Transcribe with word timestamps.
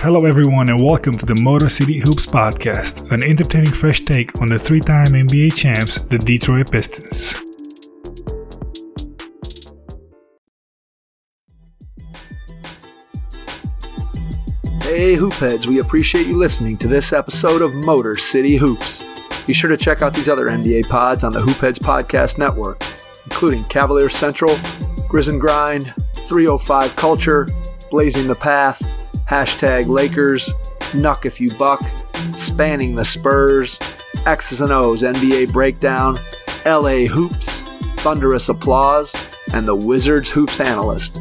Hello, 0.00 0.20
everyone, 0.26 0.68
and 0.68 0.78
welcome 0.78 1.14
to 1.14 1.24
the 1.24 1.34
Motor 1.34 1.70
City 1.70 1.98
Hoops 1.98 2.26
Podcast, 2.26 3.10
an 3.12 3.22
entertaining 3.22 3.72
fresh 3.72 4.00
take 4.00 4.42
on 4.42 4.46
the 4.46 4.58
three 4.58 4.78
time 4.78 5.14
NBA 5.14 5.56
champs, 5.56 6.02
the 6.02 6.18
Detroit 6.18 6.70
Pistons. 6.70 7.32
Hey, 14.82 15.14
Hoopheads, 15.16 15.66
we 15.66 15.80
appreciate 15.80 16.26
you 16.26 16.36
listening 16.36 16.76
to 16.76 16.88
this 16.88 17.14
episode 17.14 17.62
of 17.62 17.74
Motor 17.74 18.16
City 18.16 18.56
Hoops. 18.56 19.02
Be 19.46 19.54
sure 19.54 19.70
to 19.70 19.78
check 19.78 20.02
out 20.02 20.12
these 20.12 20.28
other 20.28 20.48
NBA 20.48 20.90
pods 20.90 21.24
on 21.24 21.32
the 21.32 21.40
Hoopheads 21.40 21.78
Podcast 21.78 22.36
Network, 22.36 22.84
including 23.24 23.64
Cavalier 23.64 24.10
Central, 24.10 24.56
Grizz 25.08 25.30
and 25.30 25.40
Grind, 25.40 25.94
305 26.28 26.94
Culture, 26.96 27.48
Blazing 27.90 28.26
the 28.26 28.34
Path, 28.34 28.85
hashtag 29.28 29.88
Lakers, 29.88 30.52
Nuck 30.92 31.26
If 31.26 31.40
You 31.40 31.50
Buck, 31.58 31.80
Spanning 32.34 32.94
the 32.94 33.04
Spurs, 33.04 33.78
X's 34.24 34.60
and 34.60 34.72
O's 34.72 35.02
NBA 35.02 35.52
Breakdown, 35.52 36.16
LA 36.64 37.06
Hoops, 37.06 37.62
Thunderous 38.02 38.48
Applause, 38.48 39.14
and 39.52 39.66
the 39.66 39.74
Wizards 39.74 40.30
Hoops 40.30 40.60
Analyst. 40.60 41.20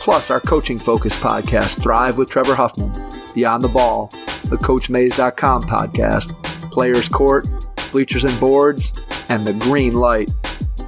Plus, 0.00 0.30
our 0.30 0.40
coaching 0.40 0.78
focused 0.78 1.18
podcast, 1.18 1.82
Thrive 1.82 2.18
with 2.18 2.30
Trevor 2.30 2.54
Huffman, 2.54 2.90
Beyond 3.34 3.62
the 3.62 3.68
Ball, 3.68 4.08
the 4.48 4.58
CoachMaze.com 4.62 5.62
podcast, 5.62 6.40
Players 6.70 7.08
Court, 7.08 7.46
Bleachers 7.90 8.24
and 8.24 8.38
Boards, 8.38 9.04
and 9.28 9.44
The 9.44 9.54
Green 9.54 9.94
Light. 9.94 10.30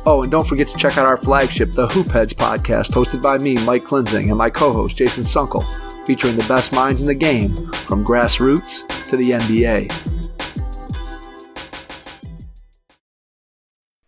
Oh, 0.07 0.23
and 0.23 0.31
don't 0.31 0.47
forget 0.47 0.69
to 0.69 0.79
check 0.79 0.97
out 0.97 1.07
our 1.07 1.17
flagship, 1.17 1.73
the 1.73 1.89
Hoopheads 1.89 2.35
podcast, 2.35 2.93
hosted 2.93 3.23
by 3.23 3.39
me, 3.39 3.55
Mike 3.65 3.85
Klinzing, 3.85 4.29
and 4.29 4.37
my 4.39 4.51
co 4.51 4.73
host, 4.73 4.97
Jason 4.97 5.25
Sunkle 5.25 5.65
featuring 6.09 6.39
the 6.39 6.49
best 6.49 6.73
minds 6.73 7.03
in 7.03 7.07
the 7.07 7.15
game 7.15 7.55
from 7.87 8.03
grassroots 8.03 8.81
to 9.05 9.15
the 9.19 9.33
NBA. 9.33 9.93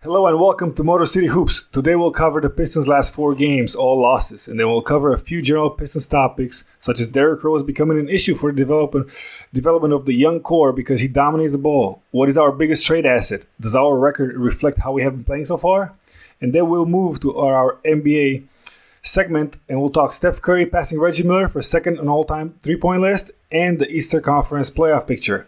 Hello 0.00 0.26
and 0.26 0.40
welcome 0.40 0.72
to 0.72 0.82
Motor 0.82 1.04
City 1.04 1.26
Hoops. 1.26 1.64
Today 1.64 1.94
we'll 1.96 2.10
cover 2.10 2.40
the 2.40 2.48
Pistons' 2.48 2.88
last 2.88 3.12
four 3.12 3.34
games, 3.34 3.76
all 3.76 4.00
losses, 4.00 4.48
and 4.48 4.58
then 4.58 4.68
we'll 4.68 4.80
cover 4.80 5.12
a 5.12 5.18
few 5.18 5.42
general 5.42 5.68
Pistons 5.68 6.06
topics, 6.06 6.64
such 6.78 7.00
as 7.00 7.06
Derrick 7.06 7.44
Rose 7.44 7.62
becoming 7.62 7.98
an 7.98 8.08
issue 8.08 8.34
for 8.34 8.50
the 8.50 8.56
development 8.56 9.10
development 9.52 9.92
of 9.92 10.06
the 10.06 10.14
young 10.14 10.40
core 10.40 10.72
because 10.72 11.00
he 11.00 11.06
dominates 11.08 11.52
the 11.52 11.58
ball. 11.58 12.00
What 12.12 12.30
is 12.30 12.38
our 12.38 12.50
biggest 12.50 12.86
trade 12.86 13.04
asset? 13.04 13.44
Does 13.60 13.76
our 13.76 13.98
record 13.98 14.38
reflect 14.38 14.78
how 14.78 14.92
we 14.92 15.02
have 15.02 15.16
been 15.16 15.24
playing 15.24 15.44
so 15.44 15.58
far? 15.58 15.94
And 16.40 16.54
then 16.54 16.70
we'll 16.70 16.86
move 16.86 17.20
to 17.20 17.36
our 17.36 17.76
NBA 17.84 18.44
segment, 19.02 19.56
and 19.68 19.80
we'll 19.80 19.90
talk 19.90 20.12
Steph 20.12 20.42
Curry 20.42 20.66
passing 20.66 21.00
Reggie 21.00 21.22
Miller 21.22 21.48
for 21.48 21.62
second 21.62 21.98
on 21.98 22.08
all-time 22.08 22.54
three-point 22.60 23.00
list 23.00 23.30
and 23.50 23.78
the 23.78 23.88
Easter 23.88 24.20
Conference 24.20 24.70
playoff 24.70 25.06
picture. 25.06 25.46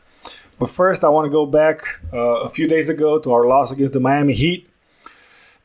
But 0.58 0.70
first, 0.70 1.02
I 1.02 1.08
want 1.08 1.26
to 1.26 1.30
go 1.30 1.46
back 1.46 1.84
uh, 2.12 2.42
a 2.42 2.48
few 2.48 2.68
days 2.68 2.88
ago 2.88 3.18
to 3.18 3.32
our 3.32 3.46
loss 3.46 3.72
against 3.72 3.92
the 3.92 4.00
Miami 4.00 4.34
Heat, 4.34 4.68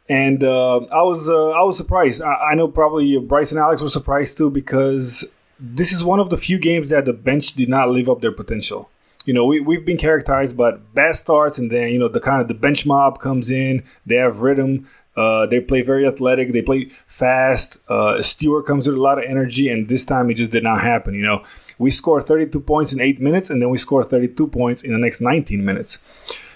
and 0.09 0.43
uh, 0.43 0.77
I 0.77 1.01
was 1.03 1.29
uh, 1.29 1.49
I 1.51 1.61
was 1.63 1.77
surprised. 1.77 2.21
I, 2.21 2.33
I, 2.51 2.55
know 2.55 2.67
probably 2.67 3.17
Bryce 3.19 3.51
and 3.51 3.59
Alex 3.59 3.81
were 3.81 3.89
surprised 3.89 4.37
too 4.37 4.49
because 4.49 5.25
this 5.59 5.91
is 5.91 6.05
one 6.05 6.19
of 6.19 6.29
the 6.29 6.37
few 6.37 6.57
games 6.57 6.89
that 6.89 7.05
the 7.05 7.13
bench 7.13 7.53
did 7.53 7.69
not 7.69 7.89
live 7.89 8.09
up 8.09 8.21
their 8.21 8.31
potential. 8.31 8.89
You 9.25 9.33
know, 9.33 9.43
we, 9.45 9.59
we've 9.59 9.85
been 9.85 9.97
characterized 9.97 10.55
by 10.55 10.71
bad 10.93 11.15
starts, 11.17 11.57
and 11.57 11.69
then 11.69 11.89
you 11.89 11.99
know 11.99 12.07
the 12.07 12.21
kind 12.21 12.41
of 12.41 12.47
the 12.47 12.53
bench 12.53 12.85
mob 12.85 13.19
comes 13.19 13.51
in. 13.51 13.83
They 14.05 14.15
have 14.15 14.39
rhythm. 14.39 14.87
Uh, 15.17 15.47
they 15.47 15.59
play 15.59 15.81
very 15.81 16.05
athletic. 16.05 16.53
They 16.53 16.61
play 16.61 16.91
fast. 17.07 17.79
Uh, 17.89 18.21
Stewart 18.21 18.67
comes 18.67 18.87
with 18.87 18.95
a 18.95 19.01
lot 19.01 19.17
of 19.17 19.25
energy, 19.27 19.67
and 19.67 19.89
this 19.89 20.05
time 20.05 20.29
it 20.29 20.35
just 20.35 20.51
did 20.51 20.63
not 20.63 20.81
happen. 20.81 21.15
You 21.15 21.23
know, 21.23 21.43
we 21.79 21.89
score 21.89 22.21
32 22.21 22.59
points 22.59 22.93
in 22.93 23.01
eight 23.01 23.19
minutes, 23.19 23.49
and 23.49 23.59
then 23.59 23.71
we 23.71 23.79
score 23.79 24.03
32 24.03 24.47
points 24.47 24.83
in 24.83 24.91
the 24.91 24.99
next 24.99 25.19
19 25.19 25.65
minutes. 25.65 25.97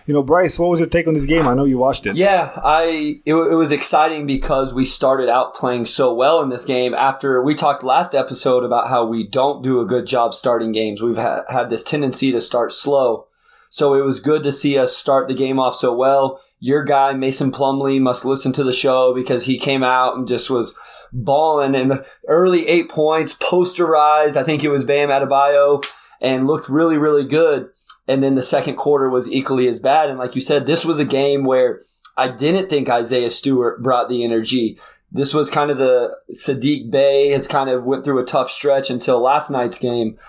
You 0.05 0.13
know, 0.13 0.23
Bryce, 0.23 0.59
what 0.59 0.69
was 0.69 0.79
your 0.79 0.89
take 0.89 1.07
on 1.07 1.13
this 1.13 1.25
game? 1.25 1.47
I 1.47 1.53
know 1.53 1.65
you 1.65 1.77
watched 1.77 2.05
it. 2.05 2.15
Yeah, 2.15 2.51
I 2.63 3.21
it, 3.25 3.33
it 3.33 3.55
was 3.55 3.71
exciting 3.71 4.25
because 4.25 4.73
we 4.73 4.83
started 4.83 5.29
out 5.29 5.53
playing 5.53 5.85
so 5.85 6.13
well 6.13 6.41
in 6.41 6.49
this 6.49 6.65
game. 6.65 6.93
After 6.93 7.41
we 7.41 7.55
talked 7.55 7.83
last 7.83 8.13
episode 8.15 8.63
about 8.63 8.89
how 8.89 9.05
we 9.05 9.25
don't 9.25 9.63
do 9.63 9.79
a 9.79 9.85
good 9.85 10.07
job 10.07 10.33
starting 10.33 10.71
games, 10.71 11.01
we've 11.01 11.17
ha- 11.17 11.43
had 11.49 11.69
this 11.69 11.83
tendency 11.83 12.31
to 12.31 12.41
start 12.41 12.71
slow. 12.71 13.27
So 13.69 13.93
it 13.93 14.01
was 14.01 14.19
good 14.19 14.43
to 14.43 14.51
see 14.51 14.77
us 14.77 14.97
start 14.97 15.27
the 15.27 15.33
game 15.33 15.59
off 15.59 15.75
so 15.75 15.95
well 15.95 16.41
your 16.61 16.83
guy 16.83 17.11
Mason 17.11 17.51
Plumlee 17.51 17.99
must 17.99 18.23
listen 18.23 18.53
to 18.53 18.63
the 18.63 18.71
show 18.71 19.13
because 19.13 19.45
he 19.45 19.57
came 19.57 19.83
out 19.83 20.15
and 20.15 20.27
just 20.27 20.49
was 20.49 20.77
balling 21.11 21.73
in 21.75 21.89
the 21.89 22.07
early 22.27 22.67
eight 22.67 22.87
points, 22.87 23.33
posterized. 23.33 24.37
I 24.37 24.43
think 24.43 24.63
it 24.63 24.69
was 24.69 24.83
Bam 24.83 25.09
Adebayo 25.09 25.83
and 26.21 26.45
looked 26.47 26.69
really, 26.69 26.97
really 26.97 27.25
good. 27.25 27.69
And 28.07 28.21
then 28.21 28.35
the 28.35 28.43
second 28.43 28.75
quarter 28.75 29.09
was 29.09 29.29
equally 29.29 29.67
as 29.67 29.79
bad. 29.79 30.09
And 30.09 30.19
like 30.19 30.35
you 30.35 30.41
said, 30.41 30.67
this 30.67 30.85
was 30.85 30.99
a 30.99 31.05
game 31.05 31.43
where 31.43 31.81
I 32.15 32.27
didn't 32.27 32.69
think 32.69 32.89
Isaiah 32.89 33.31
Stewart 33.31 33.81
brought 33.81 34.07
the 34.07 34.23
energy. 34.23 34.77
This 35.11 35.33
was 35.33 35.49
kind 35.49 35.71
of 35.71 35.79
the 35.79 36.15
Saddiq 36.31 36.91
Bey 36.91 37.29
has 37.29 37.47
kind 37.47 37.71
of 37.71 37.85
went 37.85 38.05
through 38.05 38.19
a 38.19 38.25
tough 38.25 38.51
stretch 38.51 38.91
until 38.91 39.19
last 39.19 39.49
night's 39.49 39.79
game. 39.79 40.19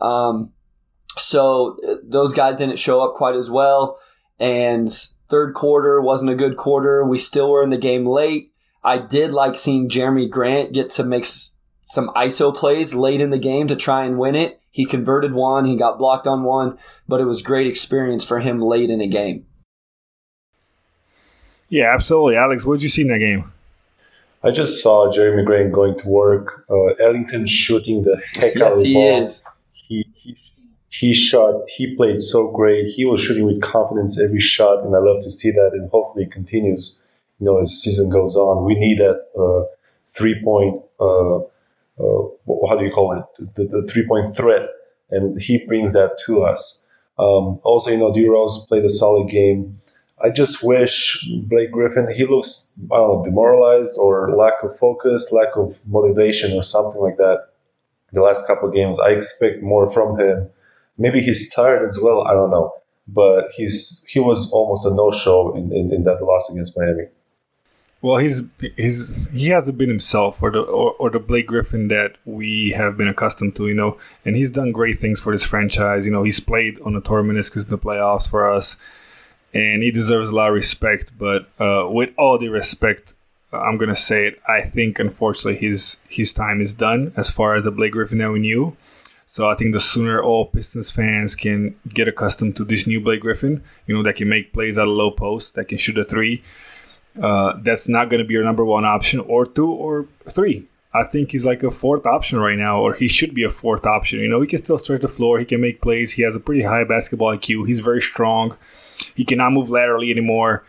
Um, 0.00 0.52
so 1.18 1.76
uh, 1.86 1.96
those 2.02 2.32
guys 2.32 2.56
didn't 2.56 2.78
show 2.78 3.02
up 3.02 3.14
quite 3.14 3.36
as 3.36 3.50
well. 3.50 3.98
And 4.38 4.88
Third 5.32 5.54
quarter 5.54 5.98
wasn't 5.98 6.30
a 6.30 6.34
good 6.34 6.58
quarter. 6.58 7.06
We 7.06 7.16
still 7.16 7.50
were 7.50 7.62
in 7.62 7.70
the 7.70 7.78
game 7.78 8.04
late. 8.04 8.52
I 8.84 8.98
did 8.98 9.32
like 9.32 9.56
seeing 9.56 9.88
Jerami 9.88 10.28
Grant 10.28 10.74
get 10.74 10.90
to 10.90 11.04
make 11.04 11.24
some 11.24 12.10
ISO 12.10 12.54
plays 12.54 12.94
late 12.94 13.22
in 13.22 13.30
the 13.30 13.38
game 13.38 13.66
to 13.68 13.74
try 13.74 14.04
and 14.04 14.18
win 14.18 14.34
it. 14.34 14.60
He 14.70 14.84
converted 14.84 15.32
one, 15.32 15.64
he 15.64 15.74
got 15.74 15.96
blocked 15.96 16.26
on 16.26 16.42
one, 16.42 16.76
but 17.08 17.18
it 17.18 17.24
was 17.24 17.40
great 17.40 17.66
experience 17.66 18.26
for 18.26 18.40
him 18.40 18.60
late 18.60 18.90
in 18.90 19.00
a 19.00 19.06
game. 19.06 19.46
Yeah, 21.70 21.94
absolutely. 21.94 22.36
Alex, 22.36 22.66
what 22.66 22.74
did 22.74 22.82
you 22.82 22.90
see 22.90 23.00
in 23.00 23.08
that 23.08 23.20
game? 23.20 23.50
I 24.44 24.50
just 24.50 24.82
saw 24.82 25.10
Jerami 25.10 25.46
Grant 25.46 25.72
going 25.72 25.98
to 25.98 26.08
work. 26.08 26.66
Uh, 26.68 26.88
Ellington 27.02 27.46
shooting 27.46 28.02
the 28.02 28.20
heck 28.34 28.54
yes, 28.54 28.56
out 28.56 28.72
of 28.72 28.80
the 28.80 28.84
he. 28.84 29.08
Is. 29.08 29.48
He, 29.72 30.06
he 30.14 30.36
he 30.92 31.14
shot, 31.14 31.62
he 31.68 31.96
played 31.96 32.20
so 32.20 32.50
great. 32.50 32.84
He 32.84 33.06
was 33.06 33.22
shooting 33.22 33.46
with 33.46 33.62
confidence 33.62 34.20
every 34.20 34.40
shot, 34.40 34.84
and 34.84 34.94
I 34.94 34.98
love 34.98 35.22
to 35.22 35.30
see 35.30 35.50
that. 35.50 35.70
And 35.72 35.90
hopefully, 35.90 36.24
it 36.24 36.32
continues. 36.32 37.00
You 37.40 37.46
know, 37.46 37.60
as 37.60 37.70
the 37.70 37.76
season 37.76 38.10
goes 38.10 38.36
on, 38.36 38.66
we 38.66 38.74
need 38.74 38.98
that 38.98 39.24
uh, 39.34 39.64
three 40.14 40.38
point. 40.44 40.82
Uh, 41.00 41.38
uh, 41.38 42.28
how 42.68 42.76
do 42.76 42.84
you 42.84 42.92
call 42.92 43.18
it? 43.18 43.54
The, 43.54 43.64
the 43.64 43.90
three 43.90 44.06
point 44.06 44.36
threat, 44.36 44.68
and 45.10 45.40
he 45.40 45.64
brings 45.64 45.94
that 45.94 46.18
to 46.26 46.42
us. 46.42 46.84
Um, 47.18 47.58
also, 47.64 47.90
you 47.90 47.96
know, 47.96 48.12
D 48.12 48.28
Rose 48.28 48.66
played 48.66 48.84
a 48.84 48.90
solid 48.90 49.30
game. 49.30 49.80
I 50.22 50.28
just 50.28 50.62
wish 50.62 51.26
Blake 51.48 51.72
Griffin. 51.72 52.12
He 52.14 52.26
looks, 52.26 52.70
I 52.92 52.96
don't 52.96 53.08
know, 53.08 53.24
demoralized 53.24 53.96
or 53.96 54.36
lack 54.36 54.62
of 54.62 54.76
focus, 54.78 55.32
lack 55.32 55.56
of 55.56 55.74
motivation, 55.86 56.52
or 56.52 56.62
something 56.62 57.00
like 57.00 57.16
that. 57.16 57.48
The 58.12 58.20
last 58.20 58.46
couple 58.46 58.68
of 58.68 58.74
games, 58.74 59.00
I 59.00 59.12
expect 59.12 59.62
more 59.62 59.90
from 59.90 60.20
him 60.20 60.50
Maybe 61.02 61.20
he's 61.20 61.52
tired 61.52 61.82
as 61.82 61.98
well. 62.00 62.22
I 62.28 62.32
don't 62.32 62.52
know. 62.52 62.72
But 63.08 63.48
he's 63.56 64.04
he 64.08 64.20
was 64.20 64.50
almost 64.52 64.86
a 64.86 64.94
no 64.94 65.10
show 65.10 65.56
in, 65.56 65.72
in, 65.72 65.92
in, 65.92 66.04
that 66.04 66.22
loss 66.22 66.48
against 66.48 66.78
Miami. 66.78 67.06
Well, 68.00 68.18
he's 68.18 68.42
he's 68.76 69.26
he 69.32 69.48
hasn't 69.48 69.76
been 69.76 69.88
himself 69.88 70.40
or 70.40 70.52
the 70.52 70.60
or, 70.60 70.92
or 71.00 71.10
the 71.10 71.18
Blake 71.18 71.48
Griffin 71.48 71.88
that 71.88 72.18
we 72.24 72.70
have 72.76 72.96
been 72.96 73.08
accustomed 73.08 73.56
to, 73.56 73.66
you 73.66 73.74
know. 73.74 73.98
And 74.24 74.36
he's 74.36 74.50
done 74.50 74.70
great 74.70 75.00
things 75.00 75.20
for 75.20 75.32
this 75.32 75.44
franchise. 75.44 76.06
You 76.06 76.12
know, 76.12 76.22
he's 76.22 76.38
played 76.38 76.80
on 76.82 76.94
the 76.94 77.00
torn 77.00 77.26
meniscus 77.26 77.64
in 77.64 77.70
the 77.70 77.78
playoffs 77.78 78.30
for 78.30 78.48
us, 78.48 78.76
and 79.52 79.82
he 79.82 79.90
deserves 79.90 80.28
a 80.28 80.34
lot 80.34 80.50
of 80.50 80.54
respect. 80.54 81.18
But 81.18 81.48
uh, 81.58 81.88
with 81.90 82.10
all 82.16 82.38
the 82.38 82.48
respect, 82.48 83.14
I'm 83.52 83.78
gonna 83.78 83.96
say 83.96 84.28
it. 84.28 84.40
I 84.48 84.60
think 84.62 85.00
unfortunately 85.00 85.58
his 85.58 85.98
his 86.08 86.32
time 86.32 86.60
is 86.60 86.72
done 86.72 87.12
as 87.16 87.30
far 87.30 87.56
as 87.56 87.64
the 87.64 87.72
Blake 87.72 87.92
Griffin 87.92 88.18
that 88.18 88.30
we 88.30 88.38
knew. 88.38 88.76
So 89.32 89.48
I 89.48 89.54
think 89.54 89.72
the 89.72 89.80
sooner 89.80 90.22
all 90.22 90.44
Pistons 90.44 90.90
fans 90.90 91.34
can 91.34 91.74
get 91.88 92.06
accustomed 92.06 92.54
to 92.56 92.66
this 92.66 92.86
new 92.86 93.00
Blake 93.00 93.22
Griffin, 93.22 93.62
you 93.86 93.96
know, 93.96 94.02
that 94.02 94.16
can 94.16 94.28
make 94.28 94.52
plays 94.52 94.76
at 94.76 94.86
a 94.86 94.90
low 94.90 95.10
post, 95.10 95.54
that 95.54 95.68
can 95.68 95.78
shoot 95.78 95.96
a 95.96 96.04
three, 96.04 96.42
uh, 97.18 97.54
that's 97.62 97.88
not 97.88 98.10
going 98.10 98.22
to 98.22 98.28
be 98.28 98.34
your 98.34 98.44
number 98.44 98.62
one 98.62 98.84
option 98.84 99.20
or 99.20 99.46
two 99.46 99.70
or 99.70 100.06
three. 100.28 100.66
I 100.92 101.04
think 101.04 101.30
he's 101.30 101.46
like 101.46 101.62
a 101.62 101.70
fourth 101.70 102.04
option 102.04 102.40
right 102.40 102.58
now, 102.58 102.82
or 102.82 102.92
he 102.92 103.08
should 103.08 103.34
be 103.34 103.42
a 103.42 103.48
fourth 103.48 103.86
option. 103.86 104.20
You 104.20 104.28
know, 104.28 104.42
he 104.42 104.46
can 104.46 104.58
still 104.58 104.76
stretch 104.76 105.00
the 105.00 105.08
floor. 105.08 105.38
He 105.38 105.46
can 105.46 105.62
make 105.62 105.80
plays. 105.80 106.12
He 106.12 106.20
has 106.24 106.36
a 106.36 106.40
pretty 106.40 106.64
high 106.64 106.84
basketball 106.84 107.34
IQ. 107.34 107.66
He's 107.66 107.80
very 107.80 108.02
strong. 108.02 108.58
He 109.14 109.24
cannot 109.24 109.54
move 109.54 109.70
laterally 109.70 110.10
anymore. 110.10 110.62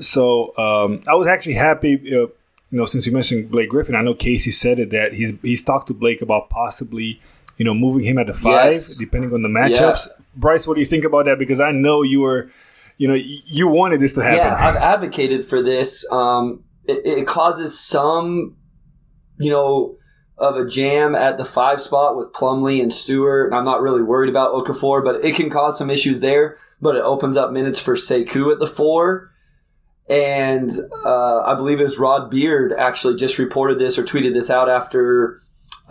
So 0.00 0.58
um, 0.58 1.04
I 1.06 1.14
was 1.14 1.28
actually 1.28 1.54
happy. 1.54 1.94
Uh, 1.94 2.26
you 2.72 2.78
know, 2.78 2.84
since 2.84 3.06
you 3.06 3.12
mentioned 3.12 3.52
Blake 3.52 3.68
Griffin, 3.68 3.94
I 3.94 4.02
know 4.02 4.14
Casey 4.14 4.50
said 4.50 4.80
it 4.80 4.90
that 4.90 5.12
he's 5.12 5.34
he's 5.40 5.62
talked 5.62 5.86
to 5.86 5.94
Blake 5.94 6.20
about 6.20 6.50
possibly 6.50 7.20
you 7.56 7.64
know, 7.64 7.74
moving 7.74 8.04
him 8.04 8.18
at 8.18 8.26
the 8.26 8.34
five, 8.34 8.72
yes. 8.72 8.96
depending 8.96 9.32
on 9.32 9.42
the 9.42 9.48
matchups. 9.48 10.06
Yeah. 10.06 10.24
Bryce, 10.34 10.66
what 10.66 10.74
do 10.74 10.80
you 10.80 10.86
think 10.86 11.04
about 11.04 11.26
that? 11.26 11.38
Because 11.38 11.60
I 11.60 11.72
know 11.72 12.02
you 12.02 12.20
were, 12.20 12.50
you 12.96 13.08
know, 13.08 13.14
you 13.14 13.68
wanted 13.68 14.00
this 14.00 14.12
to 14.14 14.22
happen. 14.22 14.38
Yeah, 14.38 14.54
I've 14.54 14.76
advocated 14.76 15.44
for 15.44 15.62
this. 15.62 16.10
Um, 16.10 16.64
it, 16.84 17.04
it 17.04 17.26
causes 17.26 17.78
some, 17.78 18.56
you 19.38 19.50
know, 19.50 19.96
of 20.38 20.56
a 20.56 20.66
jam 20.66 21.14
at 21.14 21.36
the 21.36 21.44
five 21.44 21.80
spot 21.80 22.16
with 22.16 22.32
Plumlee 22.32 22.82
and 22.82 22.92
Stewart. 22.92 23.52
I'm 23.52 23.64
not 23.64 23.82
really 23.82 24.02
worried 24.02 24.30
about 24.30 24.52
Okafor, 24.54 25.04
but 25.04 25.24
it 25.24 25.36
can 25.36 25.50
cause 25.50 25.78
some 25.78 25.90
issues 25.90 26.20
there. 26.20 26.56
But 26.80 26.96
it 26.96 27.02
opens 27.02 27.36
up 27.36 27.52
minutes 27.52 27.78
for 27.78 27.94
Sekou 27.94 28.50
at 28.52 28.58
the 28.58 28.66
four. 28.66 29.30
And 30.08 30.70
uh, 31.04 31.42
I 31.42 31.54
believe 31.54 31.80
it 31.80 31.84
was 31.84 31.98
Rod 31.98 32.28
Beard 32.28 32.72
actually 32.72 33.16
just 33.16 33.38
reported 33.38 33.78
this 33.78 33.96
or 33.98 34.02
tweeted 34.02 34.34
this 34.34 34.50
out 34.50 34.68
after 34.68 35.38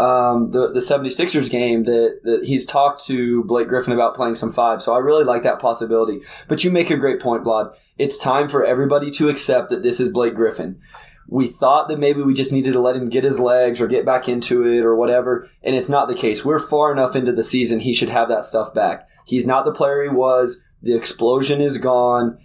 um, 0.01 0.47
the, 0.47 0.71
the 0.71 0.79
76ers 0.79 1.47
game 1.47 1.83
that, 1.83 2.21
that 2.23 2.45
he's 2.45 2.65
talked 2.65 3.05
to 3.05 3.43
Blake 3.43 3.67
Griffin 3.67 3.93
about 3.93 4.15
playing 4.15 4.33
some 4.33 4.51
five. 4.51 4.81
So 4.81 4.93
I 4.93 4.97
really 4.97 5.23
like 5.23 5.43
that 5.43 5.59
possibility. 5.59 6.21
But 6.47 6.63
you 6.63 6.71
make 6.71 6.89
a 6.89 6.97
great 6.97 7.19
point, 7.19 7.43
Vlad. 7.43 7.75
It's 7.99 8.17
time 8.17 8.47
for 8.47 8.65
everybody 8.65 9.11
to 9.11 9.29
accept 9.29 9.69
that 9.69 9.83
this 9.83 9.99
is 9.99 10.09
Blake 10.09 10.33
Griffin. 10.33 10.79
We 11.27 11.45
thought 11.45 11.87
that 11.87 11.99
maybe 11.99 12.23
we 12.23 12.33
just 12.33 12.51
needed 12.51 12.73
to 12.73 12.79
let 12.79 12.95
him 12.95 13.09
get 13.09 13.23
his 13.23 13.39
legs 13.39 13.79
or 13.79 13.87
get 13.87 14.03
back 14.03 14.27
into 14.27 14.65
it 14.65 14.83
or 14.83 14.95
whatever, 14.95 15.47
and 15.63 15.75
it's 15.75 15.87
not 15.87 16.07
the 16.07 16.15
case. 16.15 16.43
We're 16.43 16.59
far 16.59 16.91
enough 16.91 17.15
into 17.15 17.31
the 17.31 17.43
season, 17.43 17.81
he 17.81 17.93
should 17.93 18.09
have 18.09 18.27
that 18.27 18.43
stuff 18.43 18.73
back. 18.73 19.07
He's 19.25 19.45
not 19.45 19.65
the 19.65 19.71
player 19.71 20.01
he 20.01 20.09
was. 20.09 20.67
The 20.81 20.95
explosion 20.95 21.61
is 21.61 21.77
gone. 21.77 22.39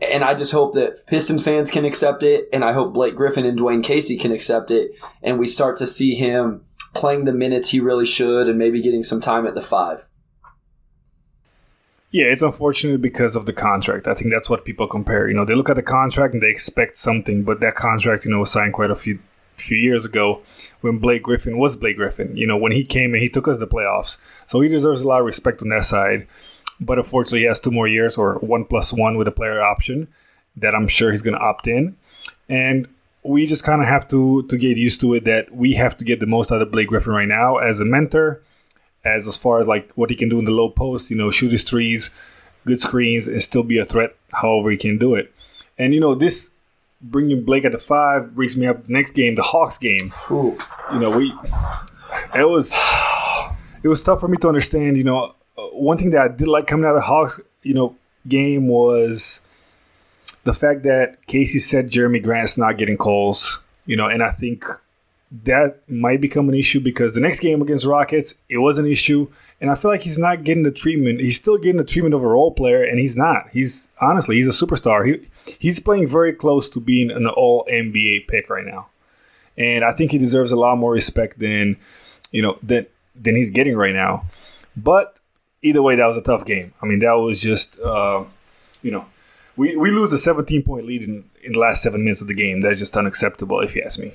And 0.00 0.24
I 0.24 0.34
just 0.34 0.52
hope 0.52 0.74
that 0.74 1.06
Pistons 1.06 1.44
fans 1.44 1.70
can 1.70 1.84
accept 1.84 2.22
it, 2.22 2.48
and 2.52 2.64
I 2.64 2.72
hope 2.72 2.94
Blake 2.94 3.14
Griffin 3.16 3.46
and 3.46 3.58
Dwane 3.58 3.84
Casey 3.84 4.16
can 4.16 4.32
accept 4.32 4.70
it, 4.70 4.92
and 5.22 5.38
we 5.38 5.46
start 5.46 5.76
to 5.76 5.86
see 5.86 6.14
him 6.14 6.65
playing 6.96 7.24
the 7.24 7.32
minutes 7.32 7.70
he 7.70 7.80
really 7.80 8.06
should 8.06 8.48
and 8.48 8.58
maybe 8.58 8.82
getting 8.82 9.04
some 9.04 9.20
time 9.20 9.46
at 9.46 9.54
the 9.54 9.60
five. 9.60 10.08
Yeah, 12.10 12.26
it's 12.26 12.42
unfortunate 12.42 13.02
because 13.02 13.36
of 13.36 13.46
the 13.46 13.52
contract. 13.52 14.06
I 14.06 14.14
think 14.14 14.30
that's 14.30 14.48
what 14.48 14.64
people 14.64 14.86
compare. 14.86 15.28
You 15.28 15.34
know, 15.34 15.44
they 15.44 15.54
look 15.54 15.68
at 15.68 15.76
the 15.76 15.82
contract 15.82 16.32
and 16.32 16.42
they 16.42 16.48
expect 16.48 16.96
something, 16.96 17.42
but 17.42 17.60
that 17.60 17.74
contract, 17.74 18.24
you 18.24 18.30
know, 18.30 18.38
was 18.38 18.50
signed 18.50 18.72
quite 18.72 18.90
a 18.90 18.96
few 18.96 19.18
few 19.56 19.78
years 19.78 20.04
ago 20.04 20.42
when 20.82 20.98
Blake 20.98 21.22
Griffin 21.22 21.58
was 21.58 21.76
Blake 21.76 21.96
Griffin. 21.96 22.36
You 22.36 22.46
know, 22.46 22.56
when 22.56 22.72
he 22.72 22.84
came 22.84 23.14
and 23.14 23.22
he 23.22 23.28
took 23.28 23.48
us 23.48 23.56
to 23.56 23.60
the 23.60 23.66
playoffs. 23.66 24.18
So 24.46 24.60
he 24.60 24.68
deserves 24.68 25.02
a 25.02 25.08
lot 25.08 25.20
of 25.20 25.26
respect 25.26 25.62
on 25.62 25.68
that 25.70 25.84
side. 25.84 26.26
But 26.78 26.98
unfortunately, 26.98 27.40
he 27.40 27.46
has 27.46 27.60
two 27.60 27.70
more 27.70 27.88
years 27.88 28.16
or 28.16 28.34
one 28.36 28.64
plus 28.64 28.92
one 28.92 29.16
with 29.16 29.28
a 29.28 29.32
player 29.32 29.62
option 29.62 30.08
that 30.56 30.74
I'm 30.74 30.88
sure 30.88 31.10
he's 31.10 31.22
going 31.22 31.36
to 31.36 31.40
opt 31.40 31.66
in. 31.66 31.96
And 32.48 32.86
we 33.26 33.46
just 33.46 33.64
kind 33.64 33.82
of 33.82 33.88
have 33.88 34.06
to 34.08 34.42
to 34.44 34.56
get 34.56 34.76
used 34.76 35.00
to 35.00 35.14
it 35.14 35.24
that 35.24 35.54
we 35.54 35.74
have 35.74 35.96
to 35.98 36.04
get 36.04 36.20
the 36.20 36.26
most 36.26 36.52
out 36.52 36.62
of 36.62 36.70
Blake 36.70 36.88
Griffin 36.88 37.12
right 37.12 37.28
now 37.28 37.56
as 37.58 37.80
a 37.80 37.84
mentor, 37.84 38.42
as 39.04 39.26
as 39.26 39.36
far 39.36 39.60
as 39.60 39.66
like 39.66 39.92
what 39.94 40.10
he 40.10 40.16
can 40.16 40.28
do 40.28 40.38
in 40.38 40.44
the 40.44 40.52
low 40.52 40.68
post, 40.68 41.10
you 41.10 41.16
know, 41.16 41.30
shoot 41.30 41.52
his 41.52 41.62
threes, 41.62 42.10
good 42.64 42.80
screens, 42.80 43.28
and 43.28 43.42
still 43.42 43.62
be 43.62 43.78
a 43.78 43.84
threat 43.84 44.16
however 44.32 44.70
he 44.70 44.76
can 44.76 44.98
do 44.98 45.14
it. 45.14 45.32
And 45.78 45.94
you 45.94 46.00
know, 46.00 46.14
this 46.14 46.50
bringing 47.00 47.44
Blake 47.44 47.64
at 47.64 47.72
the 47.72 47.78
five 47.78 48.34
brings 48.34 48.56
me 48.56 48.66
up 48.66 48.86
the 48.86 48.92
next 48.92 49.12
game, 49.12 49.34
the 49.34 49.42
Hawks 49.42 49.78
game. 49.78 50.12
Ooh. 50.30 50.56
You 50.92 51.00
know, 51.00 51.16
we 51.16 51.32
it 52.34 52.48
was 52.48 52.74
it 53.84 53.88
was 53.88 54.02
tough 54.02 54.20
for 54.20 54.28
me 54.28 54.36
to 54.38 54.48
understand. 54.48 54.96
You 54.96 55.04
know, 55.04 55.34
uh, 55.56 55.62
one 55.72 55.98
thing 55.98 56.10
that 56.10 56.20
I 56.20 56.28
did 56.28 56.48
like 56.48 56.66
coming 56.66 56.86
out 56.86 56.96
of 56.96 57.02
the 57.02 57.06
Hawks, 57.06 57.40
you 57.62 57.74
know, 57.74 57.96
game 58.28 58.68
was 58.68 59.40
the 60.46 60.54
fact 60.54 60.84
that 60.84 61.26
Casey 61.26 61.58
said 61.58 61.90
Jerami 61.90 62.22
Grant's 62.22 62.56
not 62.56 62.78
getting 62.78 62.96
calls, 62.96 63.60
you 63.84 63.96
know, 63.96 64.06
and 64.06 64.22
I 64.22 64.30
think 64.30 64.64
that 65.44 65.80
might 65.90 66.20
become 66.20 66.48
an 66.48 66.54
issue 66.54 66.78
because 66.78 67.14
the 67.14 67.20
next 67.20 67.40
game 67.40 67.60
against 67.60 67.84
Rockets, 67.84 68.36
it 68.48 68.58
was 68.58 68.78
an 68.78 68.86
issue. 68.86 69.28
And 69.60 69.72
I 69.72 69.74
feel 69.74 69.90
like 69.90 70.02
he's 70.02 70.18
not 70.18 70.44
getting 70.44 70.62
the 70.62 70.70
treatment. 70.70 71.18
He's 71.18 71.34
still 71.34 71.58
getting 71.58 71.78
the 71.78 71.84
treatment 71.84 72.14
of 72.14 72.22
a 72.22 72.28
role 72.28 72.52
player, 72.52 72.84
and 72.84 73.00
he's 73.00 73.16
not. 73.16 73.48
He's 73.52 73.90
honestly, 74.00 74.36
he's 74.36 74.46
a 74.46 74.66
superstar. 74.66 75.04
He 75.04 75.26
he's 75.58 75.80
playing 75.80 76.06
very 76.06 76.32
close 76.32 76.68
to 76.70 76.80
being 76.80 77.10
an 77.10 77.26
all 77.26 77.66
NBA 77.70 78.28
pick 78.28 78.48
right 78.48 78.64
now. 78.64 78.86
And 79.58 79.84
I 79.84 79.92
think 79.92 80.12
he 80.12 80.18
deserves 80.18 80.52
a 80.52 80.56
lot 80.56 80.76
more 80.78 80.92
respect 80.92 81.40
than, 81.40 81.76
you 82.30 82.40
know, 82.40 82.56
than 82.62 82.86
than 83.16 83.34
he's 83.34 83.50
getting 83.50 83.74
right 83.74 83.94
now. 83.94 84.26
But 84.76 85.18
either 85.62 85.82
way, 85.82 85.96
that 85.96 86.06
was 86.06 86.16
a 86.16 86.22
tough 86.22 86.44
game. 86.44 86.72
I 86.80 86.86
mean, 86.86 87.00
that 87.00 87.14
was 87.14 87.40
just 87.40 87.80
uh, 87.80 88.22
you 88.82 88.92
know, 88.92 89.06
we, 89.56 89.76
we 89.76 89.90
lose 89.90 90.12
a 90.12 90.18
17 90.18 90.62
point 90.62 90.86
lead 90.86 91.02
in, 91.02 91.24
in 91.42 91.52
the 91.52 91.58
last 91.58 91.82
seven 91.82 92.02
minutes 92.04 92.20
of 92.20 92.28
the 92.28 92.34
game. 92.34 92.60
That's 92.60 92.78
just 92.78 92.96
unacceptable, 92.96 93.60
if 93.60 93.74
you 93.74 93.82
ask 93.84 93.98
me. 93.98 94.12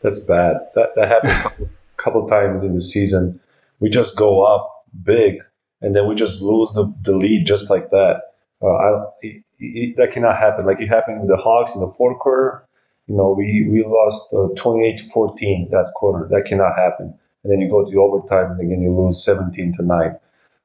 That's 0.00 0.18
bad. 0.18 0.56
That, 0.74 0.90
that 0.96 1.08
happened 1.08 1.68
a 1.68 2.02
couple 2.02 2.26
times 2.26 2.62
in 2.62 2.74
the 2.74 2.82
season. 2.82 3.40
We 3.78 3.90
just 3.90 4.16
go 4.16 4.42
up 4.42 4.84
big 5.04 5.38
and 5.80 5.94
then 5.94 6.08
we 6.08 6.14
just 6.14 6.42
lose 6.42 6.72
the, 6.74 6.92
the 7.02 7.12
lead 7.12 7.46
just 7.46 7.70
like 7.70 7.90
that. 7.90 8.22
Uh, 8.62 8.66
I, 8.68 9.04
it, 9.22 9.42
it, 9.58 9.96
that 9.96 10.12
cannot 10.12 10.36
happen. 10.36 10.66
Like 10.66 10.80
it 10.80 10.88
happened 10.88 11.20
with 11.20 11.30
the 11.30 11.36
Hawks 11.36 11.74
in 11.74 11.80
the 11.80 11.92
fourth 11.96 12.18
quarter. 12.18 12.66
You 13.06 13.16
know, 13.16 13.34
we, 13.36 13.68
we 13.70 13.82
lost 13.84 14.32
uh, 14.34 14.48
28 14.56 14.98
to 14.98 15.10
14 15.10 15.68
that 15.70 15.92
quarter. 15.96 16.28
That 16.30 16.44
cannot 16.46 16.76
happen. 16.76 17.14
And 17.42 17.52
then 17.52 17.60
you 17.60 17.70
go 17.70 17.84
to 17.84 18.00
overtime 18.00 18.52
and 18.52 18.60
again 18.60 18.82
you 18.82 18.92
lose 18.94 19.24
17 19.24 19.74
to 19.78 19.82
9. 19.84 20.16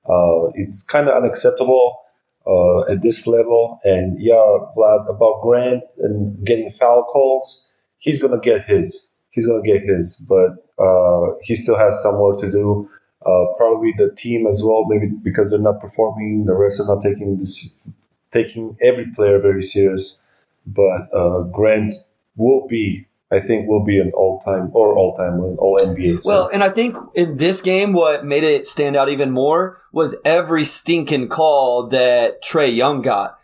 Uh, 0.07 0.51
it's 0.55 0.83
kind 0.83 1.07
of 1.07 1.15
unacceptable 1.21 2.04
uh, 2.47 2.91
at 2.91 3.01
this 3.01 3.27
level. 3.27 3.79
And 3.83 4.19
yeah, 4.19 4.43
Vlad, 4.77 5.09
about 5.09 5.41
Grant 5.41 5.83
and 5.99 6.45
getting 6.45 6.69
foul 6.71 7.03
calls, 7.03 7.71
he's 7.97 8.21
going 8.21 8.39
to 8.39 8.39
get 8.39 8.63
his. 8.63 9.11
He's 9.31 9.47
going 9.47 9.63
to 9.63 9.69
get 9.69 9.83
his, 9.83 10.25
but 10.29 10.65
uh, 10.81 11.33
he 11.41 11.55
still 11.55 11.77
has 11.77 12.01
some 12.01 12.19
work 12.19 12.39
to 12.39 12.51
do. 12.51 12.89
Uh, 13.25 13.45
probably 13.57 13.93
the 13.97 14.13
team 14.15 14.45
as 14.47 14.61
well, 14.63 14.85
maybe 14.87 15.07
because 15.23 15.49
they're 15.49 15.59
not 15.59 15.81
performing, 15.81 16.45
the 16.45 16.53
rest 16.53 16.79
are 16.79 16.85
not 16.85 17.01
taking 17.01 17.37
this, 17.37 17.79
taking 18.31 18.77
every 18.81 19.07
player 19.15 19.39
very 19.39 19.63
serious. 19.63 20.23
But 20.67 21.09
uh, 21.13 21.41
Grant 21.41 21.95
will 22.35 22.67
be 22.67 23.07
I 23.35 23.41
think 23.41 23.67
will 23.67 23.83
be 23.83 23.99
an 23.99 24.11
all 24.15 24.39
time 24.41 24.71
or 24.73 24.95
all 24.97 25.15
time 25.15 25.39
all 25.59 25.77
NBA. 25.77 26.19
So. 26.19 26.29
Well, 26.29 26.49
and 26.53 26.63
I 26.63 26.69
think 26.69 26.95
in 27.13 27.37
this 27.37 27.61
game, 27.61 27.93
what 27.93 28.25
made 28.25 28.43
it 28.43 28.65
stand 28.65 28.95
out 28.95 29.09
even 29.09 29.31
more 29.31 29.81
was 29.91 30.15
every 30.23 30.63
stinking 30.63 31.27
call 31.27 31.87
that 31.87 32.41
Trae 32.41 32.73
Young 32.73 33.01
got. 33.01 33.37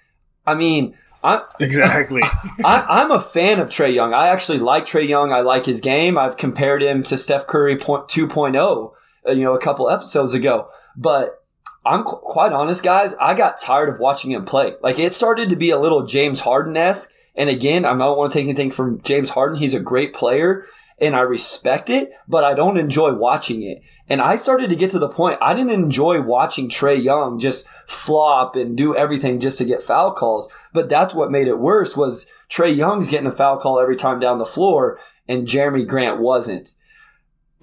I 0.46 0.56
mean, 0.56 0.96
I, 1.24 1.44
exactly. 1.60 2.22
I, 2.64 3.02
am 3.02 3.12
a 3.12 3.20
fan 3.20 3.60
of 3.60 3.70
Trae 3.70 3.94
Young. 3.94 4.14
I 4.14 4.28
actually 4.28 4.60
like 4.60 4.86
Trae 4.86 5.08
Young. 5.08 5.32
I 5.32 5.42
like 5.42 5.66
his 5.66 5.82
game. 5.82 6.18
I've 6.18 6.38
compared 6.38 6.82
him 6.82 7.04
to 7.04 7.18
Steph 7.18 7.48
Curry 7.48 7.76
2.0, 7.76 8.92
uh, 9.28 9.32
you 9.32 9.44
know, 9.44 9.54
a 9.54 9.62
couple 9.62 9.90
episodes 9.90 10.34
ago. 10.34 10.70
But 10.96 11.44
I'm 11.86 12.04
qu- 12.04 12.22
quite 12.24 12.54
honest, 12.54 12.84
guys. 12.84 13.14
I 13.16 13.34
got 13.34 13.60
tired 13.60 13.90
of 13.90 14.00
watching 14.00 14.32
him 14.32 14.46
play. 14.46 14.76
Like 14.82 15.00
it 15.00 15.14
started 15.14 15.50
to 15.50 15.56
be 15.56 15.70
a 15.70 15.80
little 15.80 16.06
James 16.06 16.42
Harden 16.42 16.78
esque 16.78 17.14
and 17.36 17.50
again, 17.50 17.86
I 17.86 17.96
don't 17.96 18.18
want 18.18 18.32
to 18.32 18.38
take 18.38 18.48
anything 18.48 18.72
from 18.72 19.02
James 19.02 19.32
Harden. 19.32 19.58
He's 19.58 19.74
a 19.74 19.80
great 19.80 20.14
player 20.14 20.66
and 21.00 21.16
I 21.16 21.22
respect 21.22 21.90
it, 21.90 22.12
but 22.28 22.44
I 22.44 22.54
don't 22.54 22.78
enjoy 22.78 23.14
watching 23.14 23.64
it. 23.64 23.82
And 24.08 24.22
I 24.22 24.36
started 24.36 24.70
to 24.70 24.76
get 24.76 24.92
to 24.92 25.00
the 25.00 25.10
point 25.10 25.40
I 25.42 25.54
didn't 25.54 25.72
enjoy 25.72 26.22
watching 26.22 26.70
Trae 26.70 27.02
Young 27.02 27.40
just 27.40 27.68
flop 27.88 28.56
and 28.56 28.78
do 28.78 28.96
everything 28.96 29.40
just 29.40 29.58
to 29.58 29.66
get 29.66 29.82
foul 29.82 30.14
calls. 30.14 30.54
But 30.74 30.90
that's 30.90 31.16
what 31.16 31.32
made 31.32 31.48
it 31.48 31.60
worse 31.60 31.98
was 31.98 32.32
Trae 32.50 32.76
Young's 32.76 33.10
getting 33.10 33.28
a 33.28 33.32
foul 33.32 33.58
call 33.58 33.80
every 33.80 33.96
time 33.96 34.20
down 34.20 34.38
the 34.38 34.46
floor 34.46 35.00
and 35.28 35.48
Jerami 35.48 35.88
Grant 35.88 36.20
wasn't. 36.20 36.76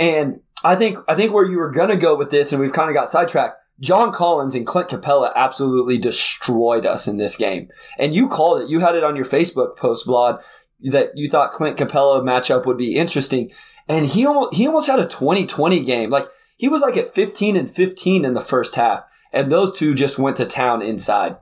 And 0.00 0.40
I 0.64 0.74
think 0.74 0.98
I 1.06 1.14
think 1.14 1.32
where 1.32 1.46
you 1.46 1.58
were 1.58 1.70
gonna 1.70 1.96
go 1.96 2.16
with 2.16 2.30
this, 2.30 2.52
and 2.52 2.60
we've 2.60 2.72
kind 2.72 2.90
of 2.90 2.94
got 2.94 3.08
sidetracked. 3.08 3.57
John 3.80 4.12
Collins 4.12 4.54
and 4.54 4.66
Clint 4.66 4.88
Capela 4.88 5.32
absolutely 5.34 5.98
destroyed 5.98 6.84
us 6.84 7.06
in 7.06 7.16
this 7.16 7.36
game. 7.36 7.68
And 7.98 8.14
you 8.14 8.28
called 8.28 8.62
it. 8.62 8.68
You 8.68 8.80
had 8.80 8.96
it 8.96 9.04
on 9.04 9.14
your 9.14 9.24
Facebook 9.24 9.76
post, 9.76 10.06
Vlad, 10.06 10.42
that 10.80 11.16
you 11.16 11.30
thought 11.30 11.52
Clint 11.52 11.76
Capela 11.76 12.22
matchup 12.22 12.66
would 12.66 12.78
be 12.78 12.96
interesting. 12.96 13.50
And 13.88 14.06
he 14.06 14.26
almost, 14.26 14.54
he 14.54 14.66
almost 14.66 14.88
had 14.88 14.98
a 14.98 15.06
2020 15.06 15.84
game. 15.84 16.10
Like 16.10 16.28
he 16.56 16.68
was 16.68 16.82
like 16.82 16.96
at 16.96 17.14
15 17.14 17.56
and 17.56 17.70
15 17.70 18.24
in 18.24 18.34
the 18.34 18.40
first 18.40 18.74
half. 18.74 19.04
And 19.32 19.52
those 19.52 19.76
two 19.78 19.94
just 19.94 20.18
went 20.18 20.36
to 20.38 20.44
town 20.44 20.82
inside. 20.82 21.36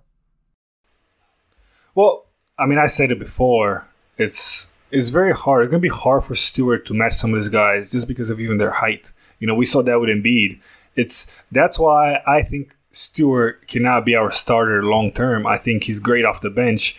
Well, 1.94 2.26
I 2.58 2.66
mean, 2.66 2.78
I 2.78 2.86
said 2.86 3.10
it 3.10 3.18
before. 3.18 3.86
It's 4.18 4.70
it's 4.90 5.08
very 5.08 5.32
hard. 5.32 5.62
It's 5.62 5.70
gonna 5.70 5.80
be 5.80 5.88
hard 5.88 6.24
for 6.24 6.34
Stewart 6.34 6.86
to 6.86 6.94
match 6.94 7.14
some 7.14 7.32
of 7.32 7.40
these 7.40 7.48
guys 7.48 7.90
just 7.90 8.08
because 8.08 8.28
of 8.30 8.40
even 8.40 8.58
their 8.58 8.70
height. 8.70 9.12
You 9.38 9.46
know, 9.46 9.54
we 9.54 9.64
saw 9.64 9.82
that 9.82 10.00
with 10.00 10.10
Embiid 10.10 10.60
it's 10.96 11.40
that's 11.52 11.78
why 11.78 12.22
I 12.26 12.42
think 12.42 12.76
Stewart 12.90 13.68
cannot 13.68 14.04
be 14.04 14.14
our 14.14 14.30
starter 14.30 14.82
long 14.82 15.12
term. 15.12 15.46
I 15.46 15.58
think 15.58 15.84
he's 15.84 16.00
great 16.00 16.24
off 16.24 16.40
the 16.40 16.50
bench. 16.50 16.98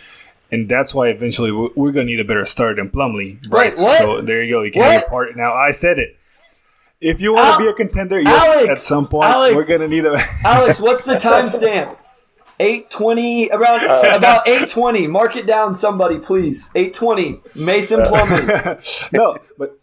And 0.50 0.70
that's 0.70 0.96
why 0.96 1.10
eventually 1.10 1.52
we're, 1.52 1.92
going 1.92 2.06
to 2.08 2.14
need 2.14 2.22
a 2.22 2.24
better 2.24 2.46
starter 2.46 2.76
than 2.76 2.90
Plumlee. 2.90 3.42
Bryce. 3.50 3.78
Wait, 3.78 3.84
what? 3.84 3.98
So 3.98 4.22
there 4.22 4.42
you 4.42 4.54
go. 4.54 4.62
You 4.62 4.72
can 4.72 4.80
what? 4.80 4.92
have 4.92 5.02
your 5.02 5.10
part. 5.10 5.36
Now, 5.36 5.54
I 5.54 5.72
said 5.72 6.00
it. 6.00 6.16
If 7.02 7.20
you 7.20 7.34
want 7.34 7.48
Al- 7.48 7.58
to 7.58 7.64
be 7.66 7.70
a 7.70 7.74
contender, 7.74 8.20
yes, 8.20 8.44
Alex, 8.44 8.70
at 8.70 8.80
some 8.80 9.08
point, 9.08 9.30
Alex, 9.30 9.56
we're 9.56 9.78
to 9.78 9.88
need 9.88 10.06
a. 10.06 10.18
Alex, 10.46 10.80
what's 10.80 11.06
the 11.06 11.16
timestamp? 11.16 11.98
820 12.60 13.52
around 13.52 13.88
uh, 13.88 14.16
about 14.16 14.48
820 14.48 15.06
mark 15.06 15.36
it 15.36 15.46
down 15.46 15.76
somebody 15.76 16.18
please 16.18 16.72
820 16.74 17.40
mason 17.64 18.00
Plumlee. 18.00 19.12
no 19.14 19.38
but 19.60 19.80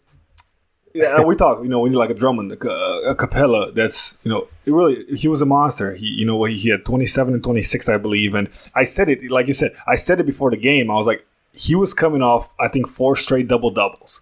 yeah, 0.95 1.21
we 1.23 1.35
talk. 1.35 1.61
You 1.61 1.67
know, 1.67 1.79
when 1.79 1.91
you're 1.91 1.99
like 1.99 2.09
a 2.09 2.13
Drummond, 2.13 2.51
a, 2.53 2.55
a 2.55 3.15
Capela, 3.15 3.73
that's 3.73 4.17
you 4.23 4.31
know, 4.31 4.47
it 4.65 4.71
really 4.71 5.05
he 5.15 5.27
was 5.27 5.41
a 5.41 5.45
monster. 5.45 5.93
He, 5.95 6.05
you 6.05 6.25
know, 6.25 6.41
he 6.45 6.69
had 6.69 6.85
27 6.85 7.33
and 7.33 7.43
26, 7.43 7.89
I 7.89 7.97
believe, 7.97 8.33
and 8.33 8.49
I 8.73 8.83
said 8.83 9.09
it 9.09 9.29
like 9.29 9.47
you 9.47 9.53
said. 9.53 9.73
I 9.85 9.95
said 9.95 10.21
it 10.21 10.25
before 10.25 10.51
the 10.51 10.57
game. 10.57 10.89
I 10.89 10.95
was 10.95 11.05
like, 11.05 11.25
he 11.51 11.75
was 11.75 11.93
coming 11.93 12.21
off, 12.21 12.53
I 12.59 12.69
think, 12.69 12.87
four 12.87 13.17
straight 13.17 13.49
double 13.49 13.71
doubles, 13.71 14.21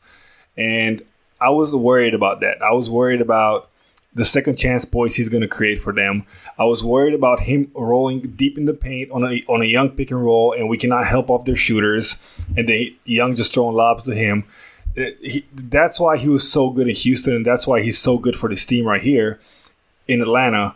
and 0.58 1.04
I 1.40 1.50
was 1.50 1.76
worried 1.76 2.16
about 2.16 2.42
that. 2.42 2.62
I 2.64 2.74
was 2.74 2.90
worried 2.90 3.22
about 3.22 3.70
the 4.16 4.26
second 4.26 4.58
chance 4.58 4.86
points 4.86 5.16
he's 5.16 5.30
going 5.30 5.42
to 5.42 5.48
create 5.48 5.80
for 5.80 5.94
them. 5.94 6.26
I 6.58 6.66
was 6.66 6.84
worried 6.84 7.14
about 7.14 7.42
him 7.42 7.72
rolling 7.74 8.22
deep 8.36 8.58
in 8.58 8.66
the 8.66 8.74
paint 8.74 9.12
on 9.12 9.24
a 9.24 9.44
on 9.48 9.62
a 9.62 9.66
young 9.66 9.92
pick 9.92 10.10
and 10.10 10.24
roll, 10.24 10.54
and 10.54 10.70
we 10.70 10.78
cannot 10.78 11.06
help 11.06 11.30
off 11.30 11.46
their 11.46 11.56
shooters, 11.56 12.18
and 12.58 12.68
they 12.68 12.96
young 13.06 13.36
just 13.36 13.54
throwing 13.54 13.76
lobs 13.76 14.06
to 14.06 14.16
him. 14.16 14.46
It, 14.96 15.18
he, 15.22 15.46
that's 15.54 16.00
why 16.00 16.18
he 16.18 16.28
was 16.28 16.50
so 16.50 16.70
good 16.70 16.88
in 16.88 16.96
Houston, 16.96 17.36
and 17.36 17.46
that's 17.46 17.66
why 17.66 17.82
he's 17.82 17.98
so 17.98 18.18
good 18.18 18.36
for 18.36 18.50
this 18.50 18.66
team 18.66 18.86
right 18.86 19.02
here 19.02 19.40
in 20.08 20.22
Atlanta. 20.22 20.76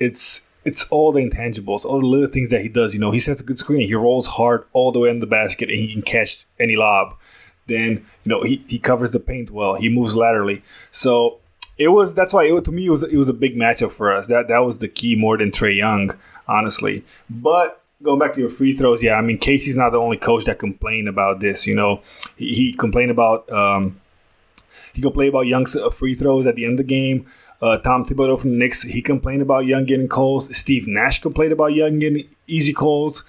It's 0.00 0.46
it's 0.64 0.86
all 0.88 1.12
the 1.12 1.20
intangibles, 1.20 1.84
all 1.84 2.00
the 2.00 2.06
little 2.06 2.28
things 2.28 2.50
that 2.50 2.62
he 2.62 2.68
does. 2.68 2.94
You 2.94 3.00
know, 3.00 3.10
he 3.10 3.18
sets 3.18 3.40
a 3.40 3.44
good 3.44 3.58
screen, 3.58 3.86
he 3.86 3.94
rolls 3.94 4.26
hard 4.26 4.64
all 4.72 4.92
the 4.92 4.98
way 4.98 5.10
in 5.10 5.20
the 5.20 5.26
basket, 5.26 5.70
and 5.70 5.78
he 5.78 5.92
can 5.92 6.02
catch 6.02 6.46
any 6.58 6.74
lob. 6.74 7.14
Then 7.66 8.04
you 8.24 8.30
know 8.30 8.42
he, 8.42 8.64
he 8.66 8.78
covers 8.78 9.12
the 9.12 9.20
paint 9.20 9.50
well. 9.50 9.74
He 9.74 9.88
moves 9.88 10.16
laterally. 10.16 10.62
So 10.90 11.38
it 11.78 11.88
was 11.88 12.14
that's 12.14 12.32
why 12.32 12.44
it, 12.44 12.64
to 12.64 12.72
me 12.72 12.86
it 12.86 12.90
was 12.90 13.02
it 13.02 13.16
was 13.16 13.28
a 13.28 13.34
big 13.34 13.56
matchup 13.56 13.92
for 13.92 14.12
us. 14.12 14.26
That 14.26 14.48
that 14.48 14.58
was 14.58 14.78
the 14.78 14.88
key 14.88 15.14
more 15.14 15.38
than 15.38 15.50
Trae 15.50 15.76
Young, 15.76 16.18
honestly. 16.46 17.04
But 17.30 17.80
going 18.04 18.18
back 18.18 18.34
to 18.34 18.40
your 18.40 18.50
free 18.50 18.76
throws, 18.76 19.02
yeah, 19.02 19.14
I 19.14 19.22
mean 19.22 19.38
Casey's 19.38 19.76
not 19.76 19.90
the 19.90 19.98
only 19.98 20.16
coach 20.16 20.44
that 20.44 20.58
complained 20.58 21.08
about 21.08 21.40
this. 21.40 21.66
You 21.66 21.74
know, 21.74 22.02
he, 22.36 22.54
he 22.54 22.72
complained 22.72 23.10
about 23.10 23.50
um, 23.50 24.00
he 24.92 25.02
complained 25.02 25.30
about 25.30 25.46
Young's 25.46 25.74
uh, 25.74 25.90
free 25.90 26.14
throws 26.14 26.46
at 26.46 26.54
the 26.54 26.64
end 26.64 26.74
of 26.74 26.86
the 26.86 26.94
game. 26.94 27.26
Uh, 27.60 27.78
Tom 27.78 28.04
Thibodeau 28.04 28.38
from 28.38 28.50
the 28.50 28.56
Knicks, 28.56 28.82
he 28.82 29.00
complained 29.00 29.42
about 29.42 29.66
Young 29.66 29.84
getting 29.84 30.08
calls. 30.08 30.54
Steve 30.56 30.86
Nash 30.86 31.20
complained 31.20 31.52
about 31.52 31.68
Young 31.68 31.98
getting 31.98 32.28
easy 32.46 32.72
calls. 32.72 33.24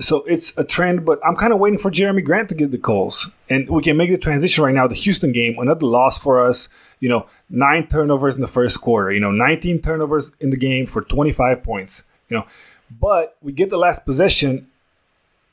So 0.00 0.24
it's 0.24 0.56
a 0.58 0.64
trend, 0.64 1.04
but 1.04 1.20
I'm 1.24 1.36
kind 1.36 1.52
of 1.52 1.60
waiting 1.60 1.78
for 1.78 1.90
Jerami 1.90 2.24
Grant 2.24 2.48
to 2.48 2.54
get 2.56 2.72
the 2.72 2.78
calls. 2.78 3.30
And 3.48 3.68
we 3.68 3.80
can 3.80 3.96
make 3.96 4.10
the 4.10 4.18
transition 4.18 4.64
right 4.64 4.74
now. 4.74 4.88
The 4.88 4.94
Houston 4.96 5.32
game, 5.32 5.56
another 5.58 5.86
loss 5.86 6.18
for 6.18 6.44
us. 6.44 6.68
You 6.98 7.08
know, 7.08 7.26
nine 7.48 7.86
turnovers 7.86 8.34
in 8.34 8.40
the 8.40 8.48
first 8.48 8.80
quarter. 8.80 9.12
You 9.12 9.20
know, 9.20 9.30
19 9.30 9.82
turnovers 9.82 10.32
in 10.40 10.50
the 10.50 10.56
game 10.56 10.86
for 10.86 11.02
25 11.02 11.62
points. 11.62 12.04
You 12.28 12.38
know, 12.38 12.46
but 12.90 13.36
we 13.42 13.52
get 13.52 13.70
the 13.70 13.76
last 13.76 14.04
possession. 14.04 14.68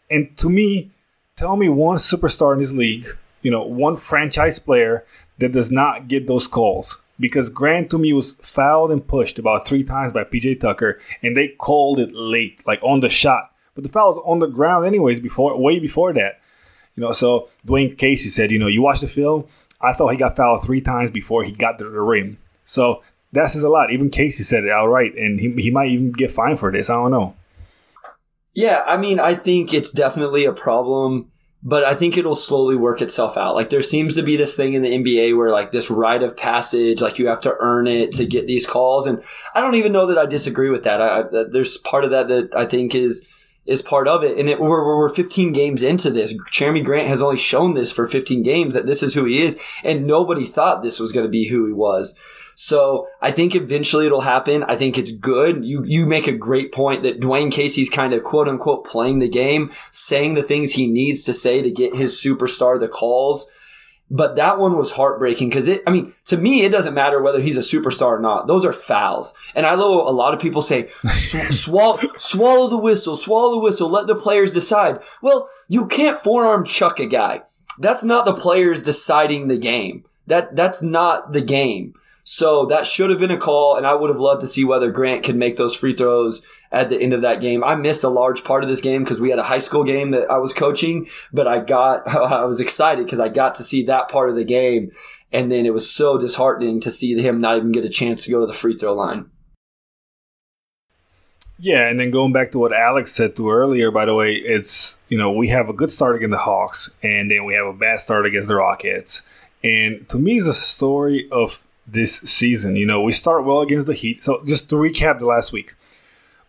And 0.09 0.35
to 0.37 0.49
me, 0.49 0.91
tell 1.35 1.55
me 1.55 1.69
one 1.69 1.97
superstar 1.97 2.53
in 2.53 2.59
this 2.59 2.73
league, 2.73 3.07
you 3.41 3.51
know, 3.51 3.63
one 3.63 3.97
franchise 3.97 4.59
player 4.59 5.05
that 5.39 5.51
does 5.51 5.71
not 5.71 6.07
get 6.07 6.27
those 6.27 6.47
calls 6.47 7.01
because 7.21 7.49
Grant 7.49 7.91
to 7.91 7.97
me 7.97 8.11
was 8.11 8.33
fouled 8.41 8.91
and 8.91 9.07
pushed 9.07 9.39
about 9.39 9.67
three 9.67 9.83
times 9.83 10.11
by 10.11 10.23
PJ 10.23 10.59
Tucker, 10.59 10.99
and 11.21 11.37
they 11.37 11.49
called 11.49 11.99
it 11.99 12.13
late, 12.13 12.61
like 12.65 12.81
on 12.83 12.99
the 12.99 13.09
shot. 13.09 13.51
But 13.75 13.83
the 13.83 13.89
foul 13.89 14.09
was 14.09 14.21
on 14.25 14.39
the 14.39 14.47
ground 14.47 14.85
anyways 14.85 15.19
before 15.19 15.57
way 15.57 15.79
before 15.79 16.11
that. 16.13 16.41
You 16.95 17.01
know, 17.01 17.11
so 17.11 17.47
Dwane 17.65 17.97
Casey 17.97 18.29
said, 18.29 18.51
you 18.51 18.59
know, 18.59 18.67
you 18.67 18.81
watch 18.81 18.99
the 18.99 19.07
film, 19.07 19.45
I 19.79 19.93
thought 19.93 20.09
he 20.09 20.17
got 20.17 20.35
fouled 20.35 20.63
three 20.63 20.81
times 20.81 21.09
before 21.09 21.43
he 21.43 21.51
got 21.51 21.77
to 21.77 21.85
the 21.85 22.01
rim. 22.01 22.37
So 22.65 23.03
that 23.33 23.49
says 23.49 23.63
a 23.63 23.69
lot. 23.69 23.91
Even 23.91 24.09
Casey 24.09 24.43
said 24.43 24.63
it 24.63 24.71
outright, 24.71 25.15
and 25.15 25.39
he, 25.39 25.51
he 25.53 25.71
might 25.71 25.89
even 25.89 26.11
get 26.11 26.31
fined 26.31 26.59
for 26.59 26.71
this. 26.71 26.89
I 26.89 26.95
don't 26.95 27.11
know. 27.11 27.35
Yeah, 28.53 28.83
I 28.85 28.97
mean, 28.97 29.19
I 29.19 29.35
think 29.35 29.73
it's 29.73 29.93
definitely 29.93 30.43
a 30.43 30.51
problem, 30.51 31.31
but 31.63 31.85
I 31.85 31.93
think 31.93 32.17
it'll 32.17 32.35
slowly 32.35 32.75
work 32.75 33.01
itself 33.01 33.37
out. 33.37 33.55
Like 33.55 33.69
there 33.69 33.81
seems 33.81 34.15
to 34.15 34.23
be 34.23 34.35
this 34.35 34.57
thing 34.57 34.73
in 34.73 34.81
the 34.81 34.89
NBA 34.89 35.37
where 35.37 35.51
like 35.51 35.71
this 35.71 35.89
rite 35.89 36.23
of 36.23 36.35
passage, 36.35 36.99
like 36.99 37.17
you 37.17 37.27
have 37.27 37.39
to 37.41 37.55
earn 37.59 37.87
it 37.87 38.11
to 38.13 38.25
get 38.25 38.47
these 38.47 38.67
calls, 38.67 39.07
and 39.07 39.23
I 39.55 39.61
don't 39.61 39.75
even 39.75 39.93
know 39.93 40.07
that 40.07 40.17
I 40.17 40.25
disagree 40.25 40.69
with 40.69 40.83
that. 40.83 41.01
I, 41.01 41.21
I, 41.21 41.23
there's 41.49 41.77
part 41.77 42.03
of 42.03 42.11
that 42.11 42.27
that 42.27 42.53
I 42.53 42.65
think 42.65 42.93
is 42.93 43.27
is 43.65 43.81
part 43.81 44.07
of 44.07 44.23
it. 44.23 44.37
And 44.37 44.49
it, 44.49 44.59
we're, 44.59 44.97
we're 44.97 45.07
15 45.07 45.53
games 45.53 45.83
into 45.83 46.09
this. 46.09 46.33
Jerami 46.51 46.83
Grant 46.83 47.07
has 47.07 47.21
only 47.21 47.37
shown 47.37 47.73
this 47.73 47.91
for 47.91 48.07
15 48.07 48.41
games 48.43 48.73
that 48.73 48.87
this 48.87 49.03
is 49.03 49.13
who 49.13 49.25
he 49.25 49.41
is. 49.41 49.61
And 49.83 50.07
nobody 50.07 50.45
thought 50.45 50.81
this 50.81 50.99
was 50.99 51.11
going 51.11 51.25
to 51.25 51.31
be 51.31 51.47
who 51.47 51.67
he 51.67 51.73
was. 51.73 52.19
So 52.55 53.07
I 53.21 53.31
think 53.31 53.55
eventually 53.55 54.05
it'll 54.05 54.21
happen. 54.21 54.63
I 54.63 54.75
think 54.75 54.97
it's 54.97 55.11
good. 55.11 55.65
You, 55.65 55.83
you 55.85 56.05
make 56.05 56.27
a 56.27 56.33
great 56.33 56.71
point 56.71 57.03
that 57.03 57.19
Dwane 57.19 57.51
Casey's 57.51 57.89
kind 57.89 58.13
of 58.13 58.23
quote 58.23 58.47
unquote 58.47 58.85
playing 58.85 59.19
the 59.19 59.29
game, 59.29 59.71
saying 59.91 60.33
the 60.33 60.43
things 60.43 60.73
he 60.73 60.87
needs 60.87 61.23
to 61.25 61.33
say 61.33 61.61
to 61.61 61.71
get 61.71 61.95
his 61.95 62.13
superstar 62.13 62.79
the 62.79 62.87
calls. 62.87 63.51
But 64.13 64.35
that 64.35 64.59
one 64.59 64.77
was 64.77 64.91
heartbreaking 64.91 65.47
because 65.47 65.69
it, 65.69 65.81
I 65.87 65.91
mean, 65.91 66.13
to 66.25 66.35
me, 66.35 66.63
it 66.63 66.71
doesn't 66.71 66.93
matter 66.93 67.21
whether 67.21 67.39
he's 67.39 67.57
a 67.57 67.61
superstar 67.61 68.07
or 68.07 68.19
not. 68.19 68.45
Those 68.45 68.65
are 68.65 68.73
fouls. 68.73 69.37
And 69.55 69.65
I 69.65 69.75
know 69.75 70.01
a 70.01 70.11
lot 70.11 70.33
of 70.33 70.41
people 70.41 70.61
say, 70.61 70.87
swallow, 71.49 71.97
swallow 72.17 72.67
the 72.67 72.77
whistle, 72.77 73.15
swallow 73.15 73.53
the 73.53 73.61
whistle, 73.61 73.89
let 73.89 74.07
the 74.07 74.15
players 74.15 74.53
decide. 74.53 74.99
Well, 75.21 75.49
you 75.69 75.87
can't 75.87 76.19
forearm 76.19 76.65
chuck 76.65 76.99
a 76.99 77.05
guy. 77.05 77.43
That's 77.79 78.03
not 78.03 78.25
the 78.25 78.33
players 78.33 78.83
deciding 78.83 79.47
the 79.47 79.57
game. 79.57 80.03
That, 80.27 80.57
that's 80.57 80.83
not 80.83 81.31
the 81.31 81.41
game. 81.41 81.93
So 82.23 82.65
that 82.67 82.85
should 82.85 83.09
have 83.09 83.19
been 83.19 83.31
a 83.31 83.37
call, 83.37 83.75
and 83.75 83.85
I 83.85 83.95
would 83.95 84.09
have 84.09 84.19
loved 84.19 84.41
to 84.41 84.47
see 84.47 84.63
whether 84.63 84.91
Grant 84.91 85.23
could 85.23 85.35
make 85.35 85.57
those 85.57 85.75
free 85.75 85.93
throws 85.93 86.45
at 86.71 86.89
the 86.89 86.99
end 86.99 87.13
of 87.13 87.21
that 87.21 87.41
game. 87.41 87.63
I 87.63 87.75
missed 87.75 88.03
a 88.03 88.09
large 88.09 88.43
part 88.43 88.63
of 88.63 88.69
this 88.69 88.81
game 88.81 89.03
because 89.03 89.19
we 89.19 89.29
had 89.29 89.39
a 89.39 89.43
high 89.43 89.59
school 89.59 89.83
game 89.83 90.11
that 90.11 90.29
I 90.29 90.37
was 90.37 90.53
coaching, 90.53 91.07
but 91.33 91.47
I 91.47 91.59
got, 91.59 92.07
I 92.07 92.45
was 92.45 92.59
excited 92.59 93.05
because 93.05 93.19
I 93.19 93.29
got 93.29 93.55
to 93.55 93.63
see 93.63 93.85
that 93.85 94.09
part 94.09 94.29
of 94.29 94.35
the 94.35 94.45
game. 94.45 94.91
And 95.33 95.51
then 95.51 95.65
it 95.65 95.73
was 95.73 95.89
so 95.89 96.17
disheartening 96.17 96.81
to 96.81 96.91
see 96.91 97.17
him 97.19 97.39
not 97.39 97.57
even 97.57 97.71
get 97.71 97.85
a 97.85 97.89
chance 97.89 98.25
to 98.25 98.31
go 98.31 98.41
to 98.41 98.45
the 98.45 98.53
free 98.53 98.73
throw 98.73 98.93
line. 98.93 99.31
Yeah, 101.63 101.87
and 101.87 101.99
then 101.99 102.09
going 102.09 102.33
back 102.33 102.51
to 102.51 102.59
what 102.59 102.73
Alex 102.73 103.11
said 103.11 103.35
to 103.35 103.51
earlier, 103.51 103.91
by 103.91 104.05
the 104.05 104.15
way, 104.15 104.33
it's 104.33 104.99
you 105.09 105.17
know 105.17 105.31
we 105.31 105.49
have 105.49 105.69
a 105.69 105.73
good 105.73 105.91
start 105.91 106.15
against 106.15 106.31
the 106.31 106.39
Hawks, 106.39 106.89
and 107.03 107.29
then 107.29 107.45
we 107.45 107.53
have 107.53 107.67
a 107.67 107.73
bad 107.73 107.99
start 107.99 108.25
against 108.25 108.47
the 108.47 108.55
Rockets, 108.55 109.21
and 109.63 110.09
to 110.09 110.17
me, 110.17 110.37
it's 110.37 110.47
a 110.47 110.55
story 110.55 111.29
of 111.31 111.61
this 111.87 112.17
season. 112.19 112.75
You 112.75 112.85
know, 112.85 113.01
we 113.01 113.11
start 113.11 113.45
well 113.45 113.61
against 113.61 113.87
the 113.87 113.93
Heat. 113.93 114.23
So 114.23 114.43
just 114.45 114.69
to 114.69 114.75
recap 114.75 115.19
the 115.19 115.25
last 115.25 115.51
week, 115.51 115.75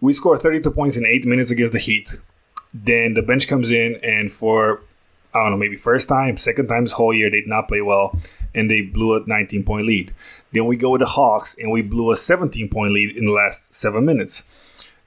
we 0.01 0.13
scored 0.13 0.41
32 0.41 0.71
points 0.71 0.97
in 0.97 1.07
eight 1.07 1.25
minutes 1.25 1.51
against 1.51 1.73
the 1.73 1.79
Heat. 1.79 2.19
Then 2.75 3.15
the 3.15 3.23
bench 3.23 3.49
comes 3.49 3.71
in, 3.71 3.97
and 4.03 4.33
for 4.33 4.83
I 5.35 5.43
don't 5.43 5.53
know, 5.53 5.57
maybe 5.57 5.77
first 5.77 6.09
time, 6.09 6.37
second 6.37 6.69
time 6.69 6.85
this 6.85 6.93
whole 6.93 7.15
year, 7.15 7.31
they 7.31 7.41
did 7.41 7.49
not 7.49 7.69
play 7.69 7.81
well, 7.81 8.19
and 8.55 8.71
they 8.71 8.83
blew 8.83 9.17
a 9.17 9.25
19 9.27 9.65
point 9.65 9.87
lead. 9.87 10.13
Then 10.53 10.67
we 10.67 10.77
go 10.77 10.91
with 10.91 11.01
the 11.01 11.07
Hawks, 11.07 11.57
and 11.59 11.71
we 11.71 11.81
blew 11.81 12.11
a 12.11 12.17
17 12.17 12.69
point 12.69 12.93
lead 12.93 13.17
in 13.17 13.25
the 13.25 13.31
last 13.31 13.73
seven 13.73 14.05
minutes 14.05 14.45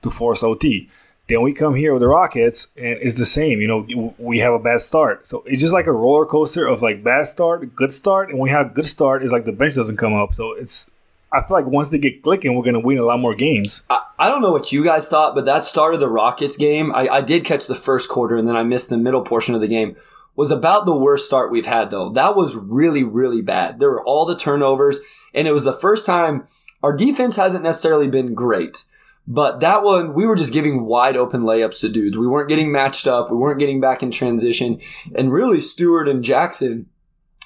to 0.01 0.10
force 0.10 0.44
OT. 0.44 0.89
Then 1.27 1.41
we 1.41 1.53
come 1.53 1.74
here 1.74 1.91
with 1.91 2.01
the 2.01 2.08
Rockets, 2.08 2.67
and 2.77 3.00
it's 3.01 3.15
the 3.15 3.25
same. 3.25 3.60
You 3.60 3.67
know, 3.67 4.13
we 4.20 4.39
have 4.39 4.53
a 4.53 4.60
bad 4.60 4.82
start, 4.82 5.25
so 5.25 5.44
it's 5.48 5.62
just 5.62 5.74
like 5.74 5.88
a 5.88 5.91
roller 5.91 6.25
coaster 6.25 6.67
of 6.67 6.84
like 6.84 7.03
bad 7.03 7.25
start, 7.25 7.75
good 7.75 7.91
start, 7.91 8.29
and 8.29 8.38
when 8.38 8.44
we 8.44 8.51
have 8.51 8.75
good 8.75 8.86
start, 8.86 9.24
it's 9.24 9.32
like 9.32 9.46
the 9.46 9.51
bench 9.51 9.74
doesn't 9.74 9.98
come 9.98 10.13
up. 10.13 10.36
So 10.36 10.51
it's 10.53 10.91
I 11.36 11.41
feel 11.41 11.58
like 11.58 11.65
once 11.65 11.89
they 11.89 11.98
get 11.98 12.22
clicking, 12.22 12.55
we're 12.55 12.63
going 12.63 12.75
to 12.75 12.79
win 12.79 12.98
a 12.98 13.03
lot 13.03 13.20
more 13.20 13.36
games. 13.36 13.84
I, 13.89 14.01
I, 14.20 14.29
don't 14.29 14.41
know 14.41 14.51
what 14.51 14.72
you 14.72 14.84
guys 14.84 15.10
thought, 15.10 15.36
but 15.36 15.46
that 15.46 15.63
start 15.63 15.94
of 15.94 16.00
the 16.00 16.08
Rockets 16.08 16.55
game, 16.55 16.94
I, 16.96 17.08
I 17.10 17.22
did 17.22 17.44
catch 17.44 17.67
the 17.67 17.75
first 17.75 18.08
quarter, 18.08 18.38
and 18.38 18.48
then 18.48 18.55
I 18.55 18.63
missed 18.63 18.89
the 18.89 18.98
middle 18.98 19.22
portion 19.22 19.53
of 19.55 19.62
the 19.62 19.67
game. 19.67 19.96
Was 20.38 20.51
about 20.51 20.86
the 20.86 20.98
worst 20.98 21.25
start 21.25 21.50
we've 21.50 21.65
had 21.65 21.91
though. 21.91 22.10
That 22.10 22.36
was 22.36 22.58
really, 22.58 23.03
really 23.03 23.41
bad. 23.41 23.79
There 23.79 23.89
were 23.89 24.03
all 24.03 24.25
the 24.25 24.38
turnovers, 24.38 25.00
and 25.34 25.48
it 25.48 25.53
was 25.53 25.63
the 25.63 25.74
first 25.74 26.05
time 26.05 26.46
our 26.84 26.96
defense 26.96 27.38
hasn't 27.38 27.63
necessarily 27.63 28.10
been 28.10 28.34
great. 28.34 28.84
But 29.27 29.60
that 29.62 29.84
one, 29.84 30.13
we 30.13 30.25
were 30.27 30.36
just 30.36 30.53
giving 30.53 30.86
wide 30.86 31.17
open 31.17 31.41
layups 31.41 31.79
to 31.82 31.89
dudes. 31.89 32.17
We 32.17 32.27
weren't 32.27 32.50
getting 32.50 32.72
matched 32.72 33.08
up. 33.08 33.32
We 33.32 33.38
weren't 33.38 33.60
getting 33.60 33.82
back 33.82 34.03
in 34.03 34.12
transition. 34.12 34.79
And 35.15 35.34
really, 35.34 35.62
Stewart 35.62 36.08
and 36.08 36.24
Jackson 36.24 36.88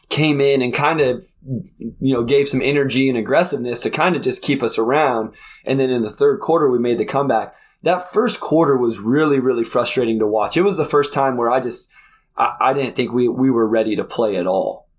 came 0.09 0.41
in 0.41 0.61
and 0.61 0.73
kind 0.73 0.99
of, 0.99 1.25
you 1.45 2.13
know, 2.13 2.23
gave 2.23 2.49
some 2.49 2.61
energy 2.61 3.07
and 3.07 3.17
aggressiveness 3.17 3.79
to 3.81 3.89
kind 3.89 4.15
of 4.15 4.21
just 4.21 4.41
keep 4.41 4.61
us 4.61 4.77
around. 4.77 5.35
And 5.65 5.79
then 5.79 5.89
in 5.89 6.01
the 6.01 6.09
third 6.09 6.39
quarter, 6.41 6.69
we 6.69 6.79
made 6.79 6.97
the 6.97 7.05
comeback. 7.05 7.53
That 7.83 8.01
first 8.01 8.41
quarter 8.41 8.75
was 8.75 8.99
really, 8.99 9.39
really 9.39 9.63
frustrating 9.63 10.19
to 10.19 10.27
watch. 10.27 10.57
It 10.57 10.63
was 10.63 10.75
the 10.75 10.83
first 10.83 11.13
time 11.13 11.37
where 11.37 11.49
I 11.49 11.61
just, 11.61 11.89
I, 12.35 12.55
I 12.59 12.73
didn't 12.73 12.95
think 12.95 13.13
we, 13.13 13.29
we 13.29 13.49
were 13.49 13.69
ready 13.69 13.95
to 13.95 14.03
play 14.03 14.35
at 14.35 14.47
all. 14.47 14.89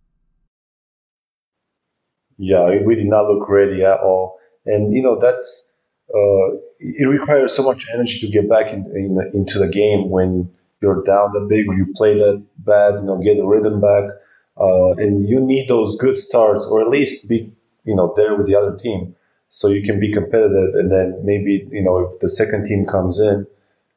Yeah, 2.38 2.70
we 2.86 2.94
did 2.94 3.08
not 3.08 3.28
look 3.28 3.48
ready 3.50 3.82
at 3.84 4.00
all. 4.00 4.38
And, 4.64 4.94
you 4.94 5.02
know, 5.02 5.18
that's, 5.20 5.74
uh, 6.08 6.56
it 6.80 7.06
requires 7.06 7.54
so 7.54 7.62
much 7.62 7.86
energy 7.92 8.20
to 8.20 8.28
get 8.28 8.48
back 8.48 8.72
in, 8.72 8.86
in, 8.94 9.30
into 9.34 9.58
the 9.58 9.68
game 9.68 10.08
when 10.08 10.50
you're 10.80 11.02
down 11.04 11.32
that 11.32 11.46
big 11.48 11.68
or 11.68 11.74
you 11.74 11.86
play 11.94 12.14
that 12.14 12.42
bad, 12.58 12.94
you 12.94 13.02
know, 13.02 13.18
get 13.18 13.36
the 13.36 13.44
rhythm 13.44 13.80
back. 13.80 14.04
Uh, 14.58 14.92
and 14.92 15.28
you 15.28 15.40
need 15.40 15.68
those 15.68 15.96
good 15.96 16.16
starts 16.16 16.66
or 16.66 16.80
at 16.80 16.88
least 16.88 17.28
be, 17.28 17.52
you 17.84 17.94
know, 17.94 18.12
there 18.16 18.34
with 18.34 18.46
the 18.46 18.54
other 18.54 18.76
team 18.76 19.14
so 19.50 19.68
you 19.68 19.82
can 19.82 20.00
be 20.00 20.12
competitive. 20.12 20.74
And 20.74 20.90
then 20.90 21.20
maybe, 21.22 21.68
you 21.70 21.82
know, 21.82 21.98
if 21.98 22.20
the 22.20 22.28
second 22.28 22.66
team 22.66 22.86
comes 22.86 23.20
in, 23.20 23.46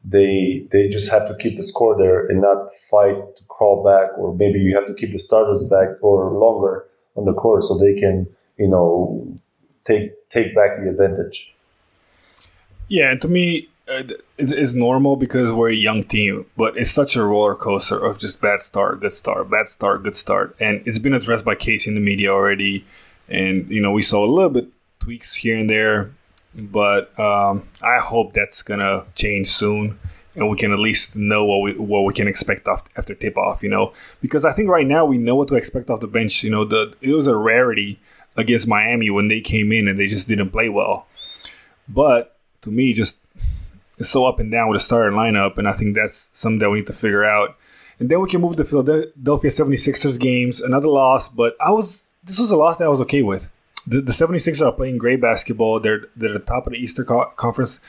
they, 0.04 0.68
they 0.72 0.90
just 0.90 1.10
have 1.10 1.28
to 1.30 1.38
keep 1.38 1.56
the 1.56 1.64
score 1.64 1.98
there 1.98 2.28
and 2.28 2.42
not 2.42 2.74
fight 2.90 3.16
to 3.38 3.44
crawl 3.48 3.84
back 3.84 4.18
or 4.18 4.36
maybe 4.36 4.60
you 4.60 4.76
have 4.76 4.86
to 4.88 4.94
keep 4.94 5.14
the 5.14 5.20
starters 5.20 5.66
back 5.70 5.88
or 6.02 6.32
longer 6.32 6.86
on 7.16 7.24
the 7.24 7.34
court 7.34 7.64
so 7.64 7.78
they 7.78 7.94
can, 7.94 8.28
you 8.58 8.68
know, 8.68 9.40
take, 9.86 10.12
take 10.30 10.54
back 10.54 10.78
the 10.78 10.90
advantage. 10.90 11.53
Yeah, 12.88 13.12
and 13.12 13.22
to 13.22 13.28
me, 13.28 13.70
uh, 13.88 14.04
it's, 14.38 14.52
it's 14.52 14.74
normal 14.74 15.16
because 15.16 15.52
we're 15.52 15.70
a 15.70 15.76
young 15.76 16.04
team, 16.04 16.46
but 16.56 16.78
it's 16.78 16.92
such 16.92 17.16
a 17.16 17.24
roller 17.24 17.56
coaster 17.56 17.98
of 17.98 18.18
just 18.18 18.42
bad 18.42 18.62
start, 18.62 19.02
good 19.02 19.12
start, 19.12 19.50
bad 19.50 19.68
start, 19.68 20.04
good 20.04 20.16
start, 20.16 20.56
and 20.60 20.82
it's 20.86 21.00
been 21.00 21.14
addressed 21.14 21.44
by 21.44 21.56
Casey 21.56 21.90
in 21.90 21.96
the 21.96 22.02
media 22.02 22.32
already, 22.32 22.86
and 23.28 23.70
you 23.70 23.82
know 23.82 23.92
we 23.92 24.02
saw 24.02 24.26
a 24.26 24.30
little 24.30 24.50
bit 24.50 24.68
tweaks 25.00 25.36
here 25.36 25.58
and 25.58 25.70
there, 25.70 26.12
but 26.56 27.18
um, 27.20 27.68
I 27.82 28.00
hope 28.00 28.34
that's 28.34 28.62
gonna 28.62 29.04
change 29.16 29.48
soon, 29.48 30.00
and 30.36 30.50
we 30.50 30.58
can 30.58 30.72
at 30.72 30.80
least 30.80 31.18
know 31.18 31.44
what 31.44 31.62
we 31.62 31.74
what 31.74 32.06
we 32.06 32.14
can 32.14 32.28
expect 32.28 32.68
after 32.96 33.14
tip 33.16 33.38
off, 33.38 33.64
you 33.64 33.70
know, 33.70 33.92
because 34.22 34.46
I 34.46 34.54
think 34.54 34.70
right 34.70 34.88
now 34.88 35.04
we 35.04 35.18
know 35.18 35.36
what 35.36 35.50
to 35.50 35.56
expect 35.56 35.90
off 35.90 36.00
the 36.00 36.08
bench. 36.08 36.42
You 36.42 36.52
know, 36.52 36.64
the 36.64 36.94
it 37.02 37.12
was 37.12 37.28
a 37.28 37.36
rarity 37.36 38.00
against 38.38 38.66
Miami 38.66 39.10
when 39.10 39.28
they 39.28 39.42
came 39.42 39.74
in 39.74 39.90
and 39.90 40.00
they 40.00 40.08
just 40.08 40.30
didn't 40.30 40.52
play 40.52 40.70
well, 40.70 41.06
but 41.90 42.33
to 42.64 42.72
me, 42.72 42.94
just 42.94 43.20
is 43.98 44.10
so 44.10 44.26
up 44.26 44.40
and 44.40 44.52
down 44.52 44.70
with 44.70 44.80
the 44.80 44.84
starting 44.84 45.18
lineup, 45.18 45.58
and 45.58 45.68
I 45.68 45.74
think 45.74 45.96
that's 45.96 46.30
something 46.34 46.60
that 46.60 46.70
we 46.70 46.80
need 46.80 46.88
to 46.88 46.94
figure 46.94 47.24
out. 47.24 47.56
And 48.00 48.10
then 48.10 48.22
we 48.22 48.30
can 48.30 48.42
move 48.42 48.56
to 48.56 48.66
Philadelphia 48.66 49.50
76ers 49.50 50.20
games, 50.20 50.60
another 50.62 50.88
loss, 50.88 51.30
but 51.30 51.56
I 51.62 51.72
was 51.72 52.04
this 52.24 52.40
was 52.40 52.52
a 52.52 52.58
loss 52.58 52.78
that 52.78 52.86
I 52.86 52.90
was 52.90 53.02
okay 53.02 53.22
with. 53.22 53.50
The, 53.86 54.00
the 54.02 54.14
76ers 54.14 54.66
are 54.66 54.72
playing 54.72 54.98
great 54.98 55.22
basketball. 55.22 55.80
They're 55.80 56.06
they're 56.16 56.34
the 56.34 56.40
top 56.40 56.68
of 56.68 56.74
the 56.74 56.80
Eastern 56.80 57.06
Conference, 57.36 57.80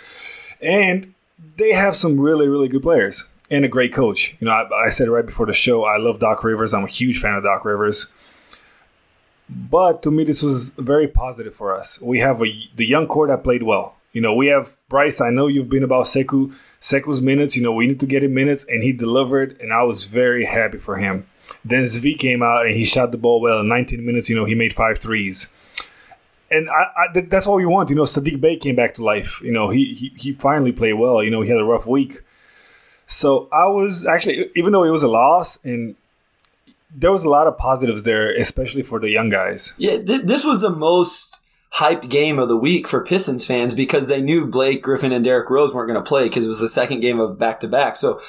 and 0.61 1.15
they 1.57 1.73
have 1.73 1.97
some 1.97 2.21
really 2.21 2.49
really 2.49 2.69
good 2.69 2.83
players 2.83 3.27
and 3.51 3.65
a 3.65 3.69
great 3.69 3.93
coach. 3.93 4.37
You 4.41 4.47
know, 4.47 4.53
I, 4.53 4.87
I 4.87 4.89
said 4.89 5.09
right 5.09 5.25
before 5.25 5.47
the 5.47 5.53
show. 5.53 5.85
I 5.85 5.97
love 5.97 6.19
Doc 6.21 6.45
Rivers. 6.45 6.75
I'm 6.75 6.85
a 6.85 6.89
huge 6.89 7.21
fan 7.21 7.35
of 7.35 7.45
Doc 7.45 7.65
Rivers. 7.65 8.09
But 9.49 10.03
to 10.03 10.11
me, 10.11 10.25
this 10.25 10.43
was 10.43 10.73
very 10.73 11.07
positive 11.07 11.55
for 11.55 11.77
us. 11.77 12.01
We 12.01 12.21
have 12.21 12.43
a, 12.43 12.69
the 12.75 12.87
young 12.87 13.07
core 13.07 13.27
that 13.27 13.45
played 13.45 13.63
well. 13.63 13.97
You 14.15 14.21
know, 14.21 14.33
we 14.33 14.47
have 14.47 14.79
Bryce. 14.89 15.21
I 15.21 15.31
know 15.31 15.49
you've 15.49 15.69
been 15.69 15.83
about 15.83 16.07
Sekou. 16.07 16.55
Sekou's 16.81 17.21
minutes. 17.21 17.57
You 17.57 17.63
know, 17.63 17.73
we 17.73 17.87
need 17.89 18.01
to 18.01 18.07
get 18.07 18.23
him 18.23 18.33
minutes, 18.33 18.65
and 18.69 18.83
he 18.83 18.93
delivered, 18.93 19.61
and 19.61 19.73
I 19.73 19.83
was 19.83 20.07
very 20.07 20.47
happy 20.47 20.79
for 20.79 20.97
him. 20.97 21.27
Then 21.65 21.83
Svi 21.83 22.19
came 22.19 22.43
out 22.43 22.65
and 22.65 22.75
he 22.75 22.85
shot 22.85 23.11
the 23.11 23.19
ball 23.19 23.41
well. 23.41 23.61
In 23.61 23.69
19 23.69 24.07
minutes, 24.07 24.31
you 24.31 24.37
know, 24.37 24.45
he 24.45 24.55
made 24.55 24.73
five 24.73 24.99
threes. 24.99 25.49
And 26.51 26.71
I, 26.71 26.87
I, 26.97 27.21
that's 27.21 27.47
all 27.47 27.57
we 27.57 27.67
want. 27.67 27.91
You 27.91 27.97
know, 27.97 28.05
Saddiq 28.05 28.41
Bey 28.41 28.57
came 28.57 28.77
back 28.77 28.95
to 28.95 29.05
life. 29.05 29.41
You 29.43 29.53
know, 29.53 29.69
he, 29.69 29.95
he 29.95 30.13
he 30.17 30.33
finally 30.35 30.73
played 30.73 30.95
well. 30.95 31.23
You 31.23 31.31
know, 31.31 31.43
he 31.43 31.51
had 31.51 31.59
a 31.59 31.65
rough 31.65 31.87
week. 31.87 32.23
So 33.07 33.49
I 33.53 33.67
was 33.67 34.07
actually, 34.07 34.47
even 34.55 34.73
though 34.73 34.85
it 34.85 34.91
was 34.91 35.03
a 35.03 35.09
loss, 35.09 35.59
and 35.65 35.97
there 36.95 37.11
was 37.11 37.25
a 37.25 37.29
lot 37.29 37.47
of 37.47 37.59
positives 37.59 38.05
there, 38.05 38.31
especially 38.31 38.83
for 38.83 39.01
the 39.01 39.11
young 39.11 39.29
guys. 39.29 39.75
Yeah, 39.77 39.99
th- 39.99 40.23
this 40.23 40.45
was 40.45 40.61
the 40.61 40.71
most 40.71 41.44
hyped 41.77 42.09
game 42.09 42.39
of 42.39 42.49
the 42.49 42.57
week 42.57 42.87
for 42.87 43.05
Pistons 43.05 43.45
fans 43.45 43.75
because 43.75 44.07
they 44.07 44.23
knew 44.23 44.47
Blake 44.47 44.83
Griffin 44.83 45.13
and 45.13 45.25
Derrick 45.25 45.51
Rose 45.51 45.75
weren't 45.75 45.89
going 45.89 46.03
to 46.03 46.09
play 46.09 46.25
because 46.25 46.45
it 46.45 46.49
was 46.49 46.61
the 46.61 46.69
second 46.69 47.01
game 47.01 47.19
of 47.19 47.39
back 47.39 47.61
to 47.61 47.69
back. 47.69 47.97
So 47.97 48.21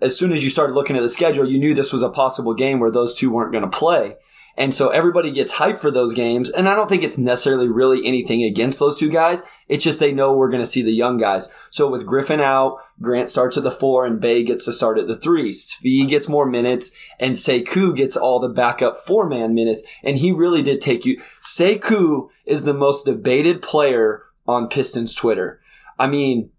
as 0.00 0.16
soon 0.16 0.32
as 0.32 0.44
you 0.44 0.50
started 0.50 0.74
looking 0.74 0.96
at 0.96 1.02
the 1.02 1.08
schedule, 1.08 1.48
you 1.48 1.58
knew 1.58 1.74
this 1.74 1.92
was 1.92 2.02
a 2.02 2.08
possible 2.08 2.54
game 2.54 2.78
where 2.78 2.90
those 2.90 3.16
two 3.16 3.30
weren't 3.30 3.52
going 3.52 3.68
to 3.68 3.76
play. 3.76 4.16
And 4.56 4.74
so 4.74 4.90
everybody 4.90 5.30
gets 5.30 5.54
hyped 5.54 5.78
for 5.78 5.90
those 5.90 6.14
games. 6.14 6.50
And 6.50 6.68
I 6.68 6.74
don't 6.74 6.88
think 6.88 7.02
it's 7.02 7.18
necessarily 7.18 7.68
really 7.68 8.06
anything 8.06 8.42
against 8.42 8.78
those 8.78 8.98
two 8.98 9.08
guys. 9.08 9.42
It's 9.68 9.84
just 9.84 9.98
they 9.98 10.12
know 10.12 10.36
we're 10.36 10.50
going 10.50 10.62
to 10.62 10.66
see 10.66 10.82
the 10.82 10.92
young 10.92 11.16
guys. 11.16 11.54
So 11.70 11.88
with 11.88 12.06
Griffin 12.06 12.40
out, 12.40 12.78
Grant 13.00 13.28
starts 13.28 13.56
at 13.56 13.64
the 13.64 13.70
four 13.70 14.04
and 14.04 14.20
Bey 14.20 14.44
gets 14.44 14.64
to 14.66 14.72
start 14.72 14.98
at 14.98 15.06
the 15.06 15.16
three. 15.16 15.52
Svi 15.52 16.06
gets 16.08 16.28
more 16.28 16.46
minutes 16.46 16.94
and 17.18 17.34
Sekou 17.34 17.96
gets 17.96 18.16
all 18.16 18.40
the 18.40 18.48
backup 18.48 18.96
four 18.98 19.28
man 19.28 19.54
minutes. 19.54 19.82
And 20.02 20.18
he 20.18 20.32
really 20.32 20.62
did 20.62 20.80
take 20.80 21.06
you. 21.06 21.16
Sekou 21.40 22.28
is 22.44 22.64
the 22.64 22.74
most 22.74 23.06
debated 23.06 23.62
player 23.62 24.24
on 24.46 24.68
Pistons 24.68 25.14
Twitter. 25.14 25.60
I 25.98 26.06
mean, 26.06 26.50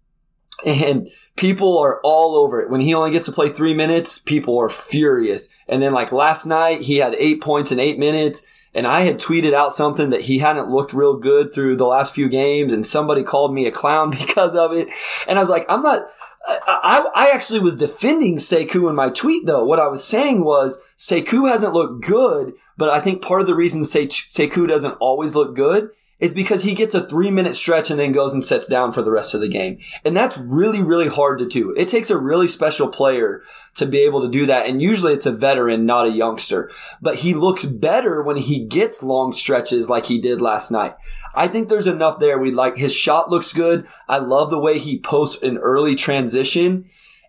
and 0.64 1.10
people 1.36 1.78
are 1.78 2.00
all 2.02 2.36
over 2.36 2.60
it. 2.60 2.70
When 2.70 2.80
he 2.80 2.94
only 2.94 3.10
gets 3.10 3.26
to 3.26 3.32
play 3.32 3.48
three 3.48 3.74
minutes, 3.74 4.18
people 4.18 4.58
are 4.58 4.68
furious. 4.68 5.54
And 5.68 5.82
then 5.82 5.92
like 5.92 6.12
last 6.12 6.46
night, 6.46 6.82
he 6.82 6.98
had 6.98 7.14
eight 7.16 7.40
points 7.42 7.72
in 7.72 7.80
eight 7.80 7.98
minutes. 7.98 8.46
And 8.76 8.86
I 8.86 9.02
had 9.02 9.20
tweeted 9.20 9.52
out 9.52 9.72
something 9.72 10.10
that 10.10 10.22
he 10.22 10.38
hadn't 10.38 10.70
looked 10.70 10.92
real 10.92 11.16
good 11.16 11.54
through 11.54 11.76
the 11.76 11.86
last 11.86 12.14
few 12.14 12.28
games. 12.28 12.72
And 12.72 12.86
somebody 12.86 13.22
called 13.22 13.54
me 13.54 13.66
a 13.66 13.72
clown 13.72 14.10
because 14.18 14.54
of 14.54 14.72
it. 14.72 14.88
And 15.28 15.38
I 15.38 15.42
was 15.42 15.50
like, 15.50 15.66
I'm 15.68 15.82
not, 15.82 16.06
I, 16.46 17.06
I 17.14 17.30
actually 17.32 17.60
was 17.60 17.76
defending 17.76 18.36
Sekou 18.36 18.88
in 18.90 18.96
my 18.96 19.10
tweet 19.10 19.46
though. 19.46 19.64
What 19.64 19.80
I 19.80 19.88
was 19.88 20.04
saying 20.04 20.44
was 20.44 20.84
Sekou 20.96 21.48
hasn't 21.48 21.72
looked 21.72 22.04
good, 22.04 22.54
but 22.76 22.90
I 22.90 23.00
think 23.00 23.22
part 23.22 23.40
of 23.40 23.46
the 23.46 23.54
reason 23.54 23.84
Se- 23.84 24.08
Sekou 24.08 24.68
doesn't 24.68 24.94
always 24.94 25.34
look 25.34 25.54
good 25.54 25.90
is 26.24 26.32
because 26.32 26.62
he 26.62 26.74
gets 26.74 26.94
a 26.94 27.06
three 27.06 27.30
minute 27.30 27.54
stretch 27.54 27.90
and 27.90 28.00
then 28.00 28.10
goes 28.10 28.32
and 28.32 28.42
sits 28.42 28.66
down 28.66 28.92
for 28.92 29.02
the 29.02 29.10
rest 29.10 29.34
of 29.34 29.42
the 29.42 29.48
game. 29.48 29.78
And 30.06 30.16
that's 30.16 30.38
really, 30.38 30.82
really 30.82 31.08
hard 31.08 31.38
to 31.38 31.46
do. 31.46 31.74
It 31.76 31.86
takes 31.86 32.08
a 32.08 32.16
really 32.16 32.48
special 32.48 32.88
player 32.88 33.42
to 33.74 33.84
be 33.84 33.98
able 33.98 34.22
to 34.22 34.30
do 34.30 34.46
that. 34.46 34.66
And 34.66 34.80
usually 34.80 35.12
it's 35.12 35.26
a 35.26 35.32
veteran, 35.32 35.84
not 35.84 36.06
a 36.06 36.10
youngster. 36.10 36.70
But 37.02 37.16
he 37.16 37.34
looks 37.34 37.66
better 37.66 38.22
when 38.22 38.38
he 38.38 38.64
gets 38.64 39.02
long 39.02 39.34
stretches 39.34 39.90
like 39.90 40.06
he 40.06 40.18
did 40.18 40.40
last 40.40 40.70
night. 40.70 40.94
I 41.34 41.46
think 41.46 41.68
there's 41.68 41.86
enough 41.86 42.20
there. 42.20 42.38
We 42.38 42.50
like 42.50 42.78
his 42.78 42.94
shot 42.94 43.28
looks 43.28 43.52
good. 43.52 43.86
I 44.08 44.16
love 44.16 44.48
the 44.48 44.58
way 44.58 44.78
he 44.78 44.98
posts 44.98 45.42
an 45.42 45.58
early 45.58 45.94
transition. 45.94 46.86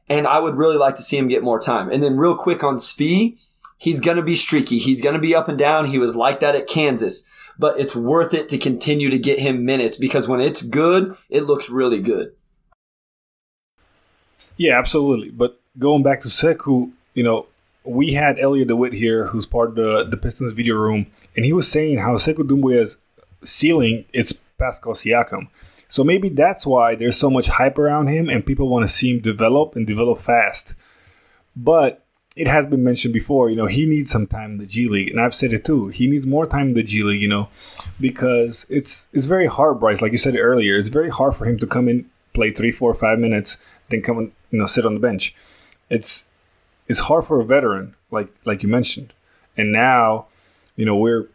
And 0.07 0.25
I 0.25 0.39
would 0.39 0.55
really 0.55 0.77
like 0.77 0.95
to 0.95 1.01
see 1.01 1.17
him 1.17 1.27
get 1.27 1.43
more 1.43 1.59
time. 1.59 1.91
And 1.91 2.01
then 2.01 2.15
real 2.15 2.37
quick 2.37 2.63
on 2.63 2.77
Svi, 2.77 3.37
he's 3.77 3.99
going 3.99 4.15
to 4.15 4.23
be 4.23 4.37
streaky. 4.37 4.77
He's 4.77 5.01
going 5.01 5.15
to 5.15 5.21
be 5.21 5.35
up 5.35 5.49
and 5.49 5.57
down. 5.57 5.87
He 5.87 5.97
was 5.97 6.15
like 6.15 6.39
that 6.39 6.55
at 6.55 6.67
Kansas 6.67 7.29
but 7.57 7.79
it's 7.79 7.95
worth 7.95 8.33
it 8.33 8.49
to 8.49 8.57
continue 8.57 9.09
to 9.09 9.17
get 9.17 9.39
him 9.39 9.65
minutes 9.65 9.97
because 9.97 10.27
when 10.27 10.41
it's 10.41 10.61
good, 10.61 11.15
it 11.29 11.41
looks 11.41 11.69
really 11.69 12.01
good. 12.01 12.33
Yeah, 14.57 14.77
absolutely. 14.77 15.29
But 15.29 15.59
going 15.77 16.03
back 16.03 16.21
to 16.21 16.27
Sekou, 16.27 16.91
you 17.13 17.23
know, 17.23 17.47
we 17.83 18.13
had 18.13 18.39
Elliot 18.39 18.69
DeWitt 18.69 18.93
here, 18.93 19.27
who's 19.27 19.45
part 19.45 19.69
of 19.69 19.75
the, 19.75 20.03
the 20.03 20.17
Pistons 20.17 20.51
video 20.51 20.75
room, 20.75 21.07
and 21.35 21.45
he 21.45 21.53
was 21.53 21.69
saying 21.69 21.99
how 21.99 22.15
Sekou 22.15 22.47
Doumbouya's 22.47 22.97
ceiling 23.43 24.05
is 24.13 24.33
Pascal 24.57 24.93
Siakam. 24.93 25.47
So 25.87 26.03
maybe 26.03 26.29
that's 26.29 26.65
why 26.65 26.95
there's 26.95 27.17
so 27.17 27.29
much 27.29 27.47
hype 27.47 27.77
around 27.77 28.07
him 28.07 28.27
and 28.27 28.45
people 28.45 28.69
want 28.69 28.83
to 28.87 28.91
see 28.91 29.11
him 29.11 29.19
develop 29.19 29.75
and 29.75 29.85
develop 29.85 30.19
fast. 30.19 30.73
But 31.55 32.04
it 32.35 32.47
has 32.47 32.67
been 32.67 32.83
mentioned 32.83 33.13
before, 33.13 33.49
you 33.49 33.55
know, 33.55 33.65
he 33.65 33.85
needs 33.85 34.11
some 34.11 34.27
time 34.27 34.51
in 34.51 34.57
the 34.57 34.65
G 34.65 34.89
League, 34.89 35.09
and 35.09 35.21
I've 35.21 35.33
said 35.33 35.53
it 35.53 35.63
too. 35.63 35.87
He 35.87 36.07
needs 36.07 36.27
more 36.27 36.45
time 36.45 36.69
in 36.69 36.73
the 36.73 36.83
G 36.83 37.01
League, 37.01 37.21
you 37.21 37.29
know, 37.29 37.47
because 37.99 38.65
it's 38.69 39.07
it's 39.13 39.25
very 39.25 39.47
hard, 39.47 39.79
Bryce. 39.79 40.01
Like 40.01 40.11
you 40.11 40.17
said 40.17 40.35
earlier, 40.35 40.75
it's 40.75 40.89
very 40.89 41.09
hard 41.09 41.35
for 41.35 41.45
him 41.45 41.57
to 41.59 41.67
come 41.67 41.87
in, 41.87 42.09
play 42.33 42.51
three, 42.51 42.71
four, 42.71 42.93
five 42.93 43.19
minutes, 43.19 43.57
then 43.89 44.01
come 44.01 44.17
and 44.17 44.31
you 44.51 44.59
know 44.59 44.65
sit 44.65 44.85
on 44.85 44.93
the 44.93 44.99
bench. 44.99 45.33
It's 45.89 46.29
it's 46.87 47.01
hard 47.01 47.25
for 47.25 47.39
a 47.39 47.45
veteran, 47.45 47.95
like 48.11 48.27
like 48.43 48.63
you 48.63 48.69
mentioned, 48.69 49.13
and 49.55 49.71
now, 49.71 50.25
you 50.75 50.85
know, 50.85 50.97
we're 50.97 51.29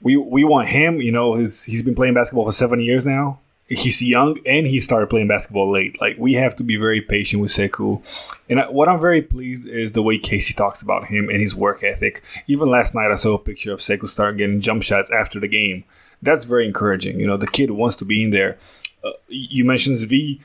we 0.00 0.16
we 0.16 0.44
want 0.44 0.68
him. 0.68 1.00
You 1.00 1.10
know, 1.10 1.34
his 1.34 1.64
he's 1.64 1.82
been 1.82 1.96
playing 1.96 2.14
basketball 2.14 2.44
for 2.44 2.52
seven 2.52 2.78
years 2.80 3.04
now 3.04 3.40
he's 3.66 4.02
young 4.02 4.38
and 4.44 4.66
he 4.66 4.80
started 4.80 5.08
playing 5.08 5.28
basketball 5.28 5.70
late. 5.70 6.00
Like 6.00 6.16
we 6.18 6.34
have 6.34 6.56
to 6.56 6.64
be 6.64 6.76
very 6.76 7.00
patient 7.00 7.40
with 7.42 7.50
Sekou. 7.50 8.02
And 8.48 8.60
I, 8.60 8.68
what 8.68 8.88
I'm 8.88 9.00
very 9.00 9.22
pleased 9.22 9.66
is 9.66 9.92
the 9.92 10.02
way 10.02 10.18
Casey 10.18 10.54
talks 10.54 10.82
about 10.82 11.06
him 11.06 11.28
and 11.28 11.40
his 11.40 11.56
work 11.56 11.82
ethic. 11.82 12.22
Even 12.46 12.68
last 12.68 12.94
night, 12.94 13.10
I 13.10 13.14
saw 13.14 13.34
a 13.34 13.38
picture 13.38 13.72
of 13.72 13.80
Sekou 13.80 14.08
start 14.08 14.36
getting 14.36 14.60
jump 14.60 14.82
shots 14.82 15.10
after 15.10 15.40
the 15.40 15.48
game. 15.48 15.84
That's 16.20 16.44
very 16.44 16.66
encouraging. 16.66 17.18
You 17.18 17.26
know, 17.26 17.36
the 17.36 17.46
kid 17.46 17.70
wants 17.70 17.96
to 17.96 18.04
be 18.04 18.22
in 18.22 18.30
there. 18.30 18.58
Uh, 19.02 19.12
you 19.28 19.64
mentioned 19.64 19.96
Svi. 19.96 20.40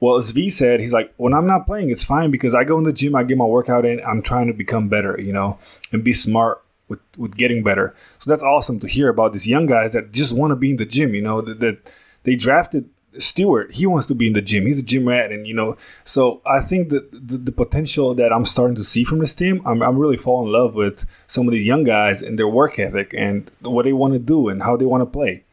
Well, 0.00 0.18
Svi 0.18 0.50
said 0.50 0.80
he's 0.80 0.92
like, 0.92 1.12
when 1.16 1.32
I'm 1.32 1.46
not 1.46 1.66
playing, 1.66 1.90
it's 1.90 2.02
fine 2.02 2.30
because 2.30 2.54
I 2.54 2.64
go 2.64 2.78
in 2.78 2.84
the 2.84 2.92
gym, 2.92 3.14
I 3.14 3.22
get 3.22 3.38
my 3.38 3.44
workout 3.44 3.84
in, 3.84 4.00
I'm 4.04 4.20
trying 4.20 4.48
to 4.48 4.52
become 4.52 4.88
better, 4.88 5.20
you 5.20 5.32
know, 5.32 5.58
and 5.92 6.02
be 6.02 6.12
smart 6.12 6.60
with, 6.88 6.98
with 7.16 7.36
getting 7.36 7.62
better. 7.62 7.94
So 8.18 8.28
that's 8.28 8.42
awesome 8.42 8.80
to 8.80 8.88
hear 8.88 9.08
about 9.08 9.32
these 9.32 9.46
young 9.46 9.66
guys 9.66 9.92
that 9.92 10.10
just 10.10 10.32
want 10.32 10.50
to 10.50 10.56
be 10.56 10.70
in 10.70 10.78
the 10.78 10.86
gym, 10.86 11.14
you 11.14 11.22
know, 11.22 11.40
that, 11.40 11.60
that 11.60 11.92
they 12.24 12.34
drafted 12.34 12.88
Stewart. 13.18 13.74
He 13.74 13.86
wants 13.86 14.06
to 14.06 14.14
be 14.14 14.26
in 14.26 14.32
the 14.32 14.40
gym. 14.40 14.66
He's 14.66 14.80
a 14.80 14.84
gym 14.84 15.06
rat, 15.06 15.30
and 15.30 15.46
you 15.46 15.54
know. 15.54 15.76
So 16.04 16.40
I 16.46 16.60
think 16.60 16.88
that 16.88 17.10
the, 17.12 17.36
the 17.36 17.52
potential 17.52 18.14
that 18.14 18.32
I'm 18.32 18.44
starting 18.44 18.76
to 18.76 18.84
see 18.84 19.04
from 19.04 19.18
this 19.18 19.34
team, 19.34 19.60
I'm, 19.66 19.82
I'm 19.82 19.98
really 19.98 20.16
falling 20.16 20.46
in 20.46 20.52
love 20.52 20.74
with 20.74 21.04
some 21.26 21.46
of 21.46 21.52
these 21.52 21.66
young 21.66 21.84
guys 21.84 22.22
and 22.22 22.38
their 22.38 22.48
work 22.48 22.78
ethic 22.78 23.14
and 23.16 23.50
what 23.60 23.84
they 23.84 23.92
want 23.92 24.14
to 24.14 24.18
do 24.18 24.48
and 24.48 24.62
how 24.62 24.76
they 24.76 24.86
want 24.86 25.02
to 25.02 25.06
play. 25.06 25.44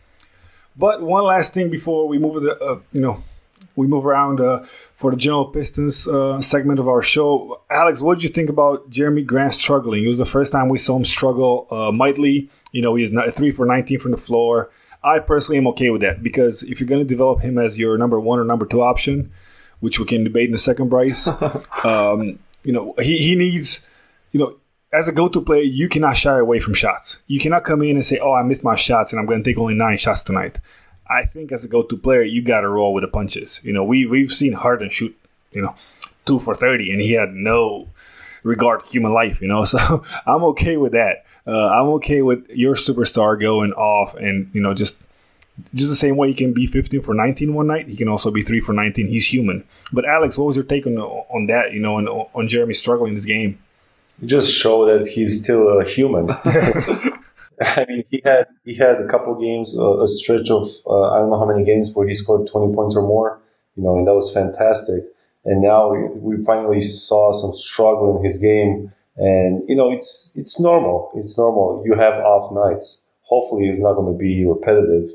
But 0.78 1.02
one 1.02 1.26
last 1.26 1.54
thing 1.54 1.70
before 1.70 2.08
we 2.08 2.18
move, 2.18 2.42
to, 2.44 2.58
uh, 2.64 2.80
you 2.94 3.02
know, 3.02 3.24
we 3.76 3.88
move 3.88 4.06
around 4.06 4.40
uh, 4.40 4.64
for 4.94 5.12
the 5.12 5.18
general 5.18 5.46
Pistons 5.46 6.08
uh, 6.08 6.40
segment 6.40 6.80
of 6.80 6.88
our 6.88 7.02
show. 7.02 7.62
Alex, 7.70 8.02
what 8.02 8.16
did 8.16 8.24
you 8.24 8.30
think 8.30 8.50
about 8.50 8.90
Jerami 8.90 9.26
Grant 9.26 9.54
struggling? 9.54 10.04
It 10.04 10.08
was 10.08 10.18
the 10.18 10.26
first 10.26 10.52
time 10.54 10.70
we 10.70 10.78
saw 10.78 10.96
him 10.96 11.06
struggle 11.06 11.68
uh, 11.72 11.92
mightily. 11.92 12.50
You 12.72 12.82
know, 12.82 12.96
he's 12.96 13.12
three 13.34 13.52
for 13.52 13.66
19 13.66 14.00
from 14.00 14.12
the 14.12 14.18
floor. 14.18 14.70
I 15.04 15.20
personally 15.20 15.58
am 15.58 15.68
okay 15.68 15.90
with 15.90 16.02
that 16.02 16.22
because 16.22 16.64
if 16.64 16.80
you're 16.80 16.88
going 16.88 17.02
to 17.02 17.08
develop 17.08 17.42
him 17.42 17.58
as 17.58 17.80
your 17.80 17.98
number 17.98 18.20
one 18.20 18.40
or 18.40 18.44
number 18.44 18.66
two 18.66 18.82
option, 18.82 19.32
which 19.80 20.00
we 20.00 20.06
can 20.06 20.24
debate 20.24 20.50
in 20.50 20.56
a 20.56 20.58
second, 20.58 20.90
Bryce, 20.90 21.28
um, 21.84 22.40
you 22.64 22.74
know, 22.74 22.94
he, 23.00 23.18
he 23.20 23.36
needs, 23.36 23.88
you 24.32 24.40
know, 24.40 24.58
as 24.92 25.08
a 25.08 25.12
go-to 25.12 25.42
player, 25.42 25.62
you 25.62 25.88
cannot 25.88 26.18
shy 26.18 26.38
away 26.38 26.60
from 26.60 26.74
shots. 26.74 27.22
You 27.28 27.40
cannot 27.40 27.64
come 27.64 27.82
in 27.84 27.96
and 27.96 28.06
say, 28.06 28.18
"Oh, 28.18 28.34
I 28.34 28.42
missed 28.42 28.64
my 28.64 28.76
shots, 28.76 29.14
and 29.14 29.20
I'm 29.20 29.26
going 29.28 29.44
to 29.44 29.50
take 29.50 29.60
only 29.60 29.76
nine 29.76 29.98
shots 29.98 30.24
tonight." 30.24 30.60
I 31.08 31.26
think 31.26 31.52
as 31.52 31.66
a 31.66 31.68
go-to 31.68 31.98
player, 31.98 32.22
you 32.22 32.42
got 32.42 32.62
to 32.62 32.70
roll 32.70 32.94
with 32.94 33.04
the 33.04 33.08
punches. 33.08 33.62
You 33.64 33.74
know, 33.74 33.84
we 33.84 34.06
we've 34.06 34.34
seen 34.34 34.54
Harden 34.54 34.90
shoot, 34.90 35.16
you 35.52 35.62
know, 35.62 35.76
two 36.26 36.40
for 36.40 36.56
thirty, 36.56 36.92
and 36.92 37.02
he 37.02 37.14
had 37.14 37.34
no 37.34 37.88
regard 38.44 38.84
human 38.84 39.14
life. 39.14 39.42
You 39.42 39.48
know, 39.48 39.64
so 39.76 40.04
I'm 40.26 40.44
okay 40.46 40.78
with 40.78 40.94
that. 40.94 41.26
Uh, 41.50 41.70
I'm 41.70 41.88
okay 41.98 42.22
with 42.22 42.48
your 42.50 42.76
superstar 42.76 43.40
going 43.40 43.74
off 43.74 44.14
and 44.16 44.52
you 44.54 44.62
know 44.62 44.74
just 44.76 44.98
just 45.74 45.90
the 45.90 45.96
same 45.96 46.16
way 46.16 46.30
he 46.30 46.34
can 46.34 46.54
be 46.54 46.66
15 46.66 47.02
for 47.02 47.14
19 47.14 47.54
one 47.54 47.68
night, 47.68 47.88
he 47.88 47.96
can 47.96 48.08
also 48.08 48.32
be 48.32 48.42
three 48.42 48.62
for 48.62 48.74
19. 48.74 49.08
He's 49.08 49.28
human. 49.34 49.64
But 49.92 50.06
Alex, 50.06 50.38
what 50.38 50.46
was 50.46 50.56
your 50.56 50.66
take 50.66 50.86
on 50.88 50.98
on 50.98 51.48
that? 51.48 51.74
You 51.74 51.80
know, 51.80 51.96
on, 51.96 52.08
on 52.08 52.48
Jerami 52.48 52.76
struggling 52.76 53.16
this 53.16 53.26
game. 53.26 53.60
Just 54.24 54.54
show 54.54 54.86
that 54.86 55.08
he's 55.08 55.44
still 55.44 55.80
a 55.80 55.84
human. 55.84 56.30
I 57.62 57.86
mean, 57.88 58.04
he 58.10 58.22
had 58.24 58.48
he 58.64 58.76
had 58.76 59.02
a 59.02 59.08
couple 59.08 59.36
games, 59.36 59.78
uh, 59.78 60.00
a 60.00 60.08
stretch 60.08 60.50
of 60.50 60.64
uh, 60.88 61.12
I 61.12 61.20
don't 61.20 61.30
know 61.30 61.40
how 61.40 61.46
many 61.46 61.66
games 61.66 61.92
where 61.94 62.08
he 62.08 62.16
scored 62.16 62.48
20 62.48 62.74
points 62.74 62.96
or 62.96 63.02
more. 63.02 63.40
You 63.76 63.84
know, 63.84 63.98
and 63.98 64.08
that 64.08 64.14
was 64.14 64.34
fantastic. 64.34 65.04
And 65.46 65.62
now 65.62 65.92
we, 65.92 66.38
we 66.38 66.44
finally 66.44 66.82
saw 66.82 67.32
some 67.32 67.54
struggle 67.56 68.18
in 68.18 68.26
his 68.26 68.38
game. 68.38 68.92
And 69.20 69.64
you 69.68 69.76
know, 69.76 69.92
it's 69.92 70.34
it's 70.36 70.60
normal. 70.60 71.12
It's 71.16 71.38
normal. 71.38 71.84
You 71.86 71.94
have 71.94 72.16
off 72.16 72.52
nights. 72.52 73.06
Hopefully, 73.22 73.68
it's 73.68 73.82
not 73.82 73.94
going 73.94 74.12
to 74.12 74.18
be 74.18 74.46
repetitive 74.46 75.10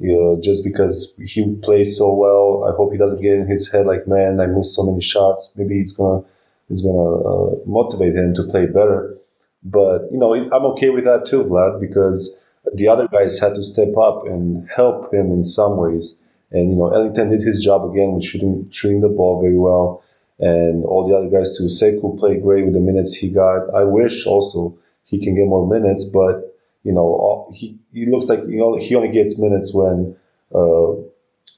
you 0.00 0.16
know, 0.16 0.40
just 0.42 0.64
because 0.64 1.14
he 1.22 1.54
plays 1.62 1.98
so 1.98 2.14
well. 2.14 2.64
I 2.66 2.74
hope 2.74 2.90
he 2.90 2.98
doesn't 2.98 3.20
get 3.20 3.34
in 3.34 3.46
his 3.46 3.70
head 3.70 3.84
like, 3.84 4.08
man, 4.08 4.40
I 4.40 4.46
missed 4.46 4.74
so 4.74 4.82
many 4.82 5.00
shots. 5.02 5.52
Maybe 5.56 5.78
it's 5.78 5.92
gonna 5.92 6.24
it's 6.70 6.80
gonna 6.80 7.16
uh, 7.20 7.56
motivate 7.66 8.14
him 8.14 8.34
to 8.34 8.44
play 8.44 8.64
better. 8.66 9.18
But 9.62 10.10
you 10.10 10.16
know, 10.16 10.32
I'm 10.34 10.64
okay 10.72 10.88
with 10.88 11.04
that 11.04 11.26
too, 11.26 11.44
Vlad, 11.44 11.80
because 11.80 12.42
the 12.74 12.88
other 12.88 13.08
guys 13.08 13.38
had 13.38 13.54
to 13.56 13.62
step 13.62 13.94
up 13.98 14.26
and 14.26 14.66
help 14.74 15.12
him 15.12 15.30
in 15.32 15.44
some 15.44 15.76
ways. 15.76 16.24
And 16.50 16.70
you 16.70 16.76
know, 16.76 16.88
Ellington 16.88 17.28
did 17.28 17.42
his 17.42 17.62
job 17.62 17.84
again 17.90 18.12
with 18.14 18.24
shooting 18.24 18.68
shooting 18.70 19.02
the 19.02 19.10
ball 19.10 19.42
very 19.42 19.58
well, 19.58 20.02
and 20.40 20.84
all 20.84 21.08
the 21.08 21.16
other 21.16 21.28
guys 21.28 21.56
too. 21.56 21.64
Sekou 21.64 22.18
played 22.18 22.42
great 22.42 22.64
with 22.64 22.74
the 22.74 22.80
minutes 22.80 23.14
he 23.14 23.30
got. 23.30 23.74
I 23.74 23.84
wish 23.84 24.26
also 24.26 24.78
he 25.04 25.22
can 25.22 25.34
get 25.34 25.46
more 25.46 25.66
minutes, 25.68 26.04
but 26.04 26.56
you 26.82 26.92
know, 26.92 27.50
he, 27.52 27.78
he 27.92 28.06
looks 28.06 28.28
like 28.28 28.40
you 28.48 28.58
know, 28.58 28.78
he 28.78 28.94
only 28.94 29.12
gets 29.12 29.38
minutes 29.38 29.72
when 29.74 30.16
uh, 30.54 30.92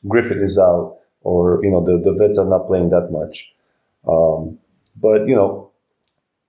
Griffith 0.06 0.38
is 0.38 0.58
out 0.58 0.98
or, 1.22 1.60
you 1.62 1.70
know, 1.70 1.84
the, 1.84 1.98
the 1.98 2.12
vets 2.12 2.38
are 2.38 2.48
not 2.48 2.66
playing 2.66 2.90
that 2.90 3.10
much. 3.10 3.52
Um, 4.06 4.58
but, 4.96 5.26
you 5.28 5.34
know, 5.34 5.70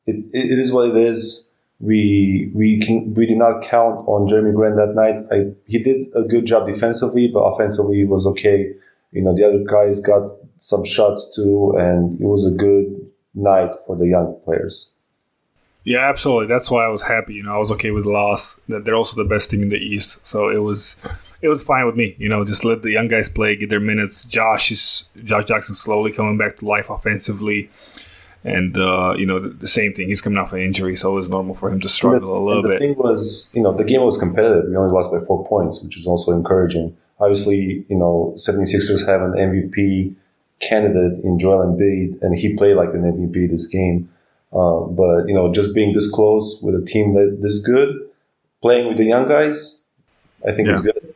it, 0.05 0.15
it 0.33 0.59
is 0.59 0.73
what 0.73 0.89
it 0.89 0.97
is. 0.97 1.51
We 1.79 2.49
we 2.53 2.79
can 2.79 3.13
we 3.13 3.25
did 3.25 3.37
not 3.37 3.63
count 3.63 4.07
on 4.07 4.29
Jerami 4.29 4.53
Grant 4.53 4.77
that 4.77 4.93
night. 4.95 5.25
I, 5.31 5.51
he 5.67 5.83
did 5.83 6.07
a 6.15 6.23
good 6.23 6.45
job 6.45 6.67
defensively, 6.67 7.27
but 7.27 7.39
offensively 7.41 7.97
he 7.97 8.05
was 8.05 8.25
okay. 8.27 8.73
You 9.13 9.21
know, 9.21 9.36
the 9.36 9.43
other 9.43 9.63
guys 9.63 9.99
got 9.99 10.28
some 10.58 10.84
shots 10.84 11.34
too, 11.36 11.76
and 11.78 12.19
it 12.19 12.26
was 12.26 12.52
a 12.52 12.58
good 12.58 13.10
night 13.36 13.71
for 13.86 13.95
the 13.95 14.08
young 14.08 14.39
players. 14.43 14.93
Yeah, 15.84 16.10
absolutely. 16.10 16.47
That's 16.47 16.71
why 16.71 16.86
I 16.86 16.88
was 16.88 17.04
happy. 17.04 17.34
You 17.34 17.43
know, 17.43 17.54
I 17.54 17.58
was 17.58 17.71
okay 17.73 17.91
with 17.91 18.06
the 18.06 18.10
loss. 18.10 18.60
That 18.69 18.86
they're 18.86 18.95
also 18.95 19.21
the 19.21 19.28
best 19.28 19.52
team 19.52 19.62
in 19.62 19.69
the 19.69 19.78
East, 19.78 20.26
so 20.26 20.49
it 20.49 20.60
was 20.60 20.97
it 21.41 21.49
was 21.49 21.62
fine 21.62 21.86
with 21.86 21.95
me. 21.95 22.15
You 22.17 22.30
know, 22.30 22.45
just 22.45 22.63
let 22.63 22.82
the 22.82 22.91
young 22.91 23.10
guys 23.10 23.30
play, 23.30 23.56
get 23.56 23.69
their 23.69 23.82
minutes. 23.82 24.23
Josh 24.23 24.71
is 24.71 25.10
Josh 25.23 25.45
Jackson 25.45 25.76
slowly 25.76 26.12
coming 26.12 26.38
back 26.38 26.58
to 26.58 26.65
life 26.65 26.89
offensively, 26.89 27.69
and 28.45 28.78
uh, 28.78 29.13
you 29.17 29.26
know 29.26 29.39
the, 29.39 29.49
the, 29.49 29.67
same 29.67 29.93
thing. 29.93 30.08
He's 30.08 30.21
coming 30.21 30.39
off 30.39 30.54
an 30.54 30.62
injury, 30.62 30.95
so 30.95 31.12
it 31.12 31.15
was 31.15 31.30
normal 31.30 31.54
for 31.54 31.69
him 31.69 31.82
to 31.82 31.89
struggle 31.89 32.34
the, 32.34 32.39
a 32.39 32.43
little 32.45 32.63
the 32.63 32.69
bit. 32.69 32.80
The 32.80 32.88
thing 32.88 32.97
was, 32.97 33.52
you 33.54 33.62
know, 33.62 33.76
the 33.76 33.84
game 33.84 34.02
was 34.04 34.17
competitive. 34.17 34.69
We 34.69 34.78
only 34.78 34.93
lost 34.93 35.12
by 35.12 35.19
four 35.26 35.45
points, 35.45 35.84
which 35.84 35.97
is 35.97 36.08
also 36.08 36.32
encouraging. 36.32 36.95
Obviously, 37.23 37.86
you 37.89 37.95
know, 37.95 38.33
76ers 38.36 39.07
have 39.07 39.21
an 39.21 39.33
MVP 39.33 40.15
candidate 40.59 41.23
in 41.23 41.39
Joel 41.39 41.65
Embiid, 41.67 42.21
and 42.21 42.38
he 42.38 42.55
played 42.55 42.75
like 42.75 42.89
an 42.89 43.03
MVP 43.03 43.49
this 43.49 43.67
game. 43.67 44.09
Uh, 44.51 44.81
but 44.81 45.27
you 45.27 45.33
know, 45.33 45.51
just 45.51 45.73
being 45.73 45.93
this 45.93 46.12
close 46.12 46.62
with 46.63 46.75
a 46.75 46.86
team 46.86 47.13
that 47.15 47.39
this 47.41 47.59
good, 47.65 48.09
playing 48.62 48.88
with 48.88 48.97
the 48.97 49.05
young 49.05 49.27
guys, 49.27 49.81
I 50.47 50.51
think 50.51 50.67
yeah. 50.67 50.75
is 50.75 50.81
good. 50.81 51.15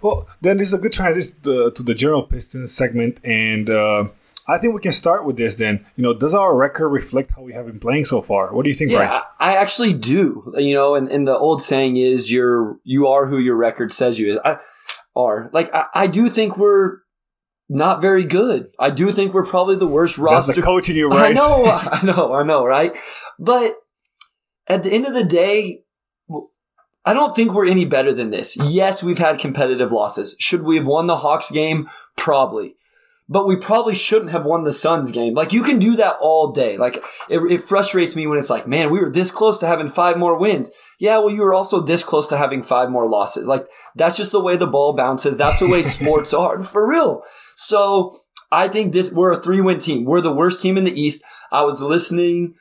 Well, 0.00 0.28
then 0.40 0.58
this 0.58 0.68
is 0.68 0.74
a 0.74 0.78
good 0.78 0.92
transition 0.92 1.34
to, 1.44 1.70
to 1.72 1.82
the 1.82 1.94
General 1.94 2.22
Pistons 2.22 2.72
segment, 2.72 3.18
and 3.24 3.68
uh, 3.68 4.08
I 4.46 4.58
think 4.58 4.74
we 4.74 4.80
can 4.80 4.92
start 4.92 5.26
with 5.26 5.36
this. 5.36 5.56
Then, 5.56 5.84
you 5.96 6.02
know, 6.02 6.14
does 6.14 6.34
our 6.34 6.54
record 6.54 6.88
reflect 6.88 7.32
how 7.36 7.42
we 7.42 7.52
have 7.52 7.66
been 7.66 7.80
playing 7.80 8.04
so 8.04 8.22
far? 8.22 8.54
What 8.54 8.62
do 8.62 8.70
you 8.70 8.74
think, 8.74 8.90
yeah, 8.90 8.98
Bryce? 8.98 9.20
I 9.40 9.56
actually 9.56 9.92
do. 9.92 10.54
You 10.56 10.74
know, 10.74 10.94
and, 10.94 11.08
and 11.08 11.26
the 11.26 11.36
old 11.36 11.62
saying 11.62 11.96
is, 11.96 12.32
"You're 12.32 12.78
you 12.84 13.08
are 13.08 13.26
who 13.26 13.38
your 13.38 13.56
record 13.56 13.92
says 13.92 14.18
you 14.18 14.40
I, 14.44 14.58
are." 15.18 15.50
Like, 15.52 15.74
I, 15.74 15.86
I 15.94 16.06
do 16.06 16.30
think 16.30 16.56
we're 16.56 17.00
not 17.68 18.00
very 18.00 18.24
good. 18.24 18.68
I 18.78 18.90
do 18.90 19.10
think 19.12 19.34
we're 19.34 19.44
probably 19.44 19.76
the 19.76 19.86
worst 19.86 20.16
roster. 20.16 20.52
That's 20.52 20.56
the 20.56 20.62
coach 20.62 20.88
in 20.88 20.96
you, 20.96 21.08
right? 21.10 21.30
I 21.30 21.32
know, 21.32 21.64
I 21.66 22.00
know, 22.02 22.34
I 22.34 22.42
know, 22.42 22.64
right? 22.64 22.92
But 23.38 23.74
at 24.66 24.82
the 24.82 24.92
end 24.92 25.06
of 25.06 25.12
the 25.12 25.24
day, 25.24 25.82
I 27.04 27.14
don't 27.14 27.34
think 27.34 27.54
we're 27.54 27.66
any 27.66 27.84
better 27.84 28.12
than 28.12 28.30
this. 28.30 28.56
Yes, 28.56 29.02
we've 29.02 29.18
had 29.18 29.38
competitive 29.38 29.92
losses. 29.92 30.36
Should 30.38 30.62
we 30.62 30.76
have 30.76 30.86
won 30.86 31.06
the 31.06 31.16
Hawks 31.16 31.50
game? 31.50 31.88
Probably. 32.16 32.76
But 33.28 33.46
we 33.46 33.56
probably 33.56 33.94
shouldn't 33.94 34.30
have 34.30 34.46
won 34.46 34.64
the 34.64 34.72
Suns 34.72 35.12
game. 35.12 35.34
Like, 35.34 35.52
you 35.52 35.62
can 35.62 35.78
do 35.78 35.96
that 35.96 36.16
all 36.20 36.50
day. 36.50 36.78
Like, 36.78 36.96
it, 37.28 37.38
it 37.50 37.62
frustrates 37.62 38.16
me 38.16 38.26
when 38.26 38.38
it's 38.38 38.48
like, 38.48 38.66
man, 38.66 38.90
we 38.90 39.00
were 39.00 39.10
this 39.10 39.30
close 39.30 39.60
to 39.60 39.66
having 39.66 39.88
five 39.88 40.16
more 40.16 40.38
wins. 40.38 40.70
Yeah, 40.98 41.18
well, 41.18 41.30
you 41.30 41.42
were 41.42 41.52
also 41.52 41.80
this 41.80 42.02
close 42.02 42.28
to 42.28 42.38
having 42.38 42.62
five 42.62 42.90
more 42.90 43.08
losses. 43.08 43.46
Like, 43.46 43.66
that's 43.94 44.16
just 44.16 44.32
the 44.32 44.40
way 44.42 44.56
the 44.56 44.66
ball 44.66 44.96
bounces. 44.96 45.36
That's 45.36 45.60
the 45.60 45.68
way 45.68 45.82
sports 45.84 46.32
are. 46.32 46.62
For 46.62 46.88
real. 46.88 47.22
So 47.54 48.18
I 48.50 48.68
think 48.68 48.92
this, 48.92 49.12
we're 49.12 49.32
a 49.32 49.42
three 49.42 49.60
win 49.60 49.78
team. 49.78 50.04
We're 50.04 50.22
the 50.22 50.32
worst 50.32 50.62
team 50.62 50.78
in 50.78 50.84
the 50.84 51.00
East. 51.00 51.22
I 51.52 51.62
was 51.62 51.82
listening 51.82 52.54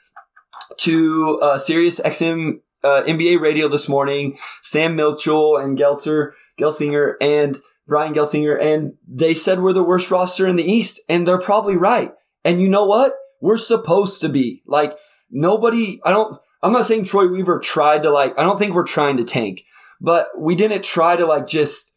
to 0.80 1.40
uh, 1.42 1.58
Sirius 1.58 2.00
XM 2.02 2.60
uh, 2.84 3.04
NBA 3.04 3.40
radio 3.40 3.68
this 3.68 3.90
morning, 3.90 4.38
Sam 4.62 4.96
Mitchell 4.96 5.58
and 5.58 5.78
Gelter, 5.78 6.32
Geltzeiler 6.60 7.14
and 7.22 7.58
Brian 7.88 8.14
Geltzeiler, 8.14 8.62
and 8.62 8.94
they 9.08 9.34
said 9.34 9.60
we're 9.60 9.74
the 9.74 9.84
worst 9.84 10.12
roster 10.12 10.48
in 10.48 10.56
the 10.56 10.70
East, 10.70 11.02
and 11.08 11.26
they're 11.26 11.40
probably 11.40 11.78
right. 11.78 12.12
And 12.44 12.62
you 12.62 12.68
know 12.68 12.86
what? 12.86 13.14
We're 13.42 13.58
supposed 13.58 14.22
to 14.22 14.30
be. 14.30 14.64
Like, 14.68 14.98
nobody, 15.30 16.00
I 16.04 16.12
don't, 16.12 16.38
I'm 16.62 16.74
not 16.74 16.86
saying 16.86 17.06
Troy 17.06 17.28
Weaver 17.28 17.60
tried 17.60 18.04
to 18.04 18.10
like, 18.10 18.38
I 18.38 18.44
don't 18.44 18.58
think 18.58 18.74
we're 18.74 18.84
trying 18.84 19.18
to 19.18 19.24
tank, 19.24 19.62
but 20.02 20.28
we 20.38 20.56
didn't 20.56 20.84
try 20.84 21.16
to 21.16 21.26
like 21.26 21.48
just 21.48 21.96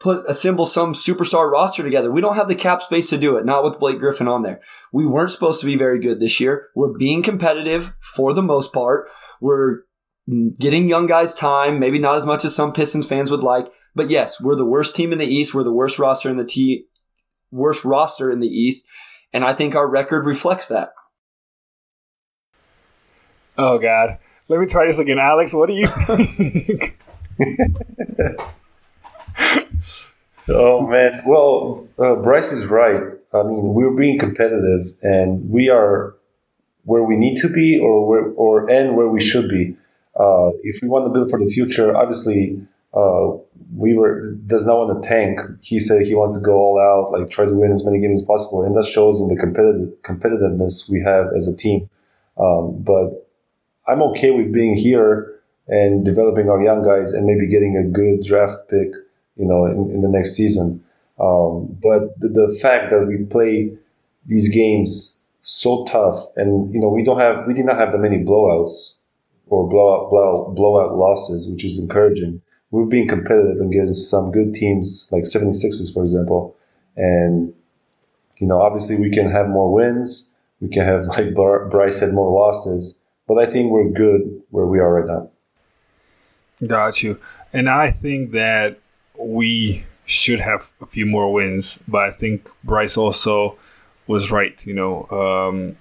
put 0.00 0.28
assemble 0.28 0.66
some 0.66 0.92
superstar 0.92 1.50
roster 1.50 1.82
together. 1.82 2.10
We 2.10 2.20
don't 2.20 2.34
have 2.34 2.48
the 2.48 2.54
cap 2.54 2.82
space 2.82 3.08
to 3.10 3.16
do 3.16 3.36
it, 3.36 3.46
not 3.46 3.64
with 3.64 3.78
Blake 3.78 3.98
Griffin 3.98 4.28
on 4.28 4.42
there. 4.42 4.60
We 4.92 5.06
weren't 5.06 5.30
supposed 5.30 5.60
to 5.60 5.66
be 5.66 5.76
very 5.76 5.98
good 5.98 6.20
this 6.20 6.40
year. 6.40 6.68
We're 6.74 6.96
being 6.98 7.22
competitive 7.22 7.96
for 8.14 8.34
the 8.34 8.42
most 8.42 8.72
part. 8.72 9.08
We're 9.40 9.82
getting 10.58 10.88
young 10.88 11.06
guys 11.06 11.34
time, 11.34 11.78
maybe 11.78 11.98
not 11.98 12.16
as 12.16 12.26
much 12.26 12.44
as 12.44 12.54
some 12.54 12.72
Pistons 12.72 13.08
fans 13.08 13.30
would 13.30 13.42
like. 13.42 13.68
But 13.94 14.10
yes, 14.10 14.40
we're 14.40 14.56
the 14.56 14.64
worst 14.64 14.96
team 14.96 15.12
in 15.12 15.18
the 15.18 15.26
East. 15.26 15.54
We're 15.54 15.62
the 15.62 15.72
worst 15.72 15.98
roster 15.98 16.30
in 16.30 16.36
the 16.36 16.44
T 16.44 16.86
worst 17.50 17.84
roster 17.84 18.30
in 18.30 18.40
the 18.40 18.48
East. 18.48 18.88
And 19.32 19.44
I 19.44 19.54
think 19.54 19.74
our 19.74 19.88
record 19.88 20.26
reflects 20.26 20.68
that. 20.68 20.90
Oh 23.56 23.78
God. 23.78 24.18
Let 24.48 24.60
me 24.60 24.66
try 24.66 24.86
this 24.86 24.98
again. 24.98 25.18
Alex, 25.18 25.54
what 25.54 25.68
do 25.68 25.74
you 25.74 25.86
think? 25.86 26.98
oh 30.48 30.86
man, 30.86 31.22
well, 31.26 31.88
uh, 31.98 32.16
Bryce 32.16 32.52
is 32.52 32.66
right. 32.66 33.02
I 33.32 33.42
mean, 33.42 33.74
we're 33.74 33.90
being 33.90 34.18
competitive, 34.18 34.94
and 35.02 35.50
we 35.50 35.70
are 35.70 36.14
where 36.84 37.02
we 37.02 37.16
need 37.16 37.40
to 37.40 37.48
be, 37.48 37.78
or 37.78 38.06
where, 38.06 38.26
or 38.32 38.70
and 38.70 38.96
where 38.96 39.08
we 39.08 39.20
should 39.20 39.48
be. 39.48 39.76
Uh, 40.14 40.50
if 40.62 40.80
we 40.82 40.88
want 40.88 41.06
to 41.06 41.10
build 41.10 41.30
for 41.30 41.38
the 41.38 41.48
future, 41.48 41.96
obviously, 41.96 42.60
uh, 42.92 43.32
Weaver 43.76 44.32
does 44.46 44.64
not 44.64 44.78
want 44.78 45.02
to 45.02 45.08
tank. 45.08 45.40
He 45.60 45.80
said 45.80 46.02
he 46.02 46.14
wants 46.14 46.34
to 46.34 46.40
go 46.40 46.54
all 46.54 46.78
out, 46.78 47.18
like 47.18 47.30
try 47.30 47.44
to 47.44 47.52
win 47.52 47.72
as 47.72 47.84
many 47.84 48.00
games 48.00 48.20
as 48.20 48.26
possible, 48.26 48.62
and 48.62 48.76
that 48.76 48.86
shows 48.86 49.20
in 49.20 49.28
the 49.28 49.36
competitive 49.36 49.90
competitiveness 50.02 50.90
we 50.90 51.00
have 51.00 51.26
as 51.36 51.48
a 51.48 51.56
team. 51.56 51.90
Um, 52.38 52.82
but 52.82 53.28
I'm 53.86 54.02
okay 54.02 54.30
with 54.30 54.52
being 54.52 54.76
here 54.76 55.40
and 55.66 56.04
developing 56.04 56.48
our 56.48 56.62
young 56.62 56.82
guys 56.84 57.12
and 57.12 57.26
maybe 57.26 57.48
getting 57.48 57.76
a 57.76 57.84
good 57.84 58.24
draft 58.24 58.68
pick, 58.68 58.90
you 59.36 59.46
know, 59.46 59.66
in, 59.66 59.90
in 59.90 60.02
the 60.02 60.08
next 60.08 60.34
season. 60.34 60.84
Um, 61.18 61.76
but 61.82 62.18
the, 62.20 62.28
the, 62.28 62.58
fact 62.60 62.90
that 62.90 63.06
we 63.06 63.24
play 63.24 63.76
these 64.26 64.48
games 64.48 65.22
so 65.42 65.84
tough, 65.84 66.26
and 66.36 66.72
you 66.74 66.80
know, 66.80 66.88
we 66.88 67.04
don't 67.04 67.20
have, 67.20 67.46
we 67.46 67.54
did 67.54 67.66
not 67.66 67.78
have 67.78 67.92
that 67.92 67.98
many 67.98 68.24
blowouts 68.24 68.98
or 69.46 69.68
blowout, 69.68 70.10
blowout, 70.10 70.54
blowout 70.54 70.96
losses, 70.96 71.48
which 71.48 71.64
is 71.64 71.78
encouraging. 71.78 72.40
We've 72.74 72.88
been 72.88 73.08
competitive 73.08 73.60
against 73.60 74.10
some 74.10 74.32
good 74.32 74.54
teams, 74.54 75.08
like 75.12 75.22
76ers, 75.22 75.94
for 75.94 76.02
example, 76.02 76.56
and 76.96 77.54
you 78.38 78.46
know, 78.46 78.60
obviously 78.60 78.96
we 78.96 79.10
can 79.10 79.30
have 79.30 79.48
more 79.48 79.72
wins. 79.72 80.34
We 80.60 80.68
can 80.68 80.84
have, 80.84 81.04
like 81.06 81.34
Bryce 81.34 81.98
said, 81.98 82.12
more 82.12 82.30
losses. 82.30 83.04
But 83.26 83.38
I 83.38 83.50
think 83.50 83.70
we're 83.70 83.90
good 83.90 84.42
where 84.50 84.66
we 84.66 84.78
are 84.80 85.00
right 85.00 85.06
now. 85.06 85.30
Got 86.66 87.02
you. 87.02 87.20
And 87.52 87.68
I 87.68 87.90
think 87.90 88.32
that 88.32 88.78
we 89.18 89.84
should 90.04 90.40
have 90.40 90.72
a 90.80 90.86
few 90.86 91.06
more 91.06 91.32
wins, 91.32 91.78
but 91.88 92.02
I 92.02 92.10
think 92.10 92.48
Bryce 92.62 92.96
also 92.96 93.56
was 94.06 94.30
right. 94.30 94.64
You 94.66 94.74
know, 94.74 95.06
um, 95.10 95.76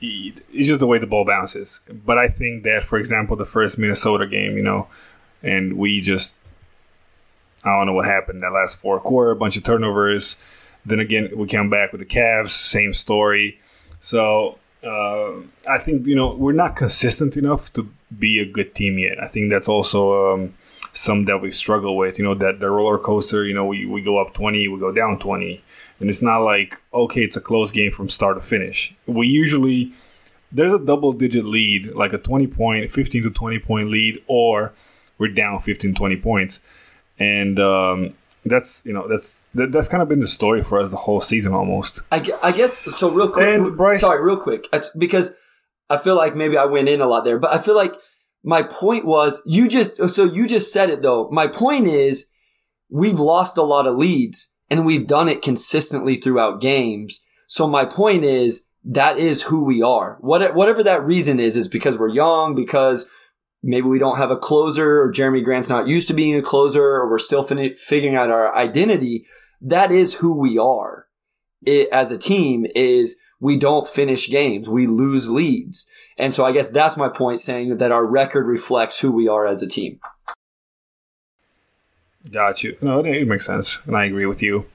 it's 0.00 0.68
just 0.68 0.80
the 0.80 0.86
way 0.86 0.98
the 0.98 1.06
ball 1.06 1.24
bounces. 1.24 1.80
But 1.88 2.18
I 2.18 2.28
think 2.28 2.64
that, 2.64 2.84
for 2.84 2.98
example, 2.98 3.36
the 3.36 3.44
first 3.44 3.78
Minnesota 3.78 4.26
game, 4.26 4.56
you 4.56 4.62
know, 4.62 4.88
and 5.42 5.76
we 5.76 6.00
just 6.00 6.36
I 7.64 7.76
don't 7.76 7.86
know 7.86 7.94
what 7.94 8.06
happened 8.06 8.42
that 8.42 8.52
last 8.52 8.80
four 8.80 8.98
quarter, 9.00 9.30
a 9.30 9.36
bunch 9.36 9.56
of 9.56 9.64
turnovers. 9.64 10.36
Then 10.84 10.98
again, 10.98 11.30
we 11.36 11.46
come 11.46 11.70
back 11.70 11.92
with 11.92 12.00
the 12.00 12.06
Cavs, 12.06 12.50
same 12.50 12.92
story. 12.92 13.60
So 14.00 14.58
uh, 14.84 15.32
I 15.68 15.78
think 15.78 16.06
you 16.06 16.16
know 16.16 16.34
we're 16.34 16.52
not 16.52 16.76
consistent 16.76 17.36
enough 17.36 17.72
to 17.74 17.88
be 18.18 18.38
a 18.38 18.44
good 18.44 18.74
team 18.74 18.98
yet. 18.98 19.22
I 19.22 19.28
think 19.28 19.50
that's 19.50 19.68
also 19.68 20.34
um, 20.34 20.54
some 20.92 21.24
that 21.26 21.38
we 21.38 21.52
struggle 21.52 21.96
with. 21.96 22.18
You 22.18 22.24
know 22.24 22.34
that 22.34 22.60
the 22.60 22.70
roller 22.70 22.98
coaster. 22.98 23.44
You 23.44 23.54
know 23.54 23.64
we, 23.64 23.86
we 23.86 24.02
go 24.02 24.18
up 24.18 24.34
twenty, 24.34 24.66
we 24.66 24.78
go 24.80 24.90
down 24.90 25.18
twenty, 25.20 25.62
and 26.00 26.10
it's 26.10 26.22
not 26.22 26.38
like 26.38 26.80
okay, 26.92 27.22
it's 27.22 27.36
a 27.36 27.40
close 27.40 27.70
game 27.70 27.92
from 27.92 28.08
start 28.08 28.36
to 28.36 28.42
finish. 28.42 28.94
We 29.06 29.28
usually 29.28 29.92
there's 30.50 30.72
a 30.72 30.84
double 30.84 31.12
digit 31.12 31.44
lead, 31.44 31.92
like 31.92 32.12
a 32.12 32.18
twenty 32.18 32.48
point, 32.48 32.90
fifteen 32.90 33.22
to 33.22 33.30
twenty 33.30 33.60
point 33.60 33.88
lead, 33.88 34.20
or 34.26 34.72
we're 35.22 35.32
down 35.32 35.60
15, 35.60 35.94
20 35.94 36.16
points, 36.16 36.60
and 37.16 37.60
um, 37.60 38.14
that's 38.44 38.84
you 38.84 38.92
know 38.92 39.06
that's 39.06 39.42
that, 39.54 39.70
that's 39.70 39.88
kind 39.88 40.02
of 40.02 40.08
been 40.08 40.18
the 40.18 40.26
story 40.26 40.62
for 40.62 40.80
us 40.80 40.90
the 40.90 40.96
whole 40.96 41.20
season 41.20 41.54
almost. 41.54 42.00
I, 42.10 42.28
I 42.42 42.50
guess 42.50 42.82
so. 42.96 43.08
Real 43.08 43.30
quick, 43.30 43.46
And 43.46 43.76
Bryce- 43.76 44.00
sorry, 44.00 44.22
real 44.22 44.36
quick, 44.36 44.66
because 44.98 45.34
I 45.88 45.98
feel 45.98 46.16
like 46.16 46.34
maybe 46.34 46.56
I 46.56 46.64
went 46.64 46.88
in 46.88 47.00
a 47.00 47.06
lot 47.06 47.24
there, 47.24 47.38
but 47.38 47.52
I 47.52 47.58
feel 47.58 47.76
like 47.76 47.94
my 48.42 48.62
point 48.62 49.04
was 49.04 49.40
you 49.46 49.68
just 49.68 50.10
so 50.10 50.24
you 50.24 50.48
just 50.48 50.72
said 50.72 50.90
it 50.90 51.02
though. 51.02 51.30
My 51.30 51.46
point 51.46 51.86
is 51.86 52.32
we've 52.90 53.20
lost 53.20 53.56
a 53.56 53.62
lot 53.62 53.86
of 53.86 53.96
leads 53.96 54.52
and 54.68 54.84
we've 54.84 55.06
done 55.06 55.28
it 55.28 55.40
consistently 55.40 56.16
throughout 56.16 56.60
games. 56.60 57.24
So 57.46 57.68
my 57.68 57.84
point 57.84 58.24
is 58.24 58.68
that 58.84 59.18
is 59.18 59.44
who 59.44 59.64
we 59.64 59.82
are. 59.82 60.18
What, 60.20 60.54
whatever 60.54 60.82
that 60.82 61.04
reason 61.04 61.38
is, 61.38 61.56
is 61.56 61.68
because 61.68 61.96
we're 61.96 62.08
young, 62.08 62.54
because 62.54 63.08
maybe 63.62 63.86
we 63.86 63.98
don't 63.98 64.18
have 64.18 64.30
a 64.30 64.36
closer 64.36 65.02
or 65.02 65.12
Jerami 65.12 65.42
Grant's 65.42 65.68
not 65.68 65.86
used 65.86 66.08
to 66.08 66.14
being 66.14 66.36
a 66.36 66.42
closer 66.42 66.82
or 66.82 67.08
we're 67.08 67.18
still 67.18 67.42
fin- 67.42 67.74
figuring 67.74 68.16
out 68.16 68.30
our 68.30 68.54
identity. 68.54 69.24
That 69.60 69.92
is 69.92 70.14
who 70.14 70.38
we 70.38 70.58
are 70.58 71.06
it, 71.64 71.88
as 71.92 72.10
a 72.10 72.18
team 72.18 72.66
is 72.74 73.20
we 73.40 73.56
don't 73.56 73.88
finish 73.88 74.30
games. 74.30 74.68
We 74.68 74.86
lose 74.86 75.30
leads. 75.30 75.90
And 76.18 76.34
so 76.34 76.44
I 76.44 76.52
guess 76.52 76.70
that's 76.70 76.96
my 76.96 77.08
point 77.08 77.40
saying 77.40 77.78
that 77.78 77.92
our 77.92 78.06
record 78.06 78.46
reflects 78.46 79.00
who 79.00 79.10
we 79.10 79.28
are 79.28 79.46
as 79.46 79.62
a 79.62 79.68
team. 79.68 80.00
Got 82.30 82.62
you. 82.62 82.76
No, 82.80 83.00
it, 83.00 83.26
makes 83.26 83.46
sense, 83.46 83.80
and 83.84 83.96
I 83.96 84.04
agree 84.04 84.26
with 84.26 84.42
you. 84.42 84.66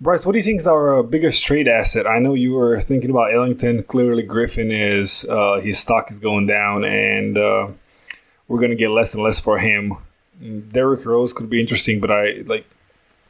Bryce, 0.00 0.26
what 0.26 0.32
do 0.32 0.38
you 0.38 0.44
think 0.44 0.60
is 0.60 0.66
our 0.66 1.02
biggest 1.02 1.44
trade 1.44 1.68
asset? 1.68 2.06
I 2.06 2.18
know 2.18 2.34
you 2.34 2.52
were 2.54 2.80
thinking 2.80 3.08
about 3.08 3.32
Ellington. 3.32 3.84
Clearly, 3.84 4.24
Griffin 4.24 4.70
is 4.70 5.24
uh, 5.30 5.60
his 5.60 5.78
stock 5.78 6.10
is 6.10 6.18
going 6.18 6.46
down, 6.48 6.84
and 6.84 7.38
uh, 7.38 7.68
we're 8.48 8.58
going 8.58 8.70
to 8.70 8.76
get 8.76 8.90
less 8.90 9.14
and 9.14 9.22
less 9.22 9.40
for 9.40 9.58
him. 9.58 9.94
Derrick 10.40 11.04
Rose 11.04 11.32
could 11.32 11.48
be 11.48 11.60
interesting, 11.60 12.00
but 12.00 12.10
I 12.10 12.42
like 12.46 12.66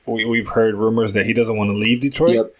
we, 0.07 0.25
we've 0.25 0.49
heard 0.49 0.75
rumors 0.75 1.13
that 1.13 1.27
he 1.27 1.33
doesn't 1.33 1.57
want 1.57 1.69
to 1.69 1.75
leave 1.75 2.01
Detroit. 2.01 2.35
Yep. 2.35 2.55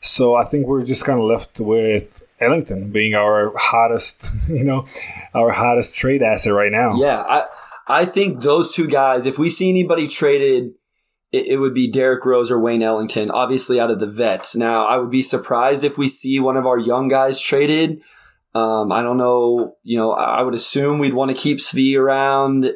So 0.00 0.34
I 0.34 0.44
think 0.44 0.66
we're 0.66 0.84
just 0.84 1.04
kind 1.04 1.20
of 1.20 1.26
left 1.26 1.60
with 1.60 2.24
Ellington 2.40 2.90
being 2.90 3.14
our 3.14 3.56
hottest, 3.56 4.30
you 4.48 4.64
know, 4.64 4.86
our 5.34 5.50
hottest 5.50 5.96
trade 5.96 6.22
asset 6.22 6.52
right 6.52 6.72
now. 6.72 6.96
Yeah, 6.96 7.20
I 7.20 7.44
I 7.86 8.04
think 8.04 8.42
those 8.42 8.74
two 8.74 8.88
guys. 8.88 9.26
If 9.26 9.38
we 9.38 9.48
see 9.48 9.70
anybody 9.70 10.08
traded, 10.08 10.72
it, 11.30 11.46
it 11.46 11.56
would 11.58 11.74
be 11.74 11.90
Derrick 11.90 12.24
Rose 12.24 12.50
or 12.50 12.58
Wayne 12.58 12.82
Ellington. 12.82 13.30
Obviously, 13.30 13.80
out 13.80 13.90
of 13.90 14.00
the 14.00 14.06
vets. 14.06 14.56
Now, 14.56 14.86
I 14.86 14.96
would 14.98 15.10
be 15.10 15.22
surprised 15.22 15.84
if 15.84 15.96
we 15.96 16.08
see 16.08 16.38
one 16.40 16.56
of 16.56 16.66
our 16.66 16.78
young 16.78 17.08
guys 17.08 17.40
traded. 17.40 18.02
Um, 18.54 18.92
I 18.92 19.02
don't 19.02 19.16
know. 19.16 19.76
You 19.82 19.96
know, 19.96 20.12
I 20.12 20.42
would 20.42 20.54
assume 20.54 20.98
we'd 20.98 21.14
want 21.14 21.30
to 21.30 21.36
keep 21.36 21.58
Svi 21.58 21.96
around. 21.96 22.72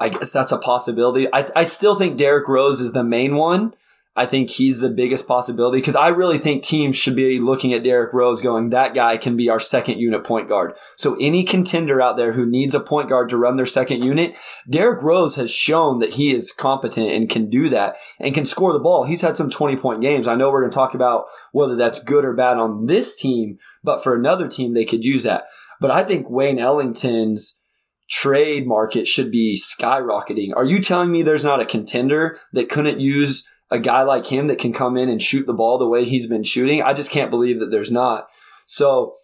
I 0.00 0.10
guess 0.10 0.32
that's 0.32 0.52
a 0.52 0.58
possibility. 0.58 1.26
I, 1.32 1.48
I 1.56 1.64
still 1.64 1.96
think 1.96 2.16
Derrick 2.16 2.46
Rose 2.46 2.80
is 2.80 2.92
the 2.92 3.02
main 3.02 3.34
one. 3.34 3.74
I 4.18 4.26
think 4.26 4.50
he's 4.50 4.80
the 4.80 4.90
biggest 4.90 5.28
possibility 5.28 5.78
because 5.78 5.94
I 5.94 6.08
really 6.08 6.38
think 6.38 6.64
teams 6.64 6.96
should 6.96 7.14
be 7.14 7.38
looking 7.38 7.72
at 7.72 7.84
Derrick 7.84 8.12
Rose 8.12 8.40
going, 8.40 8.70
that 8.70 8.92
guy 8.92 9.16
can 9.16 9.36
be 9.36 9.48
our 9.48 9.60
second 9.60 10.00
unit 10.00 10.24
point 10.24 10.48
guard. 10.48 10.76
So 10.96 11.16
any 11.20 11.44
contender 11.44 12.02
out 12.02 12.16
there 12.16 12.32
who 12.32 12.44
needs 12.44 12.74
a 12.74 12.80
point 12.80 13.08
guard 13.08 13.28
to 13.28 13.36
run 13.36 13.54
their 13.54 13.64
second 13.64 14.02
unit, 14.02 14.36
Derrick 14.68 15.04
Rose 15.04 15.36
has 15.36 15.52
shown 15.52 16.00
that 16.00 16.14
he 16.14 16.34
is 16.34 16.50
competent 16.50 17.12
and 17.12 17.30
can 17.30 17.48
do 17.48 17.68
that 17.68 17.96
and 18.18 18.34
can 18.34 18.44
score 18.44 18.72
the 18.72 18.80
ball. 18.80 19.04
He's 19.04 19.22
had 19.22 19.36
some 19.36 19.50
20 19.50 19.76
point 19.76 20.00
games. 20.00 20.26
I 20.26 20.34
know 20.34 20.50
we're 20.50 20.62
going 20.62 20.72
to 20.72 20.74
talk 20.74 20.94
about 20.94 21.26
whether 21.52 21.76
that's 21.76 22.02
good 22.02 22.24
or 22.24 22.34
bad 22.34 22.56
on 22.56 22.86
this 22.86 23.16
team, 23.16 23.58
but 23.84 24.02
for 24.02 24.16
another 24.16 24.48
team, 24.48 24.74
they 24.74 24.84
could 24.84 25.04
use 25.04 25.22
that. 25.22 25.44
But 25.80 25.92
I 25.92 26.02
think 26.02 26.28
Wayne 26.28 26.58
Ellington's 26.58 27.62
trade 28.10 28.66
market 28.66 29.06
should 29.06 29.30
be 29.30 29.56
skyrocketing. 29.56 30.50
Are 30.56 30.64
you 30.64 30.80
telling 30.80 31.12
me 31.12 31.22
there's 31.22 31.44
not 31.44 31.60
a 31.60 31.66
contender 31.66 32.40
that 32.52 32.68
couldn't 32.68 32.98
use 32.98 33.48
a 33.70 33.78
guy 33.78 34.02
like 34.02 34.26
him 34.26 34.46
that 34.46 34.58
can 34.58 34.72
come 34.72 34.96
in 34.96 35.08
and 35.08 35.20
shoot 35.20 35.46
the 35.46 35.52
ball 35.54 35.78
the 35.78 35.88
way 35.88 36.04
he's 36.04 36.26
been 36.26 36.44
shooting? 36.44 36.82
I 36.82 36.92
just 36.94 37.10
can't 37.10 37.30
believe 37.30 37.58
that 37.60 37.70
there's 37.70 37.92
not. 37.92 38.28
So 38.66 39.14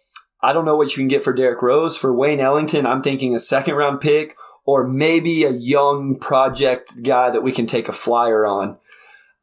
I 0.41 0.53
don't 0.53 0.65
know 0.65 0.75
what 0.75 0.91
you 0.91 0.97
can 0.97 1.07
get 1.07 1.23
for 1.23 1.33
Derrick 1.33 1.61
Rose. 1.61 1.97
For 1.97 2.13
Wayne 2.13 2.39
Ellington, 2.39 2.85
I'm 2.85 3.01
thinking 3.01 3.33
a 3.33 3.39
second 3.39 3.75
round 3.75 4.01
pick 4.01 4.35
or 4.65 4.87
maybe 4.87 5.43
a 5.43 5.51
young 5.51 6.17
project 6.19 7.03
guy 7.03 7.29
that 7.29 7.41
we 7.43 7.51
can 7.51 7.65
take 7.67 7.87
a 7.87 7.91
flyer 7.93 8.45
on. 8.45 8.77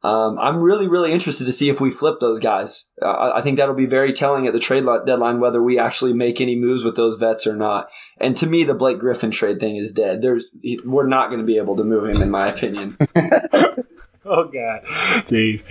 Um, 0.05 0.37
I'm 0.37 0.61
really, 0.61 0.85
really 0.85 1.13
interested 1.13 1.45
to 1.45 1.53
see 1.53 1.69
if 1.69 1.79
we 1.79 1.89
flip 1.89 2.19
those 2.19 2.41
guys. 2.41 2.91
Uh, 3.01 3.31
I 3.33 3.39
think 3.41 3.55
that'll 3.57 3.73
be 3.73 3.85
very 3.85 4.11
telling 4.11 4.45
at 4.45 4.51
the 4.51 4.59
trade 4.59 4.83
deadline 5.05 5.39
whether 5.39 5.63
we 5.63 5.79
actually 5.79 6.11
make 6.11 6.41
any 6.41 6.57
moves 6.57 6.83
with 6.83 6.97
those 6.97 7.17
vets 7.17 7.47
or 7.47 7.55
not. 7.55 7.89
And 8.19 8.35
to 8.35 8.45
me, 8.45 8.65
the 8.65 8.73
Blake 8.73 8.99
Griffin 8.99 9.31
trade 9.31 9.61
thing 9.61 9.77
is 9.77 9.93
dead. 9.93 10.21
There's, 10.21 10.47
he- 10.61 10.79
we're 10.83 11.07
not 11.07 11.27
going 11.29 11.39
to 11.39 11.45
be 11.45 11.55
able 11.57 11.77
to 11.77 11.85
move 11.85 12.03
him, 12.05 12.21
in 12.21 12.29
my 12.29 12.47
opinion. 12.49 12.97
Oh 14.25 14.45
God, 14.45 14.83
jeez. 15.25 15.65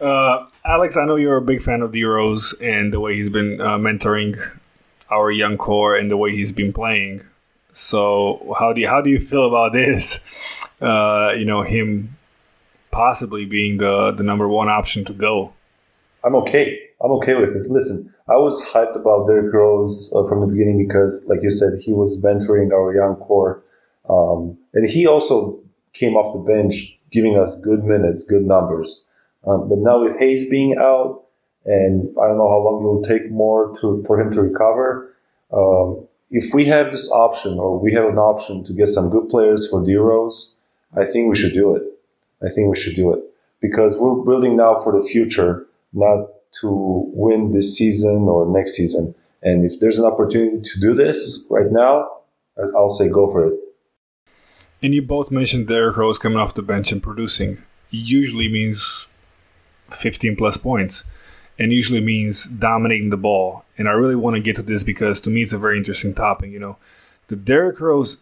Uh, 0.00 0.48
Alex, 0.64 0.96
I 0.96 1.04
know 1.04 1.14
you're 1.14 1.36
a 1.36 1.42
big 1.42 1.62
fan 1.62 1.82
of 1.82 1.92
D 1.92 2.02
Rose 2.02 2.52
and 2.60 2.92
the 2.92 2.98
way 2.98 3.14
he's 3.14 3.30
been 3.30 3.60
uh, 3.60 3.78
mentoring 3.78 4.36
our 5.08 5.30
young 5.30 5.56
core 5.56 5.94
and 5.94 6.10
the 6.10 6.16
way 6.16 6.32
he's 6.32 6.50
been 6.50 6.72
playing. 6.72 7.22
So 7.72 8.56
how 8.58 8.72
do 8.72 8.80
you 8.80 8.88
how 8.88 9.00
do 9.02 9.10
you 9.10 9.20
feel 9.20 9.46
about 9.46 9.72
this? 9.72 10.20
Uh, 10.82 11.30
you 11.38 11.44
know 11.44 11.62
him 11.62 12.16
possibly 12.90 13.44
being 13.44 13.78
the 13.78 14.10
the 14.10 14.24
number 14.24 14.48
one 14.48 14.68
option 14.68 15.04
to 15.04 15.12
go. 15.12 15.52
I'm 16.24 16.34
okay. 16.36 16.76
I'm 17.00 17.12
okay 17.12 17.36
with 17.36 17.50
it. 17.50 17.70
Listen, 17.70 18.12
I 18.28 18.36
was 18.36 18.60
hyped 18.64 18.96
about 18.96 19.26
Derrick 19.28 19.54
Rose 19.54 20.12
uh, 20.14 20.26
from 20.26 20.40
the 20.40 20.46
beginning 20.48 20.86
because, 20.86 21.24
like 21.28 21.40
you 21.42 21.50
said, 21.50 21.78
he 21.80 21.92
was 21.92 22.22
mentoring 22.24 22.72
our 22.72 22.94
young 22.94 23.14
core, 23.14 23.62
um, 24.08 24.58
and 24.74 24.88
he 24.88 25.06
also 25.06 25.60
came 25.92 26.16
off 26.16 26.32
the 26.32 26.52
bench, 26.52 26.98
giving 27.12 27.38
us 27.38 27.54
good 27.60 27.84
minutes, 27.84 28.24
good 28.24 28.44
numbers. 28.44 29.06
Um, 29.46 29.68
but 29.68 29.78
now 29.78 30.02
with 30.04 30.18
Hayes 30.18 30.48
being 30.48 30.76
out, 30.78 31.24
and 31.64 32.08
I 32.20 32.26
don't 32.26 32.38
know 32.38 32.48
how 32.48 32.58
long 32.58 32.82
it 32.82 32.86
will 32.86 33.02
take 33.02 33.30
more 33.30 33.76
to 33.80 34.02
for 34.06 34.20
him 34.20 34.32
to 34.32 34.42
recover. 34.42 35.14
Um, 35.52 36.06
if 36.30 36.54
we 36.54 36.64
have 36.64 36.90
this 36.90 37.10
option, 37.10 37.58
or 37.58 37.78
we 37.78 37.92
have 37.92 38.06
an 38.06 38.18
option 38.18 38.64
to 38.64 38.72
get 38.72 38.88
some 38.88 39.10
good 39.10 39.28
players 39.28 39.68
for 39.68 39.84
D 39.84 39.94
Rose, 39.96 40.56
I 40.96 41.04
think 41.04 41.28
we 41.28 41.36
should 41.36 41.52
do 41.52 41.76
it. 41.76 41.82
I 42.42 42.48
think 42.50 42.68
we 42.68 42.76
should 42.76 42.96
do 42.96 43.12
it 43.14 43.22
because 43.60 43.96
we're 43.98 44.24
building 44.24 44.56
now 44.56 44.82
for 44.82 44.92
the 44.92 45.06
future, 45.06 45.66
not 45.92 46.28
to 46.60 47.04
win 47.14 47.52
this 47.52 47.76
season 47.76 48.28
or 48.28 48.46
next 48.46 48.72
season. 48.72 49.14
And 49.42 49.64
if 49.64 49.80
there's 49.80 49.98
an 49.98 50.04
opportunity 50.04 50.60
to 50.60 50.80
do 50.80 50.94
this 50.94 51.46
right 51.50 51.70
now, 51.70 52.08
I'll 52.58 52.90
say 52.90 53.08
go 53.08 53.28
for 53.30 53.48
it. 53.48 53.61
And 54.82 54.94
you 54.94 55.02
both 55.02 55.30
mentioned 55.30 55.68
Derrick 55.68 55.96
Rose 55.96 56.18
coming 56.18 56.38
off 56.38 56.54
the 56.54 56.62
bench 56.62 56.90
and 56.90 57.02
producing. 57.02 57.62
Usually 57.90 58.48
means 58.48 59.08
15 59.90 60.36
plus 60.36 60.56
points, 60.56 61.04
and 61.58 61.72
usually 61.72 62.00
means 62.00 62.46
dominating 62.46 63.10
the 63.10 63.16
ball. 63.16 63.64
And 63.78 63.88
I 63.88 63.92
really 63.92 64.16
want 64.16 64.34
to 64.36 64.40
get 64.40 64.56
to 64.56 64.62
this 64.62 64.82
because 64.82 65.20
to 65.22 65.30
me 65.30 65.42
it's 65.42 65.52
a 65.52 65.58
very 65.58 65.76
interesting 65.78 66.14
topic. 66.14 66.50
You 66.50 66.58
know, 66.58 66.76
the 67.28 67.36
Derrick 67.36 67.80
Rose 67.80 68.18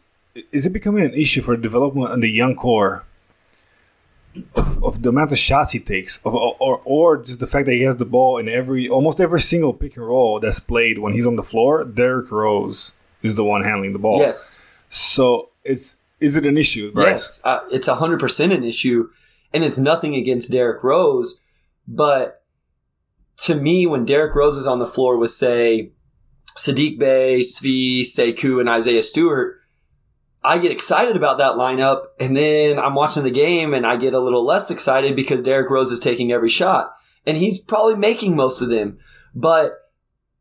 is 0.52 0.66
it 0.66 0.70
becoming 0.70 1.04
an 1.04 1.14
issue 1.14 1.42
for 1.42 1.56
development 1.56 2.10
on 2.10 2.20
the 2.20 2.30
young 2.30 2.54
core 2.54 3.04
of, 4.54 4.82
of 4.84 5.02
the 5.02 5.08
amount 5.08 5.32
of 5.32 5.38
shots 5.38 5.72
he 5.72 5.80
takes, 5.80 6.18
of, 6.18 6.34
or 6.34 6.80
or 6.84 7.16
just 7.16 7.40
the 7.40 7.46
fact 7.46 7.66
that 7.66 7.72
he 7.72 7.82
has 7.82 7.96
the 7.96 8.04
ball 8.04 8.38
in 8.38 8.48
every 8.48 8.88
almost 8.88 9.20
every 9.20 9.40
single 9.40 9.72
pick 9.72 9.96
and 9.96 10.06
roll 10.06 10.38
that's 10.38 10.60
played 10.60 10.98
when 10.98 11.12
he's 11.12 11.26
on 11.26 11.36
the 11.36 11.42
floor. 11.42 11.84
Derrick 11.84 12.30
Rose 12.30 12.92
is 13.22 13.34
the 13.34 13.44
one 13.44 13.64
handling 13.64 13.92
the 13.92 13.98
ball. 13.98 14.20
yes. 14.20 14.56
So 14.88 15.50
it's 15.64 15.96
is 16.20 16.36
it 16.36 16.46
an 16.46 16.56
issue, 16.56 16.92
Bryce? 16.92 17.08
Yes, 17.08 17.42
uh, 17.44 17.60
it's 17.70 17.88
hundred 17.88 18.20
percent 18.20 18.52
an 18.52 18.64
issue, 18.64 19.08
and 19.52 19.64
it's 19.64 19.78
nothing 19.78 20.14
against 20.14 20.52
Derrick 20.52 20.82
Rose, 20.82 21.42
but 21.86 22.40
to 23.44 23.54
me, 23.54 23.86
when 23.86 24.04
Derrick 24.04 24.34
Rose 24.34 24.56
is 24.56 24.66
on 24.66 24.78
the 24.78 24.86
floor 24.86 25.16
with 25.16 25.30
say 25.30 25.92
Saddiq 26.56 26.98
Bey, 26.98 27.40
Svi, 27.40 28.02
Sekou, 28.02 28.60
and 28.60 28.68
Isaiah 28.68 29.02
Stewart, 29.02 29.60
I 30.42 30.58
get 30.58 30.72
excited 30.72 31.16
about 31.16 31.38
that 31.38 31.54
lineup, 31.54 32.04
and 32.18 32.36
then 32.36 32.78
I'm 32.78 32.94
watching 32.94 33.22
the 33.22 33.30
game 33.30 33.74
and 33.74 33.86
I 33.86 33.96
get 33.96 34.14
a 34.14 34.20
little 34.20 34.44
less 34.44 34.70
excited 34.70 35.16
because 35.16 35.42
Derrick 35.42 35.70
Rose 35.70 35.90
is 35.90 36.00
taking 36.00 36.32
every 36.32 36.48
shot. 36.48 36.92
And 37.26 37.36
he's 37.36 37.58
probably 37.58 37.96
making 37.96 38.36
most 38.36 38.62
of 38.62 38.70
them. 38.70 38.98
But 39.34 39.72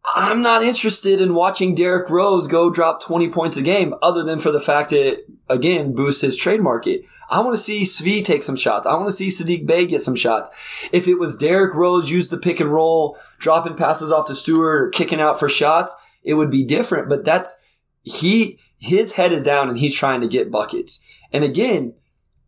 I'm 0.05 0.41
not 0.41 0.63
interested 0.63 1.21
in 1.21 1.35
watching 1.35 1.75
Derrick 1.75 2.09
Rose 2.09 2.47
go 2.47 2.69
drop 2.69 3.01
20 3.01 3.29
points 3.29 3.57
a 3.57 3.61
game 3.61 3.93
other 4.01 4.23
than 4.23 4.39
for 4.39 4.51
the 4.51 4.59
fact 4.59 4.91
it, 4.91 5.25
again, 5.49 5.93
boosts 5.93 6.21
his 6.21 6.37
trade 6.37 6.61
market. 6.61 7.03
I 7.29 7.41
want 7.41 7.55
to 7.55 7.61
see 7.61 7.83
Svi 7.83 8.23
take 8.23 8.41
some 8.41 8.55
shots. 8.55 8.87
I 8.87 8.93
want 8.93 9.09
to 9.09 9.15
see 9.15 9.27
Saddiq 9.27 9.67
Bey 9.67 9.85
get 9.85 10.01
some 10.01 10.15
shots. 10.15 10.49
If 10.91 11.07
it 11.07 11.19
was 11.19 11.37
Derrick 11.37 11.75
Rose 11.75 12.09
use 12.09 12.29
the 12.29 12.37
pick 12.37 12.59
and 12.59 12.71
roll, 12.71 13.17
dropping 13.37 13.75
passes 13.75 14.11
off 14.11 14.27
to 14.27 14.35
Stewart 14.35 14.81
or 14.81 14.89
kicking 14.89 15.21
out 15.21 15.39
for 15.39 15.47
shots, 15.47 15.95
it 16.23 16.35
would 16.35 16.49
be 16.49 16.65
different. 16.65 17.07
But 17.07 17.25
that's, 17.25 17.59
he, 18.01 18.57
his 18.79 19.13
head 19.13 19.31
is 19.31 19.43
down 19.43 19.69
and 19.69 19.77
he's 19.77 19.95
trying 19.95 20.21
to 20.21 20.27
get 20.27 20.51
buckets. 20.51 21.05
And 21.31 21.43
again, 21.43 21.93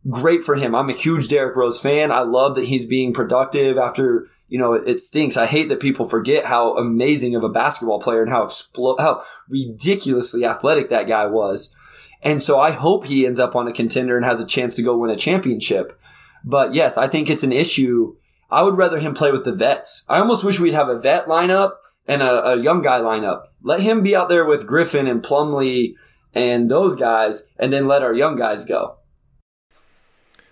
great 0.09 0.41
for 0.41 0.55
him. 0.55 0.73
I'm 0.73 0.89
a 0.89 0.93
huge 0.93 1.27
Derrick 1.27 1.55
Rose 1.55 1.79
fan. 1.79 2.11
I 2.11 2.21
love 2.21 2.55
that 2.55 2.65
he's 2.65 2.85
being 2.85 3.13
productive 3.13 3.77
after 3.77 4.29
you 4.51 4.59
know, 4.59 4.73
it, 4.73 4.99
stinks. 4.99 5.37
I 5.37 5.45
hate 5.45 5.69
that 5.69 5.79
people 5.79 6.05
forget 6.05 6.43
how 6.43 6.75
amazing 6.75 7.35
of 7.35 7.43
a 7.43 7.49
basketball 7.49 8.01
player 8.01 8.21
and 8.21 8.29
how 8.29 8.45
explo- 8.45 8.99
how 8.99 9.23
ridiculously 9.47 10.43
athletic 10.43 10.89
that 10.89 11.07
guy 11.07 11.25
was. 11.25 11.73
And 12.21 12.41
so 12.41 12.59
I 12.59 12.71
hope 12.71 13.05
he 13.05 13.25
ends 13.25 13.39
up 13.39 13.55
on 13.55 13.69
a 13.69 13.73
contender 13.73 14.17
and 14.17 14.25
has 14.25 14.41
a 14.41 14.45
chance 14.45 14.75
to 14.75 14.83
go 14.83 14.97
win 14.97 15.09
a 15.09 15.15
championship. 15.15 15.97
But 16.43 16.73
yes, 16.73 16.97
I 16.97 17.07
think 17.07 17.29
it's 17.29 17.43
an 17.43 17.53
issue. 17.53 18.17
I 18.49 18.63
would 18.63 18.75
rather 18.75 18.99
him 18.99 19.13
play 19.13 19.31
with 19.31 19.45
the 19.45 19.55
vets. 19.55 20.03
I 20.09 20.19
almost 20.19 20.43
wish 20.43 20.59
we'd 20.59 20.73
have 20.73 20.89
a 20.89 20.99
vet 20.99 21.27
lineup 21.27 21.75
and 22.05 22.21
a, 22.21 22.49
a 22.49 22.61
young 22.61 22.81
guy 22.81 22.99
lineup. 22.99 23.43
Let 23.63 23.79
him 23.79 24.03
be 24.03 24.17
out 24.17 24.27
there 24.27 24.43
with 24.43 24.67
Griffin 24.67 25.07
and 25.07 25.23
Plumlee 25.23 25.93
and 26.33 26.69
those 26.69 26.97
guys, 26.97 27.53
and 27.57 27.71
then 27.71 27.87
let 27.87 28.03
our 28.03 28.13
young 28.13 28.35
guys 28.35 28.65
go. 28.65 28.97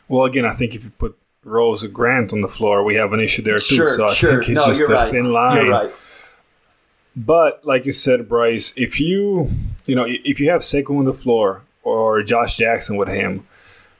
Well, 0.07 0.23
again, 0.23 0.45
I 0.45 0.53
think 0.53 0.73
if 0.73 0.85
you 0.85 0.89
put 0.91 1.17
Rose 1.43 1.85
Grant 1.87 2.33
on 2.33 2.41
the 2.41 2.47
floor, 2.47 2.83
we 2.83 2.95
have 2.95 3.13
an 3.13 3.19
issue 3.19 3.41
there 3.41 3.59
too. 3.59 3.75
Sure, 3.75 3.95
so 3.95 4.05
I 4.05 4.13
sure. 4.13 4.43
think 4.43 4.57
it's 4.57 4.67
no, 4.67 4.73
just 4.73 4.81
a 4.81 4.85
right. 4.93 5.11
thin 5.11 5.31
line. 5.31 5.67
Right. 5.67 5.91
But 7.15 7.65
like 7.65 7.85
you 7.85 7.91
said, 7.91 8.29
Bryce, 8.29 8.73
if 8.75 8.99
you 8.99 9.51
you 9.85 9.95
know 9.95 10.05
if 10.07 10.39
you 10.39 10.49
have 10.49 10.61
Sekou 10.61 10.99
on 10.99 11.05
the 11.05 11.13
floor 11.13 11.63
or 11.83 12.21
Josh 12.23 12.57
Jackson 12.57 12.97
with 12.97 13.07
him, 13.07 13.47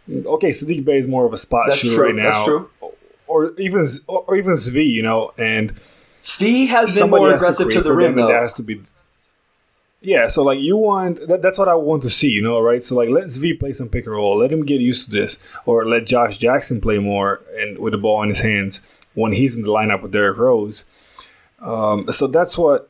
okay, 0.10 0.50
Saddiq 0.50 0.86
Bey 0.86 0.98
is 0.98 1.08
more 1.08 1.26
of 1.26 1.34
a 1.34 1.38
spot 1.38 1.68
That's 1.68 1.80
shooter 1.80 1.96
true. 1.96 2.06
right 2.06 2.16
now, 2.16 2.32
That's 2.32 2.46
true. 2.46 2.70
or 3.28 3.54
even 3.58 3.88
or 4.08 4.36
even 4.36 4.54
Svi, 4.54 4.90
you 4.90 5.02
know, 5.02 5.34
and 5.38 5.74
Svi 6.20 6.68
has 6.68 6.98
been 6.98 7.10
more 7.10 7.32
has 7.32 7.42
to 7.42 7.46
aggressive 7.46 7.72
to, 7.72 7.82
the 7.82 7.94
rim, 7.94 8.16
though. 8.16 8.28
that 8.28 8.42
has 8.42 8.54
to 8.54 8.64
be. 8.64 8.82
Yeah, 10.02 10.28
so 10.28 10.44
like 10.44 10.60
you 10.60 10.78
want 10.78 11.28
that, 11.28 11.42
that's 11.42 11.60
what 11.60 11.68
I 11.68 11.76
want 11.76 12.04
to 12.04 12.10
see, 12.10 12.30
you 12.30 12.42
know, 12.42 12.62
right? 12.62 12.82
So 12.82 12.96
like 12.96 13.10
let 13.10 13.26
Svi 13.26 13.60
play 13.60 13.74
some 13.74 13.90
pick 13.90 14.06
and 14.06 14.16
roll, 14.16 14.38
let 14.38 14.52
him 14.52 14.66
get 14.66 14.80
used 14.80 15.06
to 15.06 15.12
this, 15.12 15.40
or 15.66 15.86
let 15.86 16.06
Josh 16.06 16.38
Jackson 16.38 16.80
play 16.80 17.00
more 17.00 17.42
and 17.58 17.78
with 17.78 17.92
the 17.92 17.98
ball 17.98 18.24
in 18.24 18.30
his 18.30 18.42
hands 18.42 18.82
when 19.14 19.34
he's 19.34 19.56
in 19.56 19.64
the 19.64 19.70
lineup 19.70 20.02
with 20.02 20.14
Derrick 20.14 20.38
Rose. 20.38 20.86
Um, 21.60 22.10
so 22.12 22.28
that's 22.28 22.58
what 22.58 22.90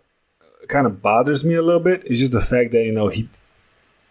kind 0.67 0.85
of 0.85 1.01
bothers 1.01 1.43
me 1.43 1.55
a 1.55 1.63
little 1.63 1.81
bit. 1.81 2.05
Is 2.05 2.19
just 2.19 2.31
the 2.31 2.41
fact 2.41 2.71
that 2.71 2.83
you 2.83 2.91
know 2.91 3.07
he, 3.07 3.27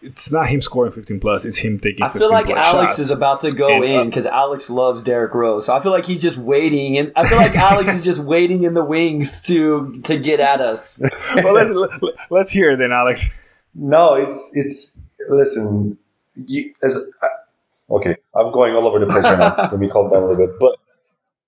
it's 0.01 0.31
not 0.31 0.49
him 0.49 0.61
scoring 0.61 0.93
15 0.93 1.19
plus, 1.21 1.45
it's 1.45 1.59
him 1.59 1.79
taking. 1.81 2.05
I 2.05 2.09
15 2.09 2.21
feel 2.21 2.31
like 2.31 2.47
plus 2.47 2.75
Alex 2.75 2.93
shots. 2.93 2.99
is 3.01 3.11
about 3.11 3.41
to 3.41 3.51
go 3.51 3.69
And, 3.69 3.83
uh, 3.83 3.87
in 3.87 4.07
because 4.09 4.27
Alex 4.27 4.71
loves 4.71 5.03
Derrick 5.05 5.35
Rose. 5.35 5.67
So 5.67 5.75
I 5.75 5.81
feel 5.81 5.93
like 5.93 6.07
he's 6.07 6.23
just 6.23 6.39
waiting, 6.39 6.97
and 6.99 7.13
I 7.17 7.27
feel 7.29 7.39
like 7.39 7.57
Alex 7.57 7.95
is 7.95 8.05
just 8.05 8.21
waiting 8.21 8.63
in 8.63 8.75
the 8.75 8.85
wings 8.85 9.43
to 9.43 10.01
to 10.05 10.19
get 10.19 10.41
at 10.41 10.61
us. 10.61 11.03
well, 11.37 11.53
let's 11.55 11.71
let, 11.71 12.15
let's 12.31 12.53
hear 12.53 12.73
it 12.73 12.77
then, 12.79 12.93
Alex. 12.93 13.27
No, 13.75 14.15
it's 14.15 14.51
it's. 14.55 14.99
Listen, 15.29 15.99
you, 16.37 16.73
as 16.83 16.97
I- 17.21 17.95
okay, 17.95 18.17
I'm 18.35 18.53
going 18.53 18.75
all 18.75 18.87
over 18.87 18.99
the 19.01 19.07
place 19.07 19.25
right 19.25 19.39
now. 19.39 19.55
Let 19.71 19.79
me 19.81 19.89
calm 19.89 20.11
down 20.13 20.23
a 20.23 20.27
little 20.27 20.47
bit. 20.47 20.55
But 20.61 20.77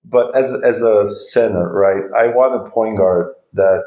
but 0.05 0.35
as 0.37 0.53
as 0.53 0.83
a 0.83 1.07
center, 1.07 1.73
right? 1.73 2.03
I 2.19 2.27
want 2.29 2.67
a 2.67 2.71
point 2.71 2.97
guard 2.99 3.33
that 3.53 3.85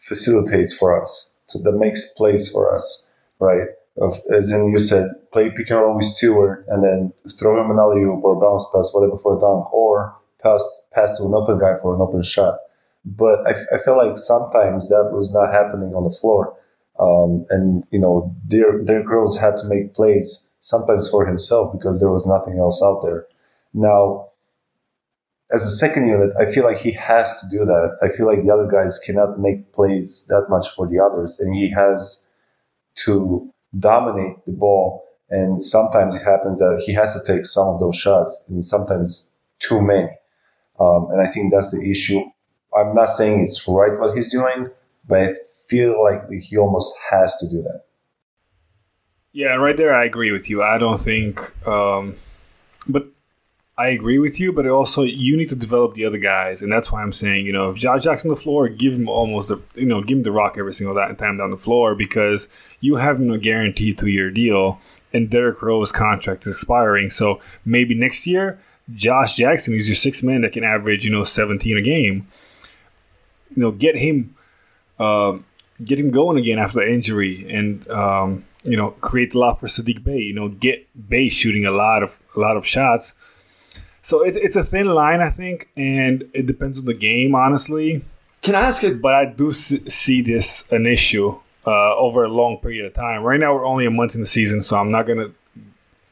facilitates 0.00 0.76
for 0.76 1.00
us, 1.00 1.34
so 1.46 1.60
that 1.62 1.72
makes 1.72 2.12
plays 2.14 2.50
for 2.50 2.74
us, 2.74 3.14
right? 3.38 3.68
Of 4.00 4.14
as 4.32 4.50
in 4.50 4.70
you 4.70 4.78
said, 4.78 5.10
play 5.32 5.50
pick 5.50 5.70
and 5.70 5.80
roll 5.80 5.96
with 5.96 6.06
Stewart, 6.06 6.64
and 6.68 6.82
then 6.82 7.12
throw 7.38 7.62
him 7.62 7.70
an 7.70 7.78
alley 7.78 8.02
oop 8.02 8.24
or 8.24 8.40
bounce 8.40 8.66
pass, 8.72 8.90
whatever 8.94 9.18
for 9.18 9.36
a 9.36 9.40
dunk, 9.40 9.72
or 9.72 10.16
pass 10.42 10.62
pass 10.92 11.18
to 11.18 11.24
an 11.24 11.34
open 11.34 11.58
guy 11.58 11.76
for 11.80 11.94
an 11.94 12.00
open 12.00 12.22
shot. 12.22 12.58
But 13.04 13.46
I, 13.46 13.54
I 13.74 13.78
feel 13.78 13.96
like 13.96 14.16
sometimes 14.16 14.88
that 14.88 15.10
was 15.12 15.32
not 15.34 15.52
happening 15.52 15.94
on 15.94 16.04
the 16.04 16.16
floor. 16.20 16.56
Um, 16.98 17.46
and 17.50 17.84
you 17.90 17.98
know, 17.98 18.34
Derrick 18.48 18.86
Derrick 18.86 19.08
Rose 19.08 19.36
had 19.36 19.56
to 19.58 19.66
make 19.66 19.94
plays 19.94 20.50
sometimes 20.60 21.10
for 21.10 21.26
himself 21.26 21.72
because 21.72 22.00
there 22.00 22.10
was 22.10 22.26
nothing 22.26 22.58
else 22.58 22.82
out 22.82 23.02
there. 23.02 23.26
Now, 23.74 24.28
as 25.52 25.66
a 25.66 25.70
second 25.70 26.08
unit, 26.08 26.32
I 26.40 26.50
feel 26.50 26.64
like 26.64 26.78
he 26.78 26.92
has 26.92 27.40
to 27.40 27.48
do 27.50 27.64
that. 27.64 27.98
I 28.02 28.08
feel 28.08 28.26
like 28.26 28.42
the 28.42 28.52
other 28.52 28.68
guys 28.70 28.98
cannot 28.98 29.38
make 29.38 29.72
plays 29.72 30.26
that 30.28 30.46
much 30.48 30.68
for 30.74 30.86
the 30.86 30.98
others, 30.98 31.38
and 31.40 31.54
he 31.54 31.70
has 31.70 32.26
to 32.94 33.51
dominate 33.78 34.44
the 34.46 34.52
ball. 34.52 35.04
And 35.30 35.62
sometimes 35.62 36.14
it 36.14 36.22
happens 36.22 36.58
that 36.58 36.82
he 36.84 36.92
has 36.92 37.14
to 37.14 37.20
take 37.26 37.46
some 37.46 37.68
of 37.68 37.80
those 37.80 37.96
shots, 37.96 38.44
and 38.48 38.64
sometimes 38.64 39.30
too 39.60 39.80
many. 39.80 40.10
Um, 40.78 41.08
and 41.10 41.26
I 41.26 41.30
think 41.30 41.52
that's 41.52 41.70
the 41.70 41.90
issue. 41.90 42.20
I'm 42.76 42.94
not 42.94 43.06
saying 43.06 43.40
it's 43.40 43.66
right 43.68 43.98
what 43.98 44.14
he's 44.14 44.30
doing, 44.30 44.68
but 45.08 45.20
I 45.20 45.34
feel 45.68 46.02
like 46.02 46.22
he 46.30 46.58
almost 46.58 46.94
has 47.10 47.38
to 47.38 47.48
do 47.48 47.62
that. 47.62 47.84
Yeah, 49.32 49.54
right 49.54 49.76
there, 49.76 49.94
I 49.94 50.04
agree 50.04 50.32
with 50.32 50.50
you. 50.50 50.62
I 50.62 50.76
don't 50.76 51.00
think, 51.00 51.66
um, 51.66 52.16
but 52.86 53.06
I 53.76 53.88
agree 53.88 54.18
with 54.18 54.38
you. 54.38 54.52
But 54.52 54.66
also, 54.66 55.02
you 55.02 55.36
need 55.36 55.48
to 55.48 55.56
develop 55.56 55.94
the 55.94 56.04
other 56.04 56.18
guys, 56.18 56.62
and 56.62 56.70
that's 56.70 56.92
why 56.92 57.02
I'm 57.02 57.12
saying, 57.12 57.46
you 57.46 57.52
know, 57.52 57.70
if 57.70 57.76
Josh 57.76 58.02
Jackson 58.04 58.30
on 58.30 58.36
the 58.36 58.40
floor, 58.40 58.68
give 58.68 58.92
him 58.92 59.08
almost 59.08 59.48
the, 59.48 59.60
you 59.74 59.86
know, 59.86 60.02
give 60.02 60.18
him 60.18 60.24
the 60.24 60.32
rock 60.32 60.56
every 60.58 60.72
single 60.72 60.94
time 60.94 61.38
down 61.38 61.50
the 61.50 61.56
floor 61.56 61.94
because 61.94 62.48
you 62.80 62.96
have 62.96 63.18
no 63.18 63.38
guarantee 63.38 63.94
to 63.94 64.08
your 64.08 64.30
deal, 64.30 64.80
and 65.12 65.30
Derrick 65.30 65.62
Rose 65.62 65.92
contract 65.92 66.46
is 66.46 66.52
expiring. 66.52 67.10
So 67.10 67.40
maybe 67.64 67.94
next 67.94 68.26
year, 68.26 68.60
Josh 68.94 69.34
Jackson 69.34 69.74
is 69.74 69.88
your 69.88 69.96
sixth 69.96 70.22
man 70.22 70.42
that 70.42 70.52
can 70.52 70.64
average, 70.64 71.04
you 71.04 71.10
know, 71.10 71.24
17 71.24 71.76
a 71.76 71.82
game. 71.82 72.28
You 73.54 73.62
know, 73.62 73.70
get 73.70 73.96
him. 73.96 74.36
Uh, 74.98 75.38
get 75.84 75.98
him 75.98 76.10
going 76.10 76.38
again 76.38 76.58
after 76.58 76.80
the 76.80 76.92
injury, 76.92 77.46
and 77.50 77.88
um, 77.90 78.44
you 78.64 78.76
know, 78.76 78.90
create 78.90 79.34
a 79.34 79.38
lot 79.38 79.60
for 79.60 79.66
Saddiq 79.66 80.04
Bey. 80.04 80.18
You 80.18 80.34
know, 80.34 80.48
get 80.48 80.86
Bey 81.08 81.28
shooting 81.28 81.66
a 81.66 81.70
lot 81.70 82.02
of 82.02 82.18
a 82.36 82.40
lot 82.40 82.56
of 82.56 82.66
shots. 82.66 83.14
So 84.02 84.22
it's 84.22 84.36
it's 84.36 84.56
a 84.56 84.64
thin 84.64 84.88
line, 84.88 85.20
I 85.20 85.30
think, 85.30 85.70
and 85.76 86.28
it 86.34 86.46
depends 86.46 86.78
on 86.78 86.84
the 86.84 86.94
game, 86.94 87.34
honestly. 87.34 88.04
Can 88.42 88.56
I 88.56 88.60
ask 88.60 88.82
it? 88.82 89.00
But 89.00 89.14
I 89.14 89.24
do 89.24 89.52
see 89.52 90.20
this 90.20 90.68
an 90.72 90.86
issue 90.86 91.38
uh, 91.64 91.94
over 91.96 92.24
a 92.24 92.28
long 92.28 92.58
period 92.58 92.84
of 92.84 92.94
time. 92.94 93.22
Right 93.22 93.38
now, 93.38 93.54
we're 93.54 93.64
only 93.64 93.86
a 93.86 93.90
month 93.90 94.16
in 94.16 94.20
the 94.20 94.26
season, 94.26 94.60
so 94.60 94.76
I'm 94.76 94.90
not 94.90 95.06
gonna, 95.06 95.30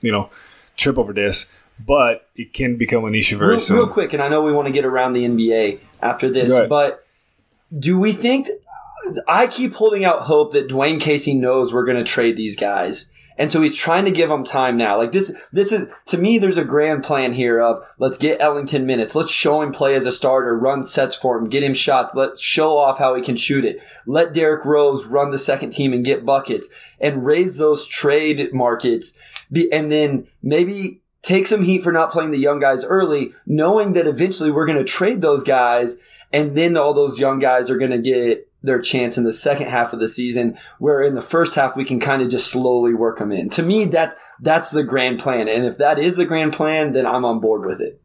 you 0.00 0.12
know, 0.12 0.30
trip 0.76 0.98
over 0.98 1.12
this. 1.12 1.46
But 1.84 2.28
it 2.36 2.52
can 2.52 2.76
become 2.76 3.06
an 3.06 3.14
issue 3.14 3.38
very 3.38 3.52
real, 3.52 3.58
soon. 3.58 3.76
real 3.78 3.88
quick, 3.88 4.12
and 4.12 4.22
I 4.22 4.28
know 4.28 4.42
we 4.42 4.52
want 4.52 4.66
to 4.66 4.72
get 4.72 4.84
around 4.84 5.14
the 5.14 5.24
NBA 5.24 5.80
after 6.02 6.28
this, 6.28 6.68
but 6.68 7.06
do 7.76 7.98
we 7.98 8.12
think? 8.12 8.48
I 9.26 9.46
keep 9.46 9.74
holding 9.74 10.04
out 10.04 10.20
hope 10.20 10.52
that 10.52 10.68
Dwane 10.68 11.00
Casey 11.00 11.34
knows 11.34 11.72
we're 11.72 11.86
going 11.86 11.96
to 11.96 12.04
trade 12.04 12.36
these 12.36 12.54
guys, 12.54 13.12
and 13.38 13.50
so 13.50 13.62
he's 13.62 13.76
trying 13.76 14.04
to 14.04 14.10
give 14.10 14.28
them 14.28 14.44
time 14.44 14.76
now. 14.76 14.98
Like 14.98 15.12
this, 15.12 15.34
this 15.52 15.72
is 15.72 15.88
to 16.06 16.18
me. 16.18 16.38
There's 16.38 16.56
a 16.56 16.64
grand 16.64 17.02
plan 17.04 17.32
here 17.32 17.60
of 17.60 17.82
let's 17.98 18.18
get 18.18 18.40
Ellington 18.40 18.86
minutes, 18.86 19.14
let's 19.14 19.32
show 19.32 19.62
him 19.62 19.72
play 19.72 19.94
as 19.94 20.06
a 20.06 20.12
starter, 20.12 20.58
run 20.58 20.82
sets 20.82 21.16
for 21.16 21.38
him, 21.38 21.44
get 21.44 21.62
him 21.62 21.74
shots, 21.74 22.14
let's 22.14 22.40
show 22.40 22.76
off 22.76 22.98
how 22.98 23.14
he 23.14 23.22
can 23.22 23.36
shoot 23.36 23.64
it. 23.64 23.80
Let 24.06 24.32
Derrick 24.32 24.64
Rose 24.64 25.06
run 25.06 25.30
the 25.30 25.38
second 25.38 25.70
team 25.70 25.92
and 25.92 26.04
get 26.04 26.26
buckets, 26.26 26.70
and 27.00 27.24
raise 27.24 27.56
those 27.56 27.86
trade 27.86 28.52
markets, 28.52 29.18
be, 29.50 29.72
and 29.72 29.90
then 29.90 30.26
maybe 30.42 31.02
take 31.22 31.46
some 31.46 31.64
heat 31.64 31.82
for 31.82 31.92
not 31.92 32.10
playing 32.10 32.30
the 32.30 32.38
young 32.38 32.58
guys 32.58 32.84
early, 32.84 33.32
knowing 33.46 33.92
that 33.92 34.06
eventually 34.06 34.50
we're 34.50 34.66
going 34.66 34.78
to 34.78 34.84
trade 34.84 35.20
those 35.20 35.44
guys, 35.44 36.02
and 36.32 36.56
then 36.56 36.76
all 36.76 36.94
those 36.94 37.18
young 37.18 37.38
guys 37.38 37.70
are 37.70 37.78
going 37.78 37.90
to 37.90 37.98
get 37.98 38.49
their 38.62 38.80
chance 38.80 39.16
in 39.16 39.24
the 39.24 39.32
second 39.32 39.68
half 39.68 39.92
of 39.92 40.00
the 40.00 40.08
season, 40.08 40.56
where 40.78 41.02
in 41.02 41.14
the 41.14 41.22
first 41.22 41.54
half 41.54 41.76
we 41.76 41.84
can 41.84 42.00
kind 42.00 42.22
of 42.22 42.30
just 42.30 42.50
slowly 42.50 42.94
work 42.94 43.18
them 43.18 43.32
in. 43.32 43.48
To 43.50 43.62
me, 43.62 43.84
that's 43.86 44.16
that's 44.40 44.70
the 44.70 44.84
grand 44.84 45.18
plan, 45.18 45.48
and 45.48 45.64
if 45.64 45.78
that 45.78 45.98
is 45.98 46.16
the 46.16 46.26
grand 46.26 46.52
plan, 46.52 46.92
then 46.92 47.06
I'm 47.06 47.24
on 47.24 47.40
board 47.40 47.64
with 47.64 47.80
it. 47.80 48.00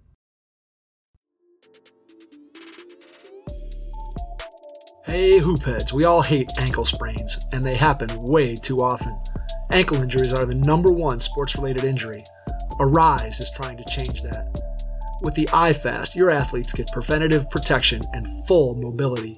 Hey, 5.06 5.39
hoopheads, 5.39 5.93
we 5.93 6.03
all 6.03 6.24
hate 6.24 6.49
ankle 6.58 6.84
sprains, 6.84 7.39
and 7.51 7.64
they 7.64 7.76
happen 7.76 8.10
way 8.22 8.56
too 8.56 8.82
often. 8.82 9.16
Ankle 9.72 10.01
injuries 10.01 10.34
are 10.34 10.45
the 10.45 10.56
number 10.56 10.91
one 10.91 11.20
sports 11.20 11.56
related 11.56 11.84
injury. 11.84 12.20
Aryse 12.80 13.39
is 13.39 13.51
trying 13.51 13.78
to 13.78 13.86
change 13.86 14.24
that. 14.24 14.62
With 15.22 15.36
the 15.36 15.45
iFast, 15.45 16.16
your 16.16 16.30
athletes 16.30 16.74
get 16.74 16.91
preventative 16.91 17.49
protection 17.49 18.01
and 18.14 18.28
full 18.47 18.76
mobility. 18.76 19.38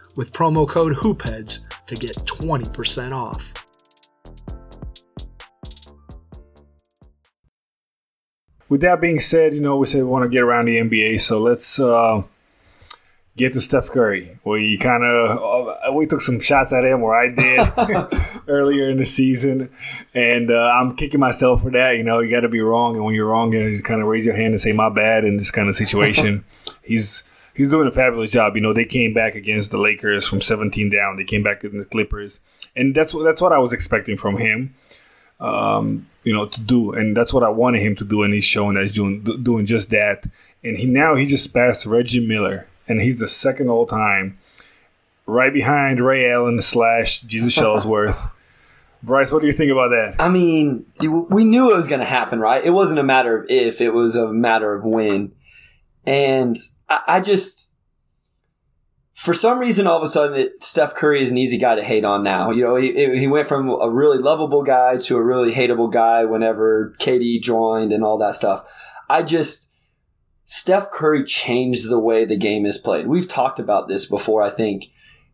with 0.15 0.33
promo 0.33 0.67
code 0.67 0.93
HoopHeads 0.93 1.65
to 1.87 1.95
get 1.95 2.15
20% 2.17 3.11
off. 3.11 3.53
With 8.69 8.81
that 8.81 9.01
being 9.01 9.19
said, 9.19 9.53
you 9.53 9.59
know, 9.59 9.75
we 9.77 9.85
said 9.85 10.03
we 10.03 10.09
want 10.09 10.23
to 10.23 10.29
get 10.29 10.43
around 10.43 10.65
the 10.65 10.77
NBA, 10.77 11.19
so 11.19 11.41
let's 11.41 11.77
uh, 11.77 12.23
get 13.35 13.51
to 13.51 13.59
Steph 13.59 13.89
Curry. 13.89 14.39
We 14.45 14.77
kind 14.77 15.03
of 15.03 15.75
uh, 15.87 15.91
we 15.91 16.05
took 16.05 16.21
some 16.21 16.39
shots 16.39 16.71
at 16.71 16.85
him, 16.85 17.03
or 17.03 17.13
I 17.13 17.29
did 17.29 17.67
earlier 18.47 18.89
in 18.89 18.97
the 18.97 19.05
season, 19.05 19.69
and 20.13 20.49
uh, 20.49 20.71
I'm 20.73 20.95
kicking 20.95 21.19
myself 21.19 21.63
for 21.63 21.71
that. 21.71 21.97
You 21.97 22.03
know, 22.03 22.19
you 22.19 22.31
got 22.31 22.41
to 22.41 22.49
be 22.49 22.61
wrong, 22.61 22.95
and 22.95 23.03
when 23.03 23.13
you're 23.13 23.27
wrong, 23.27 23.51
you 23.51 23.83
kind 23.83 24.01
of 24.01 24.07
raise 24.07 24.25
your 24.25 24.35
hand 24.35 24.53
and 24.53 24.61
say 24.61 24.71
my 24.71 24.87
bad 24.87 25.25
in 25.25 25.35
this 25.35 25.51
kind 25.51 25.67
of 25.67 25.75
situation. 25.75 26.45
he's 26.83 27.23
he's 27.61 27.69
doing 27.69 27.87
a 27.87 27.91
fabulous 27.91 28.31
job. 28.31 28.55
You 28.55 28.61
know, 28.61 28.73
they 28.73 28.85
came 28.85 29.13
back 29.13 29.35
against 29.35 29.69
the 29.69 29.77
Lakers 29.77 30.27
from 30.27 30.41
17 30.41 30.89
down. 30.89 31.15
They 31.15 31.23
came 31.23 31.43
back 31.43 31.63
in 31.63 31.77
the 31.77 31.85
Clippers, 31.85 32.39
and 32.75 32.95
that's 32.95 33.13
that's 33.13 33.39
what 33.39 33.53
I 33.53 33.59
was 33.59 33.71
expecting 33.71 34.17
from 34.17 34.37
him. 34.37 34.73
Um, 35.39 36.07
you 36.23 36.33
know, 36.33 36.47
to 36.47 36.61
do, 36.61 36.91
and 36.91 37.15
that's 37.15 37.33
what 37.33 37.43
I 37.43 37.49
wanted 37.49 37.83
him 37.83 37.95
to 37.97 38.05
do, 38.05 38.23
and 38.23 38.33
he's 38.33 38.43
showing 38.43 38.75
that 38.75 38.81
he's 38.81 38.95
doing 38.95 39.23
doing 39.43 39.67
just 39.67 39.91
that. 39.91 40.25
And 40.63 40.77
he 40.77 40.87
now 40.87 41.15
he 41.15 41.25
just 41.25 41.53
passed 41.53 41.85
Reggie 41.85 42.25
Miller, 42.25 42.67
and 42.87 42.99
he's 42.99 43.19
the 43.19 43.27
second 43.27 43.69
all 43.69 43.85
time, 43.85 44.39
right 45.27 45.53
behind 45.53 46.03
Ray 46.03 46.31
Allen 46.31 46.61
slash 46.61 47.19
Jesus 47.21 47.55
Shuttlesworth. 47.55 48.33
Bryce, 49.03 49.31
what 49.31 49.41
do 49.41 49.47
you 49.47 49.53
think 49.53 49.71
about 49.71 49.89
that? 49.89 50.15
I 50.19 50.29
mean, 50.29 50.85
we 50.99 51.43
knew 51.43 51.71
it 51.71 51.75
was 51.75 51.87
going 51.87 52.01
to 52.01 52.05
happen, 52.05 52.39
right? 52.39 52.63
It 52.63 52.69
wasn't 52.69 52.99
a 52.99 53.03
matter 53.03 53.37
of 53.37 53.49
if; 53.49 53.81
it 53.81 53.91
was 53.91 54.15
a 54.15 54.31
matter 54.31 54.73
of 54.73 54.83
when. 54.83 55.31
And 56.05 56.55
I, 56.89 57.01
I 57.07 57.19
just, 57.19 57.71
for 59.13 59.33
some 59.33 59.59
reason, 59.59 59.85
all 59.85 59.97
of 59.97 60.03
a 60.03 60.07
sudden, 60.07 60.39
it, 60.39 60.63
Steph 60.63 60.95
Curry 60.95 61.21
is 61.21 61.31
an 61.31 61.37
easy 61.37 61.57
guy 61.57 61.75
to 61.75 61.83
hate 61.83 62.05
on 62.05 62.23
now. 62.23 62.49
You 62.51 62.63
know, 62.63 62.75
he, 62.75 63.19
he 63.19 63.27
went 63.27 63.47
from 63.47 63.69
a 63.69 63.89
really 63.89 64.17
lovable 64.17 64.63
guy 64.63 64.97
to 64.97 65.17
a 65.17 65.23
really 65.23 65.53
hateable 65.53 65.91
guy 65.91 66.25
whenever 66.25 66.95
KD 66.99 67.41
joined 67.41 67.93
and 67.93 68.03
all 68.03 68.17
that 68.17 68.35
stuff. 68.35 68.63
I 69.09 69.23
just, 69.23 69.73
Steph 70.43 70.91
Curry 70.91 71.23
changed 71.23 71.89
the 71.89 71.99
way 71.99 72.25
the 72.25 72.35
game 72.35 72.65
is 72.65 72.77
played. 72.77 73.07
We've 73.07 73.29
talked 73.29 73.59
about 73.59 73.87
this 73.87 74.05
before, 74.05 74.41
I 74.41 74.49
think, 74.49 74.85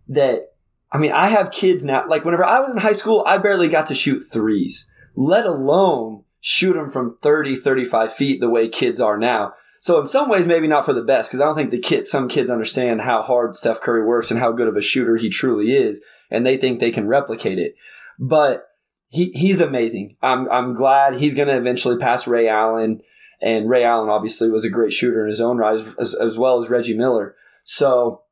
that, 0.07 0.53
I 0.91 0.97
mean, 0.97 1.11
I 1.11 1.30
have 1.30 1.51
kids 1.51 1.86
now. 1.86 2.05
Like, 2.07 2.26
whenever 2.26 2.43
I 2.43 2.59
was 2.59 2.72
in 2.72 2.78
high 2.78 2.91
school, 2.91 3.24
I 3.26 3.38
barely 3.38 3.70
got 3.70 3.88
to 3.88 3.95
shoot 3.95 4.20
threes, 4.20 4.93
let 5.15 5.45
alone 5.45 6.24
shoot 6.39 6.74
them 6.74 6.89
from 6.89 7.18
30, 7.22 7.55
35 7.55 8.13
feet 8.13 8.39
the 8.39 8.49
way 8.49 8.68
kids 8.68 8.99
are 8.99 9.18
now. 9.18 9.53
So 9.88 9.97
in 10.01 10.05
some 10.05 10.27
ways, 10.27 10.45
maybe 10.45 10.67
not 10.67 10.83
for 10.83 10.91
the 10.91 11.01
best, 11.01 11.29
because 11.29 11.39
I 11.39 11.45
don't 11.45 11.55
think 11.55 11.71
the 11.71 11.79
kids, 11.79 12.11
some 12.11 12.27
kids 12.27 12.49
understand 12.49 12.99
how 12.99 13.21
hard 13.21 13.55
Steph 13.55 13.79
Curry 13.79 14.03
works 14.03 14.29
and 14.29 14.38
how 14.38 14.51
good 14.51 14.67
of 14.67 14.75
a 14.75 14.81
shooter 14.81 15.15
he 15.15 15.29
truly 15.29 15.71
is, 15.71 16.03
and 16.29 16.45
they 16.45 16.57
think 16.57 16.81
they 16.81 16.91
can 16.91 17.07
replicate 17.07 17.57
it. 17.57 17.73
But 18.19 18.65
he 19.07 19.31
he's 19.31 19.61
amazing. 19.61 20.17
I'm 20.21 20.51
I'm 20.51 20.73
glad 20.73 21.13
he's 21.15 21.35
going 21.35 21.47
to 21.47 21.55
eventually 21.55 21.95
pass 21.95 22.27
Ray 22.27 22.49
Allen, 22.49 22.99
and 23.41 23.69
Ray 23.69 23.85
Allen 23.85 24.09
obviously 24.09 24.49
was 24.49 24.65
a 24.65 24.69
great 24.69 24.91
shooter 24.91 25.21
in 25.21 25.29
his 25.29 25.39
own 25.39 25.57
right, 25.57 25.79
as, 25.97 26.13
as 26.15 26.38
well 26.38 26.61
as 26.61 26.69
Reggie 26.69 26.97
Miller. 26.97 27.33
So 27.63 28.23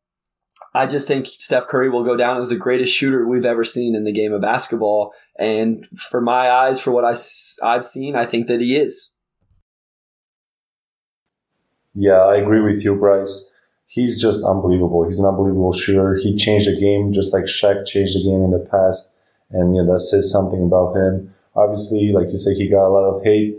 I 0.73 0.87
just 0.87 1.07
think 1.07 1.25
Steph 1.25 1.67
Curry 1.67 1.89
will 1.89 2.03
go 2.03 2.17
down 2.17 2.35
as 2.35 2.49
the 2.49 2.57
greatest 2.57 2.93
shooter 2.93 3.25
we've 3.25 3.45
ever 3.45 3.63
seen 3.63 3.95
in 3.95 4.03
the 4.03 4.11
game 4.11 4.33
of 4.33 4.41
basketball. 4.41 5.13
And 5.39 5.87
for 5.95 6.19
my 6.19 6.51
eyes, 6.51 6.81
for 6.81 6.91
what 6.91 7.05
I, 7.05 7.15
I've 7.65 7.85
seen, 7.85 8.17
I 8.17 8.25
think 8.25 8.47
that 8.47 8.59
he 8.59 8.75
is. 8.75 9.13
Yeah, 11.95 12.19
I 12.25 12.35
agree 12.37 12.61
with 12.61 12.83
you, 12.83 12.95
Bryce. 12.95 13.51
He's 13.87 14.21
just 14.21 14.43
unbelievable. 14.43 15.05
He's 15.05 15.19
an 15.19 15.25
unbelievable 15.25 15.73
shooter. 15.73 16.15
He 16.15 16.35
changed 16.35 16.67
the 16.67 16.79
game 16.79 17.13
just 17.13 17.33
like 17.33 17.45
Shaq 17.45 17.85
changed 17.85 18.15
the 18.15 18.23
game 18.23 18.43
in 18.43 18.51
the 18.51 18.59
past, 18.69 19.17
and 19.51 19.75
you 19.75 19.81
know 19.83 19.93
that 19.93 19.99
says 20.01 20.29
something 20.31 20.61
about 20.63 20.95
him. 20.95 21.33
Obviously, 21.55 22.11
like 22.11 22.29
you 22.31 22.37
say, 22.37 22.53
he 22.53 22.67
got 22.67 22.85
a 22.87 22.89
lot 22.89 23.05
of 23.05 23.23
hate, 23.23 23.57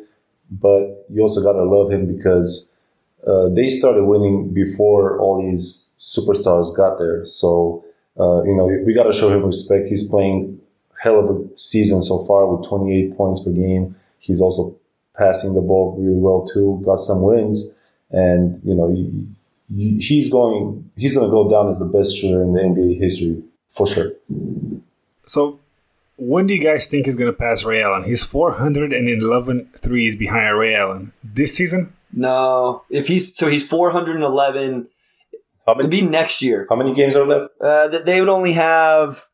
but 0.50 1.06
you 1.10 1.22
also 1.22 1.42
gotta 1.42 1.62
love 1.62 1.90
him 1.90 2.14
because 2.14 2.78
uh, 3.26 3.48
they 3.48 3.68
started 3.68 4.04
winning 4.04 4.52
before 4.52 5.18
all 5.18 5.40
these 5.40 5.92
superstars 5.98 6.76
got 6.76 6.98
there. 6.98 7.24
So 7.24 7.84
uh, 8.20 8.42
you 8.42 8.54
know 8.54 8.66
we 8.84 8.92
gotta 8.94 9.14
show 9.14 9.30
him 9.30 9.46
respect. 9.46 9.86
He's 9.86 10.08
playing 10.10 10.60
hell 11.00 11.18
of 11.20 11.30
a 11.30 11.58
season 11.58 12.02
so 12.02 12.24
far 12.26 12.46
with 12.46 12.68
28 12.68 13.16
points 13.16 13.40
per 13.42 13.52
game. 13.52 13.96
He's 14.18 14.40
also 14.42 14.76
passing 15.16 15.54
the 15.54 15.62
ball 15.62 15.96
really 15.98 16.18
well 16.18 16.46
too. 16.52 16.82
Got 16.84 16.98
some 17.00 17.22
wins 17.22 17.72
and 18.10 18.60
you 18.64 18.74
know 18.74 18.92
he, 18.92 19.98
he's 19.98 20.30
going 20.30 20.90
he's 20.96 21.14
going 21.14 21.26
to 21.26 21.30
go 21.30 21.50
down 21.50 21.68
as 21.68 21.78
the 21.78 21.86
best 21.86 22.16
shooter 22.16 22.42
in 22.42 22.52
the 22.52 22.60
NBA 22.60 22.98
history 22.98 23.42
for 23.70 23.86
sure. 23.86 24.12
So, 25.26 25.58
when 26.16 26.46
do 26.46 26.54
you 26.54 26.62
guys 26.62 26.86
think 26.86 27.06
he's 27.06 27.16
going 27.16 27.32
to 27.32 27.36
pass 27.36 27.64
Ray 27.64 27.82
Allen? 27.82 28.04
He's 28.04 28.24
411 28.24 29.70
threes 29.76 30.16
behind 30.16 30.56
Ray 30.56 30.74
Allen 30.74 31.12
this 31.22 31.54
season. 31.54 31.92
No, 32.12 32.84
if 32.90 33.08
he's 33.08 33.36
so 33.36 33.48
he's 33.48 33.66
411. 33.66 34.88
How 35.66 35.74
many, 35.74 35.88
It'd 35.88 35.90
be 35.90 36.02
next 36.02 36.42
year. 36.42 36.66
How 36.70 36.76
many 36.76 36.94
games 36.94 37.16
are 37.16 37.26
left? 37.26 37.52
Uh, 37.60 37.88
they 37.88 38.20
would 38.20 38.28
only 38.28 38.52
have 38.52 39.24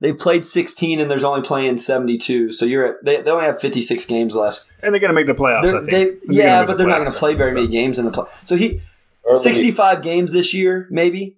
they 0.00 0.12
played 0.12 0.44
16 0.44 0.98
and 0.98 1.10
there's 1.10 1.24
only 1.24 1.42
playing 1.42 1.76
72. 1.76 2.52
So 2.52 2.64
you're 2.64 2.86
at, 2.86 3.04
they, 3.04 3.20
they 3.20 3.30
only 3.30 3.44
have 3.44 3.60
56 3.60 4.06
games 4.06 4.34
left. 4.34 4.70
And 4.82 4.94
they're 4.94 5.00
going 5.00 5.10
to 5.10 5.14
make 5.14 5.26
the 5.26 5.34
playoffs, 5.34 5.86
they, 5.90 6.16
yeah, 6.24 6.64
but 6.64 6.72
the 6.72 6.84
they're 6.84 6.88
not 6.88 6.98
going 6.98 7.10
to 7.10 7.16
play 7.16 7.34
very 7.34 7.50
so. 7.50 7.56
many 7.56 7.68
games 7.68 7.98
in 7.98 8.06
the 8.06 8.10
play. 8.10 8.26
So 8.46 8.56
he 8.56 8.80
Early. 9.26 9.38
65 9.38 10.02
games 10.02 10.32
this 10.32 10.54
year, 10.54 10.88
maybe. 10.90 11.36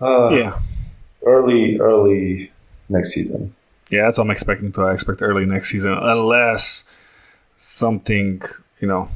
Uh, 0.00 0.30
yeah. 0.32 0.58
Early, 1.24 1.78
early 1.78 2.52
next 2.88 3.12
season. 3.12 3.54
Yeah, 3.90 4.02
that's 4.04 4.18
what 4.18 4.24
I'm 4.24 4.30
expecting 4.30 4.72
to. 4.72 4.82
I 4.82 4.92
expect 4.92 5.22
early 5.22 5.46
next 5.46 5.70
season, 5.70 5.92
unless 5.92 6.84
something, 7.56 8.42
you 8.80 8.88
know, 8.88 9.08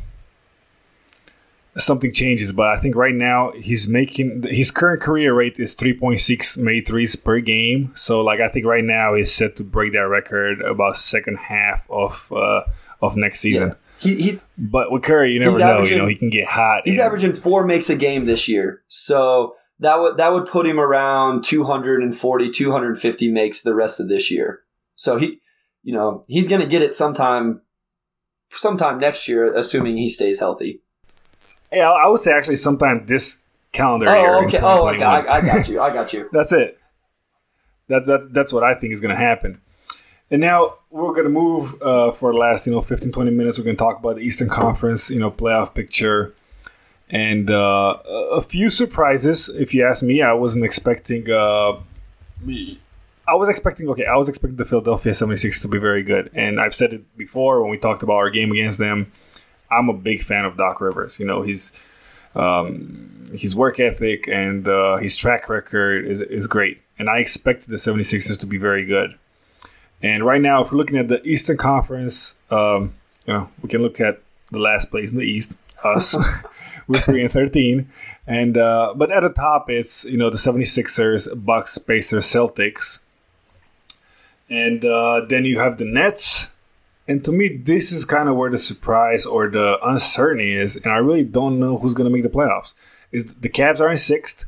something 1.78 2.12
changes. 2.12 2.52
But 2.52 2.68
I 2.68 2.76
think 2.76 2.94
right 2.96 3.14
now 3.14 3.52
he's 3.52 3.88
making 3.88 4.44
his 4.48 4.70
current 4.70 5.00
career 5.00 5.34
rate 5.34 5.58
is 5.58 5.74
3.6 5.74 6.58
made 6.58 6.86
threes 6.86 7.16
per 7.16 7.40
game. 7.40 7.92
So 7.94 8.20
like 8.20 8.40
I 8.40 8.48
think 8.48 8.66
right 8.66 8.84
now 8.84 9.14
he's 9.14 9.32
set 9.32 9.56
to 9.56 9.64
break 9.64 9.92
that 9.92 10.08
record 10.08 10.60
about 10.60 10.96
second 10.96 11.36
half 11.36 11.88
of 11.90 12.30
uh, 12.32 12.62
of 13.00 13.16
next 13.16 13.40
season. 13.40 13.68
Yeah. 13.68 13.74
He, 14.00 14.14
he's, 14.14 14.46
but 14.56 14.92
with 14.92 15.02
Curry, 15.02 15.32
you 15.32 15.40
never 15.40 15.58
know. 15.58 15.82
You 15.82 15.98
know, 15.98 16.06
he 16.06 16.14
can 16.14 16.30
get 16.30 16.46
hot. 16.46 16.82
He's 16.84 17.00
averaging 17.00 17.32
four 17.32 17.66
makes 17.66 17.90
a 17.90 17.96
game 17.96 18.26
this 18.26 18.48
year. 18.48 18.82
So 18.86 19.56
that 19.80 20.00
would 20.00 20.16
that 20.18 20.32
would 20.32 20.46
put 20.46 20.66
him 20.66 20.78
around 20.78 21.42
240, 21.42 22.50
250 22.50 23.32
makes 23.32 23.62
the 23.62 23.74
rest 23.74 23.98
of 23.98 24.08
this 24.08 24.30
year. 24.30 24.60
So 24.94 25.16
he, 25.16 25.40
you 25.82 25.94
know, 25.94 26.24
he's 26.28 26.48
going 26.48 26.60
to 26.60 26.66
get 26.66 26.82
it 26.82 26.92
sometime, 26.92 27.62
sometime 28.50 28.98
next 28.98 29.28
year, 29.28 29.52
assuming 29.52 29.96
he 29.96 30.08
stays 30.08 30.38
healthy. 30.38 30.82
Yeah, 31.72 31.90
I 31.90 32.08
would 32.08 32.20
say 32.20 32.32
actually 32.32 32.56
sometime 32.56 33.06
this 33.06 33.42
calendar 33.72 34.08
oh, 34.08 34.20
year. 34.20 34.46
Okay. 34.46 34.58
Oh, 34.62 34.88
okay. 34.88 35.02
I, 35.02 35.38
I 35.38 35.40
got 35.40 35.68
you. 35.68 35.80
I 35.80 35.92
got 35.92 36.12
you. 36.12 36.28
that's 36.32 36.52
it. 36.52 36.78
That, 37.88 38.06
that 38.06 38.34
that's 38.34 38.52
what 38.52 38.64
I 38.64 38.74
think 38.74 38.92
is 38.92 39.00
going 39.00 39.14
to 39.14 39.20
happen. 39.20 39.60
And 40.30 40.40
now 40.42 40.74
we're 40.90 41.12
going 41.12 41.24
to 41.24 41.30
move 41.30 41.80
uh, 41.80 42.12
for 42.12 42.32
the 42.32 42.38
last, 42.38 42.66
you 42.66 42.72
know, 42.72 42.82
15, 42.82 43.12
20 43.12 43.30
minutes. 43.30 43.58
We're 43.58 43.64
going 43.64 43.76
to 43.76 43.82
talk 43.82 43.98
about 43.98 44.16
the 44.16 44.22
Eastern 44.22 44.48
Conference, 44.48 45.10
you 45.10 45.18
know, 45.18 45.30
playoff 45.30 45.74
picture. 45.74 46.34
And 47.08 47.50
uh, 47.50 47.96
a 48.32 48.42
few 48.42 48.68
surprises, 48.68 49.48
if 49.48 49.72
you 49.72 49.86
ask 49.86 50.02
me. 50.02 50.20
I 50.20 50.34
wasn't 50.34 50.64
expecting. 50.64 51.30
Uh, 51.30 51.80
me. 52.42 52.80
I 53.26 53.34
was 53.34 53.48
expecting, 53.48 53.88
okay, 53.90 54.04
I 54.04 54.16
was 54.16 54.28
expecting 54.28 54.56
the 54.56 54.64
Philadelphia 54.64 55.12
76 55.12 55.60
to 55.62 55.68
be 55.68 55.78
very 55.78 56.02
good. 56.02 56.30
And 56.34 56.60
I've 56.60 56.74
said 56.74 56.92
it 56.92 57.16
before 57.16 57.62
when 57.62 57.70
we 57.70 57.78
talked 57.78 58.02
about 58.02 58.16
our 58.16 58.30
game 58.30 58.52
against 58.52 58.78
them. 58.78 59.12
I'm 59.70 59.88
a 59.88 59.92
big 59.92 60.22
fan 60.22 60.44
of 60.44 60.56
Doc 60.56 60.80
Rivers. 60.80 61.18
You 61.18 61.26
know, 61.26 61.42
he's 61.42 61.78
um, 62.34 63.30
his 63.32 63.54
work 63.54 63.80
ethic 63.80 64.28
and 64.28 64.68
uh, 64.68 64.96
his 64.96 65.16
track 65.16 65.48
record 65.48 66.06
is, 66.06 66.20
is 66.20 66.46
great. 66.46 66.80
And 66.98 67.08
I 67.08 67.18
expected 67.18 67.68
the 67.68 67.76
76ers 67.76 68.38
to 68.40 68.46
be 68.46 68.58
very 68.58 68.84
good. 68.84 69.16
And 70.02 70.24
right 70.24 70.40
now, 70.40 70.62
if 70.62 70.72
we're 70.72 70.78
looking 70.78 70.98
at 70.98 71.08
the 71.08 71.22
Eastern 71.26 71.56
Conference, 71.56 72.36
um, 72.50 72.94
you 73.26 73.32
know, 73.32 73.50
we 73.62 73.68
can 73.68 73.82
look 73.82 74.00
at 74.00 74.20
the 74.50 74.58
last 74.58 74.90
place 74.90 75.10
in 75.10 75.18
the 75.18 75.24
East, 75.24 75.56
us, 75.84 76.16
with 76.86 77.04
3 77.04 77.22
and 77.22 77.32
13. 77.32 77.88
And 78.26 78.58
uh, 78.58 78.92
but 78.94 79.10
at 79.10 79.20
the 79.20 79.30
top, 79.30 79.70
it's 79.70 80.04
you 80.04 80.18
know 80.18 80.28
the 80.28 80.36
76ers, 80.36 81.44
Bucks, 81.44 81.78
Pacers, 81.78 82.26
Celtics. 82.26 82.98
and 84.50 84.84
uh, 84.84 85.22
then 85.26 85.46
you 85.46 85.58
have 85.58 85.78
the 85.78 85.86
Nets. 85.86 86.50
And 87.08 87.24
to 87.24 87.32
me, 87.32 87.56
this 87.56 87.90
is 87.90 88.04
kind 88.04 88.28
of 88.28 88.36
where 88.36 88.50
the 88.50 88.58
surprise 88.58 89.24
or 89.24 89.48
the 89.48 89.78
uncertainty 89.82 90.52
is, 90.52 90.76
and 90.76 90.92
I 90.92 90.98
really 90.98 91.24
don't 91.24 91.58
know 91.58 91.78
who's 91.78 91.94
going 91.94 92.08
to 92.08 92.14
make 92.14 92.22
the 92.22 92.28
playoffs. 92.28 92.74
Is 93.10 93.34
the 93.34 93.48
Cavs 93.48 93.80
are 93.80 93.90
in 93.90 93.96
sixth, 93.96 94.44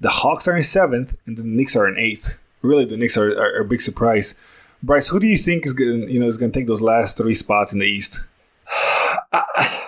the 0.00 0.08
Hawks 0.08 0.48
are 0.48 0.56
in 0.56 0.64
seventh, 0.64 1.16
and 1.24 1.36
the 1.36 1.44
Knicks 1.44 1.76
are 1.76 1.86
in 1.86 1.96
eighth. 1.96 2.36
Really, 2.62 2.84
the 2.84 2.96
Knicks 2.96 3.16
are, 3.16 3.30
are, 3.30 3.58
are 3.58 3.60
a 3.60 3.64
big 3.64 3.80
surprise. 3.80 4.34
Bryce, 4.82 5.08
who 5.08 5.20
do 5.20 5.28
you 5.28 5.38
think 5.38 5.64
is 5.64 5.72
going 5.72 6.08
you 6.08 6.18
know 6.18 6.26
is 6.26 6.36
going 6.36 6.50
to 6.50 6.58
take 6.58 6.66
those 6.66 6.80
last 6.80 7.16
three 7.16 7.34
spots 7.34 7.72
in 7.72 7.78
the 7.78 7.86
East? 7.86 8.20
I, 9.32 9.86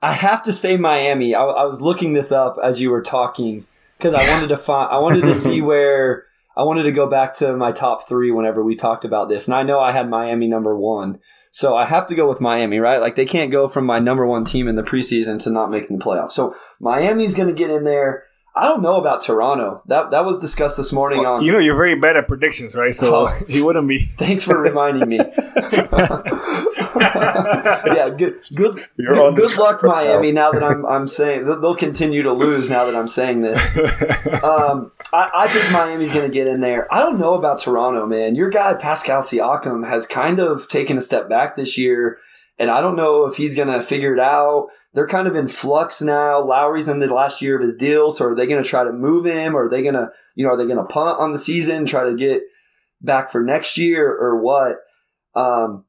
I 0.00 0.12
have 0.12 0.42
to 0.44 0.52
say 0.52 0.76
Miami. 0.76 1.34
I, 1.34 1.42
I 1.42 1.64
was 1.64 1.80
looking 1.82 2.12
this 2.12 2.30
up 2.30 2.58
as 2.62 2.80
you 2.80 2.90
were 2.90 3.02
talking 3.02 3.66
because 3.98 4.14
I 4.14 4.28
wanted 4.30 4.50
to 4.50 4.56
find. 4.56 4.92
I 4.92 4.98
wanted 4.98 5.22
to 5.22 5.34
see 5.34 5.60
where 5.62 6.26
I 6.56 6.62
wanted 6.62 6.84
to 6.84 6.92
go 6.92 7.08
back 7.08 7.34
to 7.36 7.56
my 7.56 7.72
top 7.72 8.08
three 8.08 8.30
whenever 8.30 8.62
we 8.62 8.76
talked 8.76 9.04
about 9.04 9.28
this, 9.28 9.48
and 9.48 9.54
I 9.54 9.62
know 9.62 9.80
I 9.80 9.92
had 9.92 10.08
Miami 10.08 10.46
number 10.46 10.76
one, 10.76 11.18
so 11.50 11.74
I 11.76 11.84
have 11.86 12.06
to 12.06 12.14
go 12.14 12.28
with 12.28 12.40
Miami, 12.40 12.78
right? 12.78 13.00
Like 13.00 13.16
they 13.16 13.26
can't 13.26 13.50
go 13.50 13.68
from 13.68 13.86
my 13.86 13.98
number 13.98 14.26
one 14.26 14.44
team 14.44 14.68
in 14.68 14.76
the 14.76 14.82
preseason 14.82 15.42
to 15.44 15.50
not 15.50 15.70
making 15.70 15.98
the 15.98 16.04
playoffs. 16.04 16.32
So 16.32 16.54
Miami's 16.80 17.34
going 17.34 17.48
to 17.48 17.54
get 17.54 17.70
in 17.70 17.84
there. 17.84 18.24
I 18.56 18.64
don't 18.66 18.82
know 18.82 18.96
about 18.96 19.24
Toronto. 19.24 19.82
That 19.86 20.10
that 20.10 20.24
was 20.24 20.38
discussed 20.38 20.76
this 20.76 20.92
morning 20.92 21.20
well, 21.20 21.34
on. 21.34 21.44
You 21.44 21.52
know, 21.52 21.58
you're 21.58 21.76
very 21.76 21.98
bad 21.98 22.16
at 22.16 22.28
predictions, 22.28 22.76
right? 22.76 22.94
So 22.94 23.26
oh, 23.26 23.26
he 23.48 23.60
wouldn't 23.60 23.88
be. 23.88 23.98
Thanks 23.98 24.44
for 24.44 24.60
reminding 24.60 25.08
me. 25.08 25.18
yeah, 27.04 28.10
good, 28.10 28.40
good, 28.56 28.78
good, 28.96 29.36
good 29.36 29.58
luck, 29.58 29.82
Miami. 29.82 30.32
Now 30.32 30.52
that 30.52 30.62
I'm, 30.62 30.84
I'm 30.86 31.06
saying 31.06 31.44
they'll 31.44 31.76
continue 31.76 32.22
to 32.22 32.32
lose. 32.32 32.70
Now 32.70 32.84
that 32.84 32.94
I'm 32.94 33.08
saying 33.08 33.42
this, 33.42 33.76
um, 34.42 34.92
I, 35.12 35.30
I, 35.34 35.48
think 35.48 35.72
Miami's 35.72 36.12
going 36.12 36.28
to 36.28 36.32
get 36.32 36.48
in 36.48 36.60
there. 36.60 36.92
I 36.92 37.00
don't 37.00 37.18
know 37.18 37.34
about 37.34 37.60
Toronto, 37.60 38.06
man. 38.06 38.34
Your 38.34 38.50
guy 38.50 38.74
Pascal 38.74 39.22
Siakam 39.22 39.88
has 39.88 40.06
kind 40.06 40.38
of 40.38 40.68
taken 40.68 40.96
a 40.96 41.00
step 41.00 41.28
back 41.28 41.56
this 41.56 41.76
year, 41.76 42.18
and 42.58 42.70
I 42.70 42.80
don't 42.80 42.96
know 42.96 43.24
if 43.26 43.36
he's 43.36 43.54
going 43.54 43.68
to 43.68 43.82
figure 43.82 44.14
it 44.14 44.20
out. 44.20 44.68
They're 44.92 45.08
kind 45.08 45.26
of 45.26 45.34
in 45.34 45.48
flux 45.48 46.00
now. 46.00 46.42
Lowry's 46.42 46.88
in 46.88 47.00
the 47.00 47.12
last 47.12 47.42
year 47.42 47.56
of 47.56 47.62
his 47.62 47.76
deal, 47.76 48.12
so 48.12 48.26
are 48.26 48.34
they 48.34 48.46
going 48.46 48.62
to 48.62 48.68
try 48.68 48.84
to 48.84 48.92
move 48.92 49.26
him, 49.26 49.56
or 49.56 49.64
are 49.64 49.68
they 49.68 49.82
going 49.82 49.94
to, 49.94 50.10
you 50.34 50.44
know, 50.44 50.52
are 50.52 50.56
they 50.56 50.66
going 50.66 50.76
to 50.76 50.84
punt 50.84 51.18
on 51.18 51.32
the 51.32 51.38
season, 51.38 51.86
try 51.86 52.04
to 52.04 52.14
get 52.14 52.42
back 53.00 53.30
for 53.30 53.42
next 53.42 53.76
year, 53.76 54.08
or 54.08 54.40
what? 54.40 54.76
Um, 55.34 55.84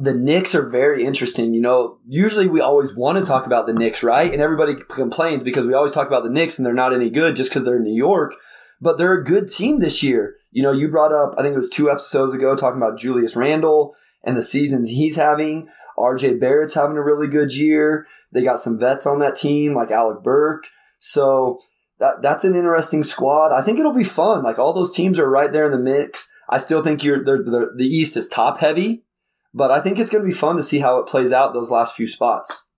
the 0.00 0.14
Knicks 0.14 0.54
are 0.54 0.68
very 0.68 1.04
interesting. 1.04 1.52
You 1.52 1.60
know, 1.60 1.98
usually 2.08 2.48
we 2.48 2.60
always 2.60 2.96
want 2.96 3.18
to 3.18 3.24
talk 3.24 3.46
about 3.46 3.66
the 3.66 3.74
Knicks, 3.74 4.02
right? 4.02 4.32
And 4.32 4.40
everybody 4.40 4.74
complains 4.88 5.42
because 5.42 5.66
we 5.66 5.74
always 5.74 5.92
talk 5.92 6.06
about 6.06 6.24
the 6.24 6.30
Knicks 6.30 6.58
and 6.58 6.64
they're 6.64 6.72
not 6.72 6.94
any 6.94 7.10
good 7.10 7.36
just 7.36 7.50
because 7.50 7.64
they're 7.64 7.76
in 7.76 7.84
New 7.84 7.94
York. 7.94 8.34
But 8.80 8.96
they're 8.96 9.12
a 9.12 9.24
good 9.24 9.48
team 9.48 9.80
this 9.80 10.02
year. 10.02 10.36
You 10.52 10.62
know, 10.62 10.72
you 10.72 10.88
brought 10.88 11.12
up, 11.12 11.34
I 11.36 11.42
think 11.42 11.52
it 11.52 11.58
was 11.58 11.68
two 11.68 11.90
episodes 11.90 12.34
ago, 12.34 12.56
talking 12.56 12.80
about 12.80 12.98
Julius 12.98 13.36
Randle 13.36 13.94
and 14.24 14.36
the 14.36 14.42
seasons 14.42 14.88
he's 14.88 15.16
having. 15.16 15.68
RJ 15.98 16.40
Barrett's 16.40 16.74
having 16.74 16.96
a 16.96 17.04
really 17.04 17.28
good 17.28 17.54
year. 17.54 18.06
They 18.32 18.42
got 18.42 18.58
some 18.58 18.78
vets 18.78 19.06
on 19.06 19.18
that 19.18 19.36
team 19.36 19.74
like 19.74 19.90
Alec 19.90 20.22
Burks. 20.22 20.70
So 20.98 21.58
that 21.98 22.22
that's 22.22 22.44
an 22.44 22.54
interesting 22.54 23.04
squad. 23.04 23.52
I 23.52 23.62
think 23.62 23.78
it'll 23.78 23.92
be 23.92 24.04
fun. 24.04 24.42
Like 24.42 24.58
all 24.58 24.72
those 24.72 24.94
teams 24.94 25.18
are 25.18 25.28
right 25.28 25.52
there 25.52 25.66
in 25.66 25.72
the 25.72 25.78
mix. 25.78 26.32
I 26.48 26.56
still 26.56 26.82
think 26.82 27.04
you're 27.04 27.22
the 27.22 27.72
the 27.76 27.86
East 27.86 28.16
is 28.16 28.28
top 28.28 28.58
heavy 28.58 29.04
but 29.52 29.70
I 29.70 29.80
think 29.80 29.98
it's 29.98 30.10
going 30.10 30.22
to 30.22 30.28
be 30.28 30.34
fun 30.34 30.56
to 30.56 30.62
see 30.62 30.80
how 30.80 30.98
it 30.98 31.06
plays 31.06 31.32
out 31.32 31.52
those 31.52 31.70
last 31.70 31.96
few 31.96 32.06
spots. 32.06 32.68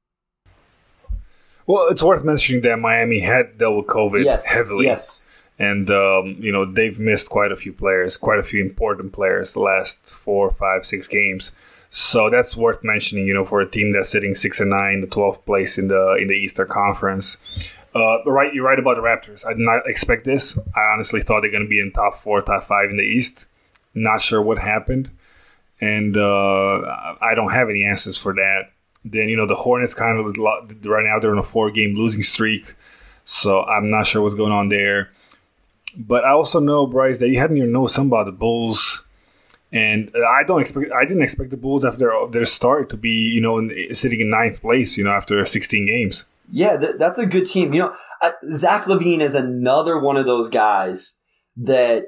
Well, 1.67 1.87
it's 1.89 2.03
worth 2.03 2.25
mentioning 2.25 2.63
that 2.63 2.79
Miami 2.79 3.21
had 3.21 3.59
dealt 3.59 3.77
with 3.77 3.87
COVID 3.87 4.25
yes, 4.25 4.47
heavily. 4.47 4.87
Yes. 4.87 5.27
And, 5.59 5.91
um, 5.91 6.37
you 6.41 6.51
know, 6.51 6.65
they've 6.65 6.99
missed 6.99 7.31
quite 7.31 7.53
a 7.53 7.57
few 7.57 7.73
players, 7.73 8.17
quite 8.17 8.39
a 8.39 8.43
few 8.43 8.61
important 8.61 9.13
players 9.13 9.53
the 9.53 9.61
last 9.61 10.13
four, 10.13 10.51
five, 10.51 10.85
six 10.85 11.07
games. 11.07 11.53
So 11.89 12.31
that's 12.31 12.57
worth 12.57 12.83
mentioning, 12.83 13.27
you 13.27 13.35
know, 13.35 13.45
for 13.45 13.61
a 13.61 13.69
team 13.69 13.93
that's 13.93 14.09
sitting 14.09 14.35
six 14.35 14.61
and 14.61 14.71
nine, 14.71 15.03
the 15.03 15.07
12th 15.07 15.45
place 15.45 15.79
in 15.79 15.89
the 15.89 16.17
in 16.21 16.27
the 16.27 16.35
Eastern 16.35 16.67
Conference. 16.69 17.37
Uh, 17.95 18.25
right, 18.25 18.53
you're 18.55 18.65
right 18.65 18.79
about 18.79 18.97
the 18.97 19.03
Raptors. 19.03 19.47
I 19.47 19.51
did 19.51 19.59
not 19.59 19.87
expect 19.87 20.25
this. 20.25 20.59
I 20.75 20.81
honestly 20.95 21.21
thought 21.21 21.43
they're 21.43 21.51
going 21.51 21.65
to 21.65 21.69
be 21.69 21.81
in 21.81 21.93
top 21.93 22.17
four, 22.17 22.41
top 22.41 22.65
five 22.65 22.89
in 22.89 22.97
the 22.97 23.03
East. 23.03 23.45
Not 23.95 24.23
sure 24.23 24.41
what 24.41 24.59
happened 24.59 25.11
and 25.83 26.17
uh, 26.17 27.17
I 27.21 27.35
don't 27.35 27.51
have 27.51 27.69
any 27.69 27.85
answers 27.85 28.17
for 28.17 28.33
that. 28.35 28.71
Then 29.05 29.29
you 29.29 29.37
know 29.37 29.47
the 29.47 29.57
Hornets 29.57 29.95
kind 29.95 30.19
of 30.19 30.39
right 30.39 31.05
now 31.05 31.19
they're 31.19 31.33
on 31.33 31.39
a 31.39 31.43
four-game 31.43 31.95
losing 31.97 32.23
streak, 32.23 32.75
so 33.25 33.65
I'm 33.65 33.91
not 33.91 34.07
sure 34.07 34.23
what's 34.23 34.37
going 34.37 34.53
on 34.53 34.69
there. 34.69 35.11
But 35.99 36.25
I 36.25 36.31
also 36.31 36.61
know 36.61 36.87
Bryce 36.87 37.19
that 37.19 37.29
you 37.29 37.39
had 37.39 37.51
in 37.51 37.57
your 37.57 37.67
notes 37.67 37.95
something 37.95 38.13
about 38.13 38.27
the 38.27 38.33
Bulls, 38.33 39.03
and 39.73 40.13
I 40.15 40.45
don't 40.45 40.61
expect 40.61 40.93
I 40.93 41.05
didn't 41.05 41.25
expect 41.25 41.51
the 41.51 41.57
Bulls 41.57 41.85
after 41.85 41.99
their, 41.99 42.29
their 42.29 42.47
start 42.47 42.89
to 42.91 42.97
be 42.97 43.11
you 43.11 43.41
know 43.41 43.59
in, 43.59 43.93
sitting 43.93 44.21
in 44.21 44.31
ninth 44.31 44.61
place 44.61 44.97
you 44.97 45.03
know 45.03 45.11
after 45.11 45.45
16 45.45 45.85
games. 45.85 46.27
Yeah, 46.53 46.77
th- 46.77 46.97
that's 46.97 47.19
a 47.19 47.27
good 47.27 47.47
team. 47.47 47.75
You 47.75 47.81
know, 47.81 47.95
uh, 48.21 48.33
Zach 48.51 48.85
LaVine 48.85 49.21
is 49.21 49.35
another 49.35 49.99
one 49.99 50.17
of 50.17 50.27
those 50.27 50.49
guys 50.49 51.25
that 51.57 52.07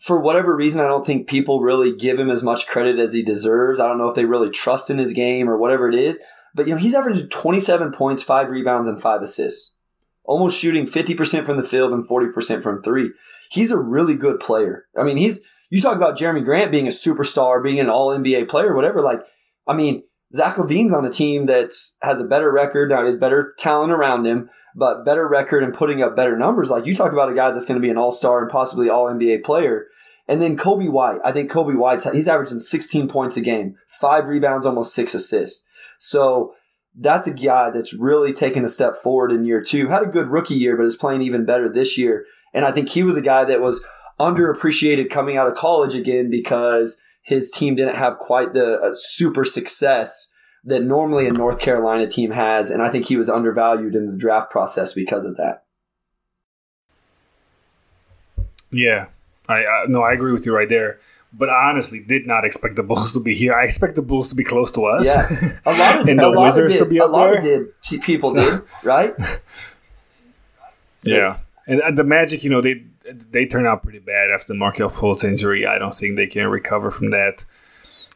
for 0.00 0.20
whatever 0.20 0.56
reason, 0.56 0.80
I 0.80 0.88
don't 0.88 1.04
think 1.04 1.28
people 1.28 1.60
really 1.60 1.94
give 1.94 2.18
him 2.18 2.30
as 2.30 2.42
much 2.42 2.66
credit 2.66 2.98
as 2.98 3.12
he 3.12 3.22
deserves. 3.22 3.78
I 3.78 3.86
don't 3.86 3.98
know 3.98 4.08
if 4.08 4.14
they 4.14 4.24
really 4.24 4.50
trust 4.50 4.88
in 4.88 4.96
his 4.96 5.12
game 5.12 5.48
or 5.48 5.58
whatever 5.58 5.88
it 5.88 5.94
is. 5.94 6.22
But 6.54 6.66
you 6.66 6.74
know, 6.74 6.80
he's 6.80 6.94
averaging 6.94 7.28
27 7.28 7.92
points, 7.92 8.22
five 8.22 8.48
rebounds, 8.48 8.88
and 8.88 9.00
five 9.00 9.20
assists. 9.20 9.78
Almost 10.24 10.58
shooting 10.58 10.86
50% 10.86 11.44
from 11.44 11.56
the 11.56 11.62
field 11.62 11.92
and 11.92 12.06
40% 12.06 12.62
from 12.62 12.82
three. 12.82 13.10
He's 13.50 13.70
a 13.70 13.78
really 13.78 14.14
good 14.14 14.40
player. 14.40 14.86
I 14.96 15.02
mean, 15.02 15.18
he's 15.18 15.46
you 15.70 15.80
talk 15.80 15.96
about 15.96 16.18
Jerami 16.18 16.44
Grant 16.44 16.72
being 16.72 16.86
a 16.86 16.90
superstar, 16.90 17.62
being 17.62 17.78
an 17.78 17.90
all 17.90 18.08
NBA 18.08 18.48
player, 18.48 18.74
whatever. 18.74 19.02
Like, 19.02 19.20
I 19.66 19.74
mean, 19.74 20.02
Zach 20.32 20.54
LaVine's 20.56 20.92
on 20.92 21.04
a 21.04 21.10
team 21.10 21.46
that 21.46 21.72
has 22.02 22.20
a 22.20 22.24
better 22.24 22.52
record. 22.52 22.90
Now, 22.90 23.00
he 23.00 23.06
has 23.06 23.16
better 23.16 23.54
talent 23.58 23.92
around 23.92 24.26
him, 24.26 24.48
but 24.76 25.04
better 25.04 25.28
record 25.28 25.64
and 25.64 25.74
putting 25.74 26.02
up 26.02 26.14
better 26.14 26.36
numbers. 26.36 26.70
Like 26.70 26.86
you 26.86 26.94
talk 26.94 27.12
about 27.12 27.30
a 27.30 27.34
guy 27.34 27.50
that's 27.50 27.66
going 27.66 27.80
to 27.80 27.84
be 27.84 27.90
an 27.90 27.98
all 27.98 28.12
star 28.12 28.40
and 28.40 28.50
possibly 28.50 28.88
all 28.88 29.06
NBA 29.06 29.42
player. 29.42 29.86
And 30.28 30.40
then 30.40 30.56
Coby 30.56 30.88
White. 30.88 31.18
I 31.24 31.32
think 31.32 31.50
Coby 31.50 31.76
White's, 31.76 32.10
he's 32.12 32.28
averaging 32.28 32.60
16 32.60 33.08
points 33.08 33.36
a 33.36 33.40
game, 33.40 33.76
five 33.88 34.26
rebounds, 34.26 34.64
almost 34.64 34.94
six 34.94 35.14
assists. 35.14 35.68
So 35.98 36.54
that's 36.94 37.26
a 37.26 37.34
guy 37.34 37.70
that's 37.70 37.92
really 37.92 38.32
taken 38.32 38.64
a 38.64 38.68
step 38.68 38.94
forward 38.94 39.32
in 39.32 39.44
year 39.44 39.60
two. 39.60 39.88
Had 39.88 40.02
a 40.02 40.06
good 40.06 40.28
rookie 40.28 40.54
year, 40.54 40.76
but 40.76 40.86
is 40.86 40.96
playing 40.96 41.22
even 41.22 41.44
better 41.44 41.68
this 41.68 41.98
year. 41.98 42.24
And 42.54 42.64
I 42.64 42.70
think 42.70 42.88
he 42.88 43.02
was 43.02 43.16
a 43.16 43.22
guy 43.22 43.44
that 43.44 43.60
was 43.60 43.84
underappreciated 44.20 45.10
coming 45.10 45.36
out 45.36 45.48
of 45.48 45.56
college 45.56 45.94
again 45.94 46.30
because 46.30 47.02
his 47.22 47.50
team 47.50 47.74
didn't 47.74 47.96
have 47.96 48.18
quite 48.18 48.54
the 48.54 48.80
uh, 48.80 48.92
super 48.92 49.44
success 49.44 50.34
that 50.64 50.82
normally 50.82 51.26
a 51.26 51.32
North 51.32 51.60
Carolina 51.60 52.06
team 52.06 52.32
has, 52.32 52.70
and 52.70 52.82
I 52.82 52.90
think 52.90 53.06
he 53.06 53.16
was 53.16 53.30
undervalued 53.30 53.94
in 53.94 54.06
the 54.06 54.16
draft 54.16 54.50
process 54.50 54.92
because 54.92 55.24
of 55.24 55.36
that. 55.36 55.64
Yeah, 58.70 59.06
I 59.48 59.64
uh, 59.64 59.86
no, 59.88 60.02
I 60.02 60.12
agree 60.12 60.32
with 60.32 60.46
you 60.46 60.54
right 60.54 60.68
there. 60.68 60.98
But 61.32 61.48
I 61.48 61.68
honestly 61.68 62.00
did 62.00 62.26
not 62.26 62.44
expect 62.44 62.74
the 62.74 62.82
Bulls 62.82 63.12
to 63.12 63.20
be 63.20 63.34
here. 63.34 63.54
I 63.54 63.62
expect 63.62 63.94
the 63.94 64.02
Bulls 64.02 64.28
to 64.28 64.34
be 64.34 64.42
close 64.42 64.72
to 64.72 64.84
us. 64.84 65.06
Yeah, 65.06 65.52
a 65.64 65.72
lot 65.72 66.00
of 66.00 66.08
and 66.08 66.18
the 66.18 66.30
Wizards 66.30 66.72
did, 66.72 66.80
to 66.80 66.86
be 66.86 67.00
up 67.00 67.08
a 67.08 67.12
lot 67.12 67.36
of 67.36 67.42
did 67.42 67.68
people 68.02 68.34
so, 68.34 68.58
did 68.58 68.62
right. 68.82 69.14
Yeah, 71.02 71.26
and, 71.26 71.32
and 71.70 71.96
the 71.96 72.04
Magic, 72.04 72.42
you 72.42 72.50
know, 72.50 72.60
they 72.60 72.82
they 73.30 73.46
turn 73.46 73.66
out 73.66 73.82
pretty 73.82 74.00
bad 74.00 74.30
after 74.30 74.54
Markelle 74.54 74.90
Fultz 74.90 75.22
injury. 75.24 75.66
I 75.66 75.78
don't 75.78 75.94
think 75.94 76.16
they 76.16 76.26
can 76.26 76.48
recover 76.48 76.90
from 76.90 77.10
that. 77.10 77.44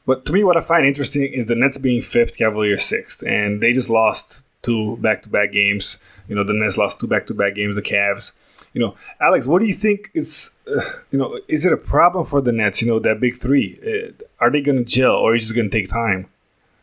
But 0.07 0.27
to 0.27 0.33
me, 0.33 0.45
what 0.45 0.57
I 0.57 0.61
find 0.61 0.85
interesting 0.85 1.23
is 1.33 1.47
the 1.47 1.55
Nets 1.55 1.79
being 1.79 2.03
fifth, 2.03 2.37
Cavaliers 2.37 2.85
sixth, 2.85 3.23
and 3.23 3.61
they 3.61 3.73
just 3.73 3.89
lost 3.89 4.45
two 4.63 4.97
back-to-back 4.99 5.53
games. 5.53 5.99
You 6.29 6.35
know, 6.35 6.45
the 6.45 6.53
Nets 6.53 6.77
lost 6.77 7.01
two 7.01 7.07
back-to-back 7.07 7.55
games. 7.55 7.75
The 7.75 7.83
Cavs. 7.83 8.33
You 8.73 8.81
know, 8.81 8.97
Alex, 9.21 9.47
what 9.47 9.61
do 9.61 9.67
you 9.67 9.73
think 9.73 10.11
is, 10.15 10.57
uh, 10.67 10.81
you 11.13 11.19
know, 11.19 11.39
is 11.47 11.65
it 11.65 11.73
a 11.73 11.77
problem 11.77 12.25
for 12.27 12.41
the 12.41 12.51
Nets? 12.51 12.83
You 12.83 12.89
know, 12.89 12.99
that 12.99 13.21
big 13.21 13.41
three. 13.41 13.79
Uh, 13.87 14.25
are 14.41 14.51
they 14.51 14.61
going 14.61 14.79
to 14.79 14.85
gel, 14.85 15.13
or 15.13 15.35
is 15.35 15.51
it 15.51 15.55
going 15.55 15.71
to 15.71 15.79
take 15.79 15.89
time? 15.89 16.27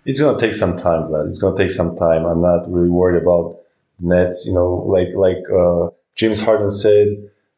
It's 0.06 0.20
going 0.20 0.40
to 0.40 0.42
take 0.42 0.56
some 0.56 0.78
time, 0.78 1.04
Vlad. 1.04 1.28
It's 1.28 1.40
going 1.40 1.56
to 1.58 1.62
take 1.62 1.72
some 1.72 1.98
time. 1.98 2.26
I'm 2.26 2.42
not 2.42 2.72
really 2.72 2.90
worried 2.90 3.22
about 3.22 3.60
Nets. 4.00 4.46
You 4.48 4.54
know, 4.54 4.86
like 4.88 5.10
like 5.16 5.44
uh, 5.52 5.90
James 6.16 6.42
Harden 6.42 6.70
said 6.70 7.08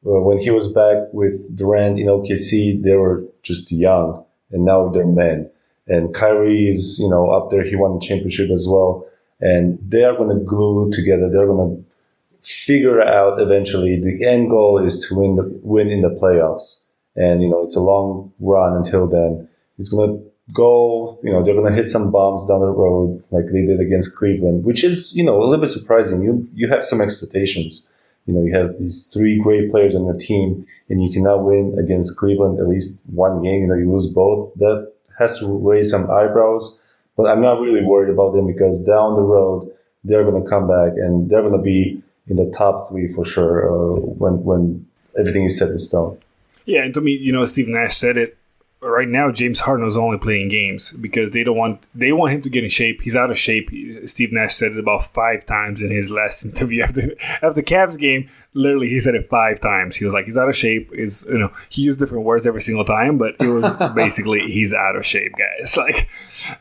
uh, 0.06 0.20
when 0.20 0.38
he 0.38 0.52
was 0.52 0.74
back 0.74 0.98
with 1.14 1.56
Durant 1.56 2.00
in 2.00 2.08
OKC, 2.08 2.82
they 2.82 2.96
were 2.96 3.24
just 3.42 3.72
young, 3.72 4.26
and 4.52 4.66
now 4.66 4.90
they're 4.90 5.06
men. 5.06 5.50
And 5.88 6.14
Kyrie 6.14 6.70
is, 6.70 7.00
you 7.00 7.10
know, 7.10 7.30
up 7.30 7.52
there. 7.52 7.64
He 7.64 7.76
won 7.76 7.96
the 7.96 8.00
championship 8.00 8.50
as 8.52 8.68
well. 8.70 9.06
And 9.42 9.80
they 9.86 10.04
are 10.06 10.16
going 10.16 10.38
to 10.38 10.44
glue 10.44 10.92
together. 10.92 11.30
They're 11.30 11.48
going 11.48 11.78
to 11.78 12.48
figure 12.48 13.02
out 13.02 13.42
eventually. 13.42 14.00
The 14.00 14.26
end 14.26 14.50
goal 14.50 14.80
is 14.80 15.06
to 15.08 15.20
win 15.20 15.36
the 15.36 15.60
win 15.62 15.90
in 15.90 16.02
the 16.02 16.10
playoffs. 16.10 16.84
And 17.16 17.42
you 17.42 17.50
know, 17.50 17.64
it's 17.64 17.76
a 17.76 17.82
long 17.82 18.32
run 18.40 18.76
until 18.76 19.08
then. 19.08 19.50
It's 19.78 19.90
going 19.90 20.18
to 20.18 20.32
go. 20.54 21.20
You 21.24 21.32
know, 21.32 21.44
they're 21.44 21.56
going 21.56 21.70
to 21.70 21.76
hit 21.76 21.90
some 21.90 22.12
bombs 22.12 22.48
down 22.48 22.62
the 22.62 22.68
road 22.68 23.24
like 23.32 23.46
they 23.52 23.66
did 23.66 23.82
against 23.82 24.16
Cleveland, 24.16 24.64
which 24.64 24.84
is, 24.84 25.14
you 25.14 25.24
know, 25.24 25.38
a 25.38 25.44
little 25.44 25.60
bit 25.60 25.68
surprising. 25.70 26.22
You 26.22 26.48
you 26.54 26.70
have 26.70 26.86
some 26.86 27.02
expectations 27.02 27.94
You 28.26 28.34
know, 28.34 28.44
you 28.44 28.56
have 28.56 28.78
these 28.80 29.10
three 29.14 29.40
great 29.40 29.70
players 29.70 29.96
on 29.96 30.06
your 30.06 30.18
team, 30.18 30.66
and 30.90 31.04
you 31.04 31.12
cannot 31.12 31.44
win 31.44 31.78
against 31.78 32.18
Cleveland 32.18 32.60
at 32.60 32.68
least 32.68 33.02
one 33.08 33.42
game. 33.42 33.62
You 33.62 33.68
know, 33.68 33.76
you 33.76 33.92
lose 33.92 34.08
both. 34.08 34.54
That 34.56 34.94
has 35.20 35.40
to 35.40 35.58
raise 35.58 35.90
some 35.90 36.10
eyebrows. 36.10 36.80
But 37.16 37.28
I'm 37.28 37.42
not 37.42 37.60
really 37.60 37.84
worried 37.84 38.12
about 38.12 38.34
them 38.34 38.48
because 38.48 38.84
down 38.84 39.16
the 39.16 39.22
road 39.22 39.72
they're 40.04 40.24
going 40.24 40.42
to 40.42 40.50
come 40.50 40.68
back 40.68 40.94
and 40.98 41.30
they're 41.30 41.42
going 41.42 41.58
to 41.58 41.62
be 41.62 42.02
in 42.28 42.38
the 42.38 42.50
top 42.52 42.90
three 42.90 43.08
for 43.08 43.24
sure 43.24 43.68
uh, 43.68 44.00
when 44.00 44.44
when 44.44 44.86
everything 45.18 45.46
is 45.46 45.58
set 45.58 45.70
in 45.70 45.80
stone. 45.80 46.18
Yeah, 46.66 46.84
and 46.84 46.94
to 46.94 47.02
me, 47.02 47.12
you 47.12 47.32
know, 47.32 47.46
Steve 47.46 47.68
Nash 47.68 47.98
said 47.98 48.18
it 48.18 48.38
right 48.84 49.08
now 49.08 49.32
James 49.32 49.62
Harden 49.62 49.86
is 49.86 49.98
only 49.98 50.18
playing 50.18 50.50
games 50.50 50.92
because 50.92 51.32
they 51.32 51.44
don't 51.44 51.58
want 51.58 51.84
they 51.96 52.12
want 52.12 52.34
him 52.34 52.42
to 52.42 52.50
get 52.50 52.64
in 52.64 52.70
shape. 52.70 53.02
He's 53.02 53.16
out 53.16 53.32
of 53.32 53.38
shape. 53.38 53.70
Steve 54.06 54.32
Nash 54.32 54.56
said 54.56 54.74
it 54.74 54.78
about 54.78 55.14
five 55.14 55.46
times 55.46 55.82
in 55.82 55.92
his 55.92 56.12
last 56.12 56.44
interview 56.46 56.84
after 56.84 57.16
after 57.20 57.54
the 57.54 57.64
Cavs 57.64 57.98
game. 57.98 58.30
Literally, 58.54 58.90
he 58.90 59.00
said 59.00 59.16
it 59.16 59.30
five 59.30 59.60
times. 59.60 59.96
He 59.96 60.06
was 60.06 60.14
like, 60.14 60.26
"He's 60.26 60.38
out 60.38 60.50
of 60.50 60.56
shape." 60.56 60.92
Is 60.94 61.26
you 61.28 61.38
know 61.38 61.52
he 61.70 61.82
used 61.82 62.00
different 62.00 62.26
words 62.26 62.46
every 62.46 62.62
single 62.62 62.86
time, 62.86 63.18
but 63.18 63.36
it 63.40 63.48
was 63.48 63.80
basically 63.96 64.42
he's 64.42 64.74
out 64.74 64.96
of 64.96 65.06
shape, 65.06 65.34
guys. 65.38 65.78
Like, 65.84 66.08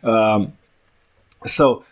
um, 0.03 0.55
so 1.45 1.85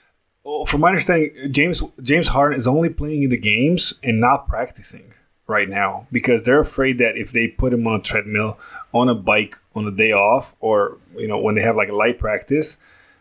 from 0.66 0.80
my 0.80 0.88
understanding, 0.88 1.32
James 1.50 1.82
James 2.02 2.28
Harden 2.28 2.56
is 2.56 2.66
only 2.66 2.88
playing 2.88 3.24
in 3.24 3.30
the 3.30 3.38
games 3.38 3.94
and 4.02 4.20
not 4.20 4.48
practicing 4.48 5.12
right 5.50 5.68
now 5.68 6.06
because 6.10 6.44
they're 6.44 6.60
afraid 6.60 6.96
that 6.98 7.18
if 7.18 7.32
they 7.32 7.48
put 7.48 7.74
him 7.74 7.86
on 7.86 8.00
a 8.00 8.02
treadmill, 8.02 8.58
on 8.94 9.08
a 9.08 9.14
bike 9.14 9.58
on 9.74 9.86
a 9.86 9.90
day 9.90 10.12
off, 10.12 10.54
or 10.60 10.96
you 11.16 11.28
know 11.28 11.38
when 11.38 11.56
they 11.56 11.62
have 11.62 11.76
like 11.76 11.90
a 11.90 11.94
light 11.94 12.18
practice, 12.18 12.78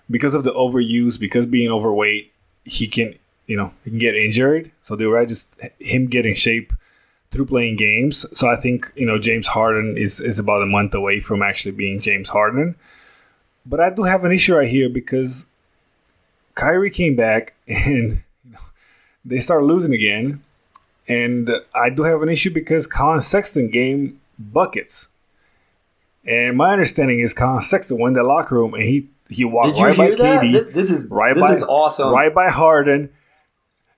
because 0.09 0.35
of 0.35 0.43
the 0.43 0.53
overuse, 0.53 1.19
because 1.19 1.45
being 1.45 1.71
overweight, 1.71 2.31
he 2.63 2.87
can 2.87 3.15
you 3.47 3.57
know 3.57 3.73
he 3.83 3.89
can 3.89 3.99
get 3.99 4.15
injured. 4.15 4.71
So 4.81 4.95
they 4.95 5.07
were 5.07 5.25
just 5.25 5.49
him 5.79 6.07
getting 6.07 6.35
shape 6.35 6.71
through 7.31 7.47
playing 7.47 7.75
games. 7.75 8.25
So 8.33 8.47
I 8.47 8.55
think 8.55 8.93
you 8.95 9.05
know 9.05 9.17
James 9.17 9.47
Harden 9.47 9.97
is 9.97 10.21
is 10.21 10.39
about 10.39 10.61
a 10.61 10.67
month 10.67 10.93
away 10.93 11.19
from 11.19 11.41
actually 11.41 11.71
being 11.71 11.99
James 11.99 12.29
Harden. 12.29 12.75
But 13.65 13.79
I 13.79 13.89
do 13.89 14.03
have 14.03 14.23
an 14.23 14.31
issue 14.31 14.55
right 14.55 14.69
here 14.69 14.89
because 14.89 15.47
Kyrie 16.55 16.91
came 16.91 17.15
back 17.15 17.55
and 17.67 18.23
you 18.45 18.51
know, 18.51 18.59
they 19.25 19.39
start 19.39 19.63
losing 19.63 19.93
again 19.93 20.43
and 21.09 21.49
I 21.73 21.89
do 21.89 22.03
have 22.03 22.21
an 22.21 22.29
issue 22.29 22.51
because 22.51 22.85
Collin 22.85 23.21
Sexton 23.21 23.69
game 23.69 24.21
buckets. 24.37 25.09
And 26.23 26.55
my 26.55 26.71
understanding 26.71 27.19
is 27.19 27.33
Collin 27.33 27.63
Sexton 27.63 27.97
went 27.97 28.15
in 28.15 28.23
the 28.23 28.27
locker 28.27 28.55
room 28.55 28.75
and 28.75 28.83
he 28.83 29.09
he 29.27 29.43
walked 29.43 29.79
right 29.79 29.97
by 29.97 30.09
that? 30.11 30.43
KD. 30.43 30.71
This 30.71 30.91
is 30.91 31.07
right 31.07 31.33
this 31.33 31.43
by, 31.43 31.53
is 31.53 31.63
awesome. 31.63 32.13
Right 32.13 32.33
by 32.33 32.49
Harden. 32.49 33.09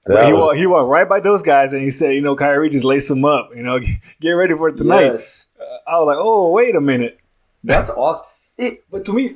he, 0.07 0.33
walked, 0.33 0.57
he 0.57 0.65
walked 0.65 0.89
right 0.89 1.07
by 1.07 1.19
those 1.19 1.43
guys 1.43 1.73
and 1.73 1.81
he 1.81 1.91
said, 1.91 2.15
you 2.15 2.21
know, 2.21 2.35
Kyrie 2.35 2.69
just 2.69 2.85
lace 2.85 3.07
them 3.07 3.25
up. 3.25 3.51
You 3.55 3.63
know, 3.63 3.79
get 4.21 4.31
ready 4.31 4.55
for 4.55 4.71
tonight. 4.71 5.01
Yes. 5.01 5.53
Uh, 5.59 5.89
I 5.89 5.99
was 5.99 6.07
like, 6.07 6.17
oh, 6.19 6.51
wait 6.51 6.75
a 6.75 6.81
minute. 6.81 7.19
That's 7.63 7.89
awesome. 7.89 8.25
It, 8.57 8.83
but 8.89 9.05
to 9.05 9.13
me, 9.13 9.35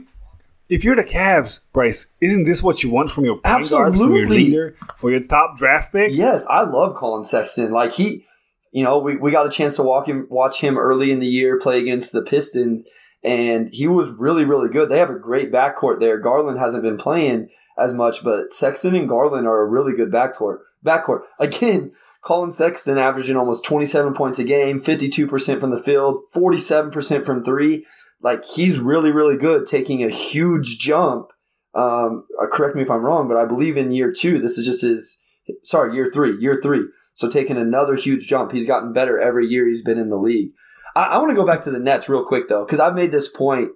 if 0.69 0.83
you're 0.83 0.95
the 0.95 1.03
Cavs, 1.03 1.61
Bryce, 1.73 2.07
isn't 2.21 2.45
this 2.45 2.63
what 2.63 2.83
you 2.83 2.89
want 2.89 3.11
from 3.11 3.25
your 3.25 3.35
point 3.35 3.45
Absolutely. 3.45 3.97
guard, 3.97 4.07
from 4.07 4.15
your 4.15 4.29
leader, 4.29 4.75
for 4.97 5.11
your 5.11 5.19
top 5.21 5.57
draft 5.57 5.91
pick? 5.91 6.11
Yes, 6.13 6.45
I 6.47 6.63
love 6.63 6.95
Collin 6.95 7.23
Sexton. 7.23 7.71
Like 7.71 7.93
he, 7.93 8.25
you 8.71 8.83
know, 8.83 8.99
we, 8.99 9.15
we 9.15 9.31
got 9.31 9.47
a 9.47 9.51
chance 9.51 9.75
to 9.75 9.83
walk 9.83 10.07
him, 10.07 10.27
watch 10.29 10.61
him 10.61 10.77
early 10.77 11.11
in 11.11 11.19
the 11.19 11.27
year 11.27 11.59
play 11.59 11.79
against 11.79 12.11
the 12.11 12.21
Pistons, 12.21 12.89
and 13.23 13.69
he 13.69 13.87
was 13.87 14.11
really, 14.11 14.45
really 14.45 14.69
good. 14.69 14.89
They 14.89 14.99
have 14.99 15.09
a 15.09 15.19
great 15.19 15.51
backcourt 15.51 15.99
there. 15.99 16.17
Garland 16.17 16.59
hasn't 16.59 16.83
been 16.83 16.97
playing 16.97 17.49
as 17.77 17.93
much, 17.93 18.23
but 18.23 18.51
Sexton 18.51 18.95
and 18.95 19.09
Garland 19.09 19.47
are 19.47 19.61
a 19.61 19.69
really 19.69 19.93
good 19.93 20.11
backcourt. 20.11 20.59
Backcourt 20.83 21.21
again. 21.39 21.91
Collin 22.21 22.51
Sexton 22.51 22.97
averaging 22.97 23.35
almost 23.35 23.63
27 23.65 24.15
points 24.15 24.39
a 24.39 24.43
game, 24.43 24.79
52% 24.79 25.59
from 25.59 25.69
the 25.69 25.79
field, 25.79 26.23
47% 26.33 27.23
from 27.23 27.43
three 27.43 27.85
like 28.25 28.43
he's 28.43 28.79
really 28.79 29.11
really 29.11 29.37
good, 29.37 29.67
taking 29.67 30.03
a 30.03 30.09
huge 30.09 30.79
jump. 30.79 31.27
Um, 31.75 32.25
uh, 32.41 32.47
correct 32.47 32.75
me 32.75 32.81
if 32.81 32.89
I'm 32.89 33.03
wrong, 33.05 33.27
but 33.27 33.37
I 33.37 33.45
believe 33.45 33.77
in 33.77 33.91
year 33.91 34.11
two, 34.11 34.39
this 34.39 34.57
is 34.57 34.65
just 34.65 34.81
his. 34.81 35.21
Sorry, 35.63 35.93
year 35.93 36.07
three, 36.11 36.35
year 36.39 36.59
three. 36.61 36.85
So 37.13 37.29
taking 37.29 37.55
another 37.55 37.93
huge 37.93 38.27
jump. 38.27 38.51
He's 38.51 38.65
gotten 38.65 38.93
better 38.93 39.19
every 39.19 39.45
year 39.45 39.67
he's 39.67 39.83
been 39.83 39.99
in 39.99 40.09
the 40.09 40.17
league. 40.17 40.49
I, 40.95 41.03
I 41.03 41.17
want 41.19 41.29
to 41.29 41.35
go 41.35 41.45
back 41.45 41.61
to 41.61 41.71
the 41.71 41.79
Nets 41.79 42.09
real 42.09 42.25
quick 42.25 42.47
though, 42.49 42.65
because 42.65 42.79
I've 42.79 42.95
made 42.95 43.11
this 43.11 43.29
point 43.29 43.71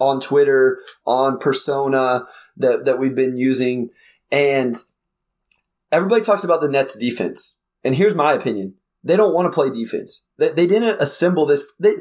on 0.00 0.18
Twitter, 0.18 0.80
on 1.04 1.36
Persona 1.36 2.24
that 2.56 2.86
that 2.86 2.98
we've 2.98 3.14
been 3.14 3.36
using, 3.36 3.90
and 4.32 4.76
everybody 5.92 6.24
talks 6.24 6.42
about 6.42 6.62
the 6.62 6.70
Nets 6.70 6.96
defense. 6.96 7.60
And 7.84 7.96
here's 7.96 8.14
my 8.14 8.32
opinion: 8.32 8.76
they 9.04 9.16
don't 9.16 9.34
want 9.34 9.44
to 9.44 9.54
play 9.54 9.68
defense. 9.68 10.28
They, 10.38 10.48
they 10.48 10.66
didn't 10.66 11.02
assemble 11.02 11.44
this. 11.44 11.74
They 11.78 11.96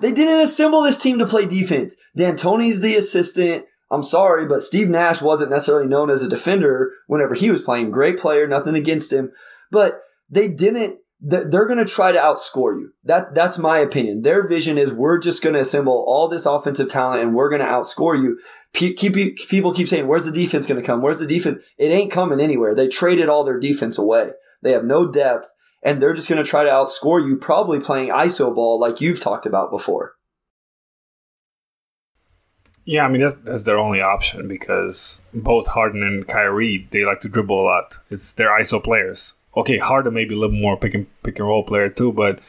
they 0.00 0.12
didn't 0.12 0.40
assemble 0.40 0.82
this 0.82 0.98
team 0.98 1.18
to 1.18 1.26
play 1.26 1.46
defense. 1.46 1.96
D'Antoni's 2.16 2.80
the 2.80 2.96
assistant. 2.96 3.66
I'm 3.90 4.02
sorry, 4.02 4.46
but 4.46 4.62
Steve 4.62 4.88
Nash 4.88 5.22
wasn't 5.22 5.50
necessarily 5.50 5.86
known 5.86 6.10
as 6.10 6.22
a 6.22 6.28
defender 6.28 6.92
whenever 7.06 7.34
he 7.34 7.50
was 7.50 7.62
playing. 7.62 7.90
Great 7.90 8.18
player, 8.18 8.46
nothing 8.46 8.74
against 8.74 9.12
him. 9.12 9.30
But 9.70 10.00
they 10.30 10.48
didn't 10.48 10.98
they're 11.26 11.66
going 11.66 11.78
to 11.78 11.86
try 11.86 12.12
to 12.12 12.18
outscore 12.18 12.78
you. 12.78 12.92
That 13.02 13.34
that's 13.34 13.56
my 13.56 13.78
opinion. 13.78 14.22
Their 14.22 14.46
vision 14.46 14.76
is 14.76 14.92
we're 14.92 15.18
just 15.18 15.42
going 15.42 15.54
to 15.54 15.60
assemble 15.60 16.04
all 16.06 16.28
this 16.28 16.44
offensive 16.44 16.90
talent 16.90 17.22
and 17.22 17.34
we're 17.34 17.48
going 17.48 17.62
to 17.62 17.66
outscore 17.66 18.20
you. 18.20 18.38
keep, 18.74 19.14
people 19.48 19.72
keep 19.72 19.88
saying, 19.88 20.06
"Where's 20.06 20.26
the 20.26 20.32
defense 20.32 20.66
going 20.66 20.80
to 20.80 20.86
come? 20.86 21.00
Where's 21.00 21.20
the 21.20 21.26
defense?" 21.26 21.64
It 21.78 21.86
ain't 21.86 22.12
coming 22.12 22.40
anywhere. 22.40 22.74
They 22.74 22.88
traded 22.88 23.30
all 23.30 23.42
their 23.42 23.58
defense 23.58 23.96
away. 23.96 24.32
They 24.60 24.72
have 24.72 24.84
no 24.84 25.10
depth 25.10 25.50
and 25.84 26.00
they're 26.00 26.14
just 26.14 26.28
going 26.28 26.42
to 26.42 26.48
try 26.48 26.64
to 26.64 26.70
outscore 26.70 27.24
you, 27.24 27.36
probably 27.36 27.78
playing 27.78 28.08
ISO 28.08 28.52
ball 28.52 28.80
like 28.80 29.00
you've 29.00 29.20
talked 29.20 29.46
about 29.46 29.70
before. 29.70 30.16
Yeah, 32.86 33.04
I 33.04 33.08
mean 33.08 33.22
that's, 33.22 33.34
that's 33.44 33.62
their 33.62 33.78
only 33.78 34.00
option 34.00 34.46
because 34.48 35.22
both 35.32 35.68
Harden 35.68 36.02
and 36.02 36.26
Kyrie 36.26 36.86
they 36.90 37.04
like 37.04 37.20
to 37.20 37.28
dribble 37.28 37.60
a 37.60 37.64
lot. 37.64 37.98
It's 38.10 38.32
their 38.32 38.50
ISO 38.50 38.82
players. 38.82 39.34
Okay, 39.56 39.78
Harden 39.78 40.12
may 40.12 40.24
be 40.24 40.34
a 40.34 40.38
little 40.38 40.56
more 40.56 40.76
pick 40.76 40.94
and 40.94 41.06
pick 41.22 41.38
and 41.38 41.48
roll 41.48 41.62
player 41.62 41.88
too, 41.88 42.12
but 42.12 42.40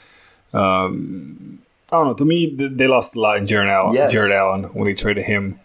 um, 0.54 1.60
I 1.92 1.98
don't 1.98 2.08
know. 2.08 2.14
To 2.16 2.26
me, 2.26 2.54
they 2.54 2.88
lost 2.88 3.16
a 3.16 3.20
lot 3.22 3.38
in 3.38 3.46
Jarrett 3.46 3.70
Allen. 3.70 3.94
Yes. 3.94 4.12
Jarrett 4.12 4.32
Allen 4.32 4.64
when 4.74 4.86
they 4.86 4.94
traded 4.94 5.26
him. 5.26 5.60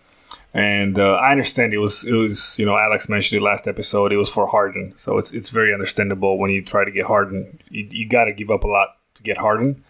And 0.53 0.99
uh, 0.99 1.15
I 1.15 1.31
understand 1.31 1.73
it 1.73 1.79
was 1.79 2.05
it 2.05 2.13
was 2.13 2.59
you 2.59 2.67
know 2.67 2.77
Alex 2.77 3.09
mentioned 3.09 3.41
it 3.41 3.45
last 3.45 3.69
episode. 3.69 4.13
It 4.13 4.17
was 4.17 4.31
for 4.31 4.49
Harden, 4.49 4.93
so 4.97 5.17
it's 5.19 5.33
it's 5.33 5.51
very 5.51 5.73
understandable 5.73 6.39
when 6.39 6.51
you 6.51 6.63
try 6.63 6.85
to 6.85 6.91
get 6.91 7.07
Harden. 7.07 7.61
You, 7.69 7.87
you 7.91 8.09
got 8.09 8.25
to 8.25 8.33
give 8.33 8.51
up 8.51 8.65
a 8.65 8.69
lot 8.69 8.97
to 9.15 9.23
get 9.23 9.39
Harden, 9.39 9.85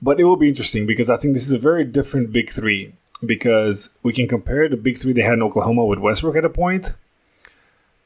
but 0.00 0.18
it 0.18 0.24
will 0.24 0.36
be 0.36 0.48
interesting 0.48 0.86
because 0.86 1.10
I 1.10 1.16
think 1.16 1.34
this 1.34 1.46
is 1.46 1.52
a 1.52 1.58
very 1.58 1.84
different 1.84 2.32
big 2.32 2.50
three 2.50 2.94
because 3.24 3.90
we 4.02 4.12
can 4.12 4.26
compare 4.26 4.68
the 4.68 4.76
big 4.76 4.98
three 4.98 5.12
they 5.12 5.22
had 5.22 5.34
in 5.34 5.42
Oklahoma 5.42 5.84
with 5.84 5.98
Westbrook 5.98 6.36
at 6.36 6.44
a 6.44 6.50
point 6.50 6.94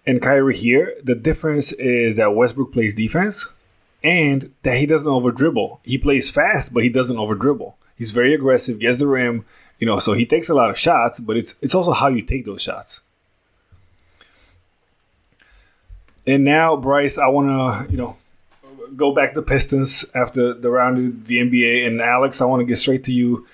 and 0.06 0.22
Kyrie 0.22 0.56
here. 0.56 0.94
The 1.02 1.14
difference 1.14 1.72
is 1.72 2.16
that 2.16 2.34
Westbrook 2.34 2.72
plays 2.72 2.94
defense 2.94 3.48
and 4.02 4.52
that 4.62 4.78
he 4.78 4.86
doesn't 4.86 5.10
over 5.10 5.32
dribble. 5.32 5.80
He 5.82 5.98
plays 5.98 6.30
fast, 6.30 6.72
but 6.72 6.82
he 6.82 6.88
doesn't 6.88 7.18
over 7.18 7.34
dribble. 7.34 7.76
He's 7.96 8.10
very 8.10 8.34
aggressive, 8.34 8.78
gets 8.78 8.98
the 8.98 9.06
rim, 9.06 9.44
you 9.78 9.86
know, 9.86 9.98
so 9.98 10.12
he 10.12 10.26
takes 10.26 10.48
a 10.48 10.54
lot 10.54 10.70
of 10.70 10.78
shots, 10.78 11.20
but 11.20 11.36
it's 11.36 11.54
it's 11.60 11.74
also 11.74 11.92
how 11.92 12.08
you 12.08 12.22
take 12.22 12.44
those 12.44 12.62
shots. 12.62 13.02
And 16.26 16.44
now, 16.44 16.76
Bryce, 16.76 17.18
I 17.18 17.28
want 17.28 17.48
to, 17.48 17.90
you 17.90 17.96
know, 17.96 18.16
go 18.96 19.12
back 19.12 19.34
to 19.34 19.42
Pistons 19.42 20.04
after 20.14 20.54
the 20.54 20.70
round 20.70 20.98
of 20.98 21.26
the 21.26 21.38
NBA. 21.38 21.86
And 21.86 22.00
Alex, 22.00 22.40
I 22.40 22.46
want 22.46 22.60
to 22.60 22.64
get 22.64 22.76
straight 22.76 23.04
to 23.04 23.12
you. 23.12 23.46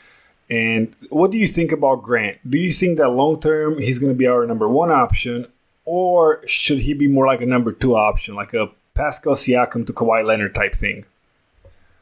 And 0.48 0.94
what 1.10 1.30
do 1.30 1.38
you 1.38 1.46
think 1.46 1.72
about 1.72 2.02
Grant? 2.02 2.38
Do 2.48 2.58
you 2.58 2.72
think 2.72 2.98
that 2.98 3.08
long 3.08 3.40
term 3.40 3.78
he's 3.78 3.98
going 3.98 4.12
to 4.12 4.18
be 4.18 4.26
our 4.26 4.46
number 4.46 4.68
one 4.68 4.90
option, 4.90 5.46
or 5.84 6.46
should 6.46 6.80
he 6.80 6.94
be 6.94 7.08
more 7.08 7.26
like 7.26 7.40
a 7.40 7.46
number 7.46 7.72
two 7.72 7.96
option, 7.96 8.34
like 8.34 8.54
a 8.54 8.70
Pascal 8.94 9.34
Siakam 9.34 9.86
to 9.86 9.92
Kawhi 9.92 10.24
Leonard 10.24 10.54
type 10.54 10.74
thing? 10.74 11.04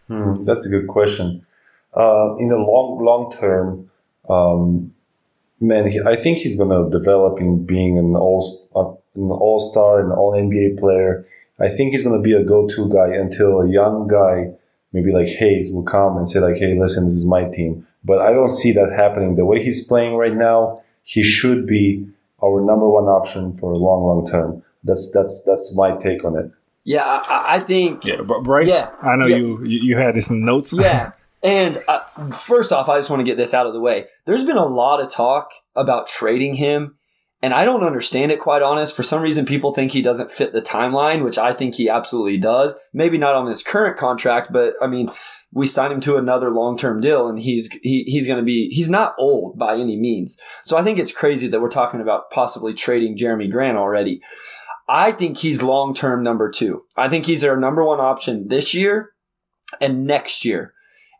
Hmm, 0.09 0.45
that's 0.45 0.67
a 0.67 0.69
good 0.69 0.89
question. 0.89 1.47
Uh, 1.95 2.37
in 2.39 2.49
the 2.49 2.57
long 2.57 3.05
long 3.05 3.33
term, 3.33 3.90
um, 4.31 4.95
man, 5.61 5.91
he, 5.91 6.01
I 6.01 6.17
think 6.17 6.39
he's 6.39 6.57
going 6.57 6.71
to 6.71 6.97
develop 6.97 7.41
in 7.41 7.67
being 7.67 7.99
an 7.99 8.17
all 8.17 8.43
uh, 8.75 9.21
an 9.21 9.31
all 9.31 9.61
star, 9.61 10.01
an 10.01 10.13
all 10.13 10.33
NBA 10.33 10.79
player. 10.79 11.27
I 11.59 11.69
think 11.69 11.93
he's 11.93 12.03
going 12.03 12.17
to 12.17 12.23
be 12.23 12.35
a 12.35 12.45
go 12.45 12.67
to 12.69 12.89
guy 12.89 13.15
until 13.15 13.61
a 13.61 13.69
young 13.69 14.09
guy, 14.09 14.53
maybe 14.93 15.13
like 15.13 15.27
Hayes, 15.27 15.71
will 15.73 15.83
come 15.83 16.17
and 16.17 16.29
say 16.29 16.41
like, 16.41 16.57
"Hey, 16.57 16.79
listen, 16.79 17.05
this 17.05 17.15
is 17.15 17.27
my 17.27 17.45
team." 17.51 17.87
But 18.05 18.21
I 18.21 18.33
don't 18.33 18.49
see 18.49 18.73
that 18.73 18.93
happening. 18.93 19.37
The 19.37 19.45
way 19.45 19.63
he's 19.63 19.87
playing 19.87 20.15
right 20.15 20.35
now, 20.35 20.83
he 21.03 21.23
should 21.23 21.67
be 21.67 22.09
our 22.43 22.61
number 22.61 22.89
one 22.89 23.05
option 23.05 23.57
for 23.59 23.73
a 23.73 23.77
long, 23.77 24.05
long 24.05 24.27
term. 24.27 24.63
That's 24.85 25.11
that's 25.11 25.43
that's 25.45 25.75
my 25.77 25.97
take 25.97 26.25
on 26.25 26.39
it. 26.39 26.53
Yeah, 26.85 27.03
I, 27.05 27.57
I 27.57 27.61
think. 27.61 28.07
Yeah, 28.07 28.23
but 28.23 28.43
Bryce, 28.43 28.71
yeah, 28.71 28.91
I 29.03 29.17
know 29.17 29.27
yeah. 29.27 29.37
you 29.37 29.65
you 29.65 29.97
had 29.99 30.15
this 30.15 30.31
notes. 30.31 30.73
Yeah, 30.73 31.13
And 31.43 31.83
uh, 31.89 32.01
first 32.31 32.73
off, 32.73 32.89
I 32.89 32.99
just 32.99 33.09
want 33.09 33.21
to 33.21 33.25
get 33.25 33.37
this 33.37 33.55
out 33.55 33.67
of 33.67 33.73
the 33.73 33.81
way. 33.81 34.07
There's 34.27 34.45
been 34.45 34.59
a 34.59 34.65
lot 34.67 35.01
of 35.01 35.11
talk 35.11 35.51
about 35.75 36.07
trading 36.07 36.55
him, 36.55 36.97
And 37.43 37.55
I 37.55 37.65
don't 37.65 37.83
understand 37.83 38.31
it, 38.31 38.39
quite 38.39 38.61
honest. 38.61 38.95
For 38.95 39.03
some 39.03 39.23
reason, 39.23 39.47
people 39.47 39.73
think 39.73 39.93
he 39.93 40.03
doesn't 40.03 40.31
fit 40.31 40.53
the 40.53 40.61
timeline, 40.61 41.25
which 41.25 41.39
I 41.39 41.55
think 41.55 41.75
he 41.75 41.89
absolutely 41.89 42.37
does. 42.37 42.75
Maybe 42.93 43.17
not 43.17 43.35
on 43.35 43.47
his 43.47 43.63
current 43.63 43.97
contract, 43.97 44.53
but 44.53 44.75
I 44.83 44.87
mean, 44.87 45.09
we 45.51 45.67
signed 45.67 45.93
him 45.93 46.01
to 46.01 46.17
another 46.17 46.51
long 46.51 46.77
term 46.77 47.01
deal, 47.01 47.27
and 47.29 47.39
he's 47.39 47.71
he, 47.83 48.05
he's 48.07 48.27
going 48.27 48.39
to 48.39 48.45
be 48.45 48.69
he's 48.69 48.91
not 48.91 49.15
old 49.19 49.59
by 49.59 49.77
any 49.77 49.97
means. 49.97 50.39
So 50.63 50.77
I 50.77 50.83
think 50.83 50.99
it's 50.99 51.13
crazy 51.13 51.49
that 51.49 51.61
we're 51.61 51.71
talking 51.71 52.01
about 52.01 52.31
possibly 52.31 52.75
trading 52.75 53.17
Jerami 53.17 53.51
Grant 53.51 53.79
already. 53.79 54.21
I 54.89 55.13
think 55.13 55.39
he's 55.39 55.63
long 55.63 55.95
term 55.95 56.23
number 56.23 56.51
two. 56.51 56.83
I 56.97 57.09
think 57.09 57.25
he's 57.25 57.43
our 57.43 57.57
number 57.57 57.83
one 57.83 58.01
option 58.01 58.49
this 58.49 58.75
year 58.75 59.13
and 59.81 60.07
next 60.07 60.45
year. 60.45 60.75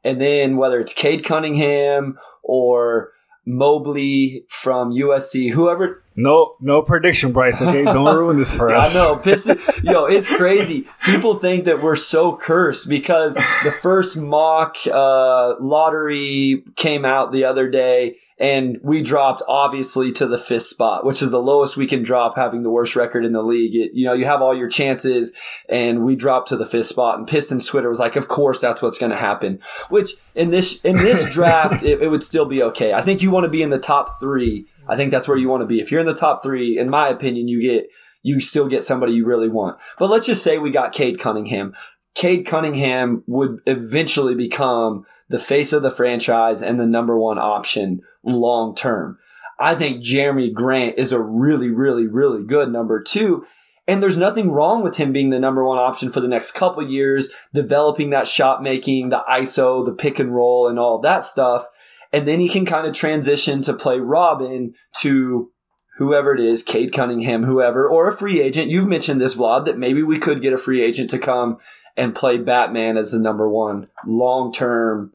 And 0.05 0.21
then 0.21 0.57
whether 0.57 0.81
it's 0.81 0.93
Cade 0.93 1.25
Cunningham 1.25 2.19
or 2.43 3.13
Mobley 3.47 4.45
from 4.49 4.93
USC, 4.93 5.53
whoever 5.53 6.03
no, 6.23 6.57
no 6.61 6.83
prediction, 6.83 7.33
Bryce. 7.33 7.63
Okay, 7.63 7.85
don't 7.85 8.17
ruin 8.19 8.37
this 8.37 8.55
for 8.55 8.71
us. 8.71 8.95
I 8.95 8.99
know, 8.99 9.17
Piston. 9.17 9.59
yo, 9.83 10.05
it's 10.05 10.27
crazy. 10.27 10.87
People 11.05 11.35
think 11.35 11.65
that 11.65 11.83
we're 11.83 11.97
so 11.97 12.37
cursed 12.37 12.89
because 12.89 13.35
the 13.35 13.75
first 13.81 14.17
mock 14.17 14.77
uh, 14.87 15.55
lottery 15.61 16.63
came 16.77 17.05
out 17.05 17.33
the 17.33 17.45
other 17.45 17.69
day, 17.69 18.17
and 18.39 18.79
we 18.83 19.03
dropped 19.03 19.43
obviously 19.49 20.13
to 20.13 20.27
the 20.27 20.39
fifth 20.39 20.65
spot, 20.65 21.05
which 21.05 21.23
is 21.23 21.31
the 21.31 21.43
lowest 21.43 21.77
we 21.77 21.87
can 21.87 22.03
drop, 22.03 22.37
having 22.37 22.63
the 22.63 22.71
worst 22.71 22.97
record 22.97 23.25
in 23.25 23.33
the 23.33 23.43
league. 23.43 23.75
It, 23.75 23.93
you 23.95 24.07
know, 24.07 24.13
you 24.13 24.25
have 24.27 24.43
all 24.43 24.55
your 24.55 24.69
chances, 24.69 25.37
and 25.69 26.05
we 26.05 26.17
dropped 26.17 26.49
to 26.49 26.57
the 26.57 26.67
fifth 26.67 26.87
spot. 26.87 27.19
And 27.19 27.27
Pistons 27.27 27.67
Twitter 27.67 27.89
was 27.89 27.99
like, 27.99 28.17
"Of 28.17 28.29
course, 28.29 28.61
that's 28.61 28.83
what's 28.83 28.99
going 28.99 29.13
to 29.13 29.17
happen." 29.17 29.61
Which 29.89 30.13
in 30.35 30.51
this 30.51 30.85
in 30.85 30.97
this 30.97 31.31
draft, 31.33 31.83
it, 31.83 32.03
it 32.03 32.09
would 32.09 32.23
still 32.23 32.47
be 32.47 32.63
okay. 32.63 32.93
I 32.93 33.03
think 33.03 33.23
you 33.23 33.31
want 33.31 33.45
to 33.45 33.51
be 33.51 33.63
in 33.63 33.71
the 33.71 33.79
top 33.79 34.21
three 34.21 34.67
I 34.91 34.97
think 34.97 35.13
that's 35.13 35.29
where 35.29 35.39
you 35.39 35.49
want 35.49 35.61
to 35.63 35.67
be. 35.67 35.81
If 35.81 35.93
you're 35.93 36.01
in 36.01 36.07
the 36.07 36.15
top 36.15 36.43
three, 36.43 36.77
in 36.77 36.91
my 36.91 37.09
opinion, 37.09 37.47
you 37.47 37.63
get 37.63 37.87
you 38.23 38.41
still 38.41 38.69
get 38.69 38.83
somebody 38.83 39.13
you 39.13 39.25
really 39.25 39.49
want. 39.49 39.79
But 39.99 40.11
let's 40.11 40.27
just 40.27 40.43
say 40.43 40.59
we 40.59 40.71
got 40.71 40.93
Cade 40.93 41.19
Cunningham. 41.19 41.75
Cade 42.15 42.45
Cunningham 42.45 43.23
would 43.27 43.61
eventually 43.67 44.35
become 44.35 45.07
the 45.29 45.39
face 45.39 45.73
of 45.73 45.83
the 45.83 45.93
franchise 45.93 46.61
and 46.61 46.79
the 46.79 46.87
number 46.87 47.17
one 47.17 47.39
option 47.39 48.01
long 48.25 48.75
term. 48.75 49.17
I 49.61 49.75
think 49.77 50.03
Jerami 50.03 50.53
Grant 50.53 50.99
is 50.99 51.13
a 51.13 51.21
really, 51.21 51.71
really, 51.71 52.07
really 52.07 52.45
good 52.45 52.73
number 52.73 53.01
two. 53.01 53.47
And 53.87 54.03
there's 54.03 54.17
nothing 54.17 54.51
wrong 54.51 54.83
with 54.83 54.97
him 54.97 55.13
being 55.13 55.31
the 55.31 55.39
number 55.39 55.65
one 55.65 55.79
option 55.79 56.13
for 56.13 56.21
the 56.21 56.29
next 56.29 56.53
couple 56.53 56.89
years, 56.89 57.33
developing 57.53 58.11
that 58.11 58.29
shot 58.29 58.63
making, 58.63 59.09
the 59.09 59.23
ISO, 59.29 59.85
the 59.85 59.93
pick 59.93 60.19
and 60.19 60.35
roll, 60.35 60.69
and 60.69 60.79
all 60.79 60.99
that 61.01 61.23
stuff. 61.23 61.67
And 62.13 62.27
then 62.27 62.41
he 62.41 62.49
can 62.49 62.67
kind 62.67 62.87
of 62.87 62.95
transition 62.95 63.63
to 63.63 63.73
play 63.73 63.99
Robin 63.99 64.75
to 65.01 65.53
whoever 65.97 66.35
it 66.35 66.41
is, 66.41 66.63
Cade 66.63 66.93
Cunningham, 66.93 67.45
whoever, 67.45 67.89
or 67.89 68.09
a 68.09 68.17
free 68.17 68.41
agent. 68.41 68.71
You've 68.71 68.89
mentioned 68.89 69.21
this, 69.21 69.37
Vlad, 69.37 69.67
that 69.67 69.79
maybe 69.79 70.03
we 70.03 70.19
could 70.19 70.41
get 70.41 70.53
a 70.53 70.59
free 70.59 70.83
agent 70.83 71.11
to 71.11 71.19
come 71.19 71.59
and 71.97 72.15
play 72.15 72.39
Batman 72.39 72.97
as 72.97 73.13
the 73.13 73.19
number 73.19 73.49
one 73.49 73.89
long 74.07 74.53
term 74.53 75.13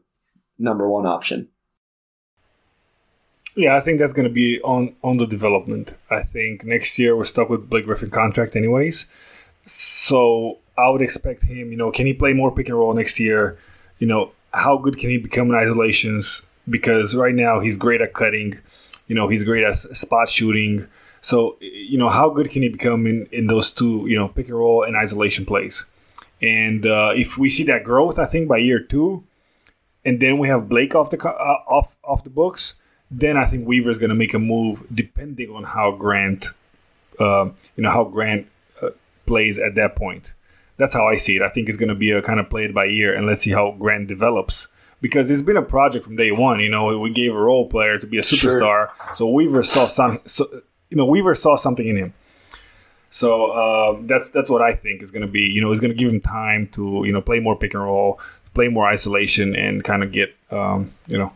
number 0.58 0.88
one 0.88 1.04
option. 1.04 1.48
Yeah, 3.56 3.74
I 3.74 3.80
think 3.80 3.98
that's 3.98 4.12
going 4.12 4.28
to 4.28 4.32
be 4.32 4.60
on 4.62 4.94
on 5.02 5.16
the 5.16 5.26
development. 5.26 5.96
I 6.10 6.22
think 6.22 6.64
next 6.64 6.98
year 6.98 7.16
we're 7.16 7.24
stuck 7.24 7.48
with 7.48 7.68
Blake 7.68 7.86
Griffin 7.86 8.10
contract 8.10 8.54
anyways, 8.54 9.06
so 9.64 10.58
I 10.78 10.88
would 10.90 11.02
expect 11.02 11.44
him. 11.44 11.70
You 11.72 11.76
know, 11.76 11.90
can 11.90 12.06
he 12.06 12.12
play 12.12 12.32
more 12.32 12.54
pick 12.54 12.68
and 12.68 12.76
roll 12.76 12.92
next 12.94 13.18
year? 13.18 13.58
You 13.98 14.06
know, 14.06 14.32
how 14.52 14.76
good 14.76 14.98
can 14.98 15.10
he 15.10 15.16
become 15.16 15.48
in 15.48 15.56
isolations? 15.56 16.46
Because 16.68 17.14
right 17.14 17.34
now 17.34 17.60
he's 17.60 17.76
great 17.76 18.00
at 18.00 18.14
cutting. 18.14 18.58
You 19.06 19.14
know, 19.14 19.28
he's 19.28 19.44
great 19.44 19.64
at 19.64 19.76
spot 19.76 20.28
shooting. 20.28 20.88
So, 21.20 21.56
you 21.60 21.98
know, 21.98 22.08
how 22.08 22.30
good 22.30 22.50
can 22.50 22.62
he 22.62 22.68
become 22.68 23.06
in, 23.06 23.26
in 23.32 23.46
those 23.46 23.70
two, 23.70 24.06
you 24.06 24.16
know, 24.16 24.28
pick 24.28 24.48
and 24.48 24.56
roll 24.56 24.82
and 24.82 24.96
isolation 24.96 25.44
plays? 25.44 25.86
And 26.40 26.86
uh, 26.86 27.12
if 27.14 27.38
we 27.38 27.48
see 27.48 27.64
that 27.64 27.84
growth, 27.84 28.18
I 28.18 28.26
think 28.26 28.48
by 28.48 28.58
year 28.58 28.80
two, 28.80 29.24
and 30.04 30.20
then 30.20 30.38
we 30.38 30.48
have 30.48 30.68
Blake 30.68 30.94
off 30.94 31.10
the 31.10 31.18
uh, 31.28 31.62
off 31.66 31.96
off 32.04 32.24
the 32.24 32.30
books, 32.30 32.74
then 33.10 33.36
I 33.36 33.46
think 33.46 33.66
Weaver 33.66 33.90
is 33.90 33.98
going 33.98 34.10
to 34.10 34.16
make 34.16 34.34
a 34.34 34.38
move 34.38 34.86
depending 34.92 35.50
on 35.50 35.64
how 35.64 35.92
Grant, 35.92 36.46
uh, 37.18 37.46
you 37.74 37.82
know, 37.82 37.90
how 37.90 38.04
Grant 38.04 38.46
uh, 38.82 38.90
plays 39.24 39.58
at 39.58 39.74
that 39.76 39.96
point. 39.96 40.32
That's 40.76 40.94
how 40.94 41.08
I 41.08 41.16
see 41.16 41.36
it. 41.36 41.42
I 41.42 41.48
think 41.48 41.68
it's 41.68 41.78
going 41.78 41.88
to 41.88 41.94
be 41.94 42.10
a 42.10 42.20
kind 42.20 42.38
of 42.38 42.50
played 42.50 42.74
by 42.74 42.86
ear, 42.86 43.14
and 43.14 43.26
let's 43.26 43.40
see 43.40 43.52
how 43.52 43.72
Grant 43.72 44.08
develops 44.08 44.68
because 45.00 45.30
it's 45.30 45.42
been 45.42 45.56
a 45.56 45.62
project 45.62 46.04
from 46.04 46.16
day 46.16 46.32
one. 46.32 46.60
You 46.60 46.70
know, 46.70 46.98
we 46.98 47.10
gave 47.10 47.32
a 47.32 47.38
role 47.38 47.68
player 47.68 47.98
to 47.98 48.06
be 48.06 48.18
a 48.18 48.22
superstar, 48.22 48.88
sure. 48.88 49.14
so 49.14 49.28
Weaver 49.28 49.62
saw 49.62 49.86
some. 49.86 50.20
So, 50.26 50.48
you 50.90 50.96
know, 50.96 51.04
Weaver 51.04 51.34
saw 51.34 51.56
something 51.56 51.86
in 51.86 51.96
him. 51.96 52.14
So 53.08 53.46
uh, 53.52 53.98
that's 54.02 54.30
that's 54.30 54.50
what 54.50 54.62
I 54.62 54.74
think 54.74 55.02
is 55.02 55.10
going 55.10 55.26
to 55.26 55.30
be. 55.30 55.42
You 55.42 55.60
know, 55.60 55.70
it's 55.70 55.80
going 55.80 55.92
to 55.92 55.96
give 55.96 56.10
him 56.10 56.20
time 56.20 56.68
to 56.72 57.02
you 57.04 57.12
know 57.12 57.20
play 57.20 57.40
more 57.40 57.56
pick 57.56 57.74
and 57.74 57.82
roll, 57.82 58.20
play 58.54 58.68
more 58.68 58.86
isolation, 58.86 59.54
and 59.54 59.84
kind 59.84 60.02
of 60.02 60.12
get 60.12 60.34
um, 60.50 60.92
you 61.06 61.18
know 61.18 61.32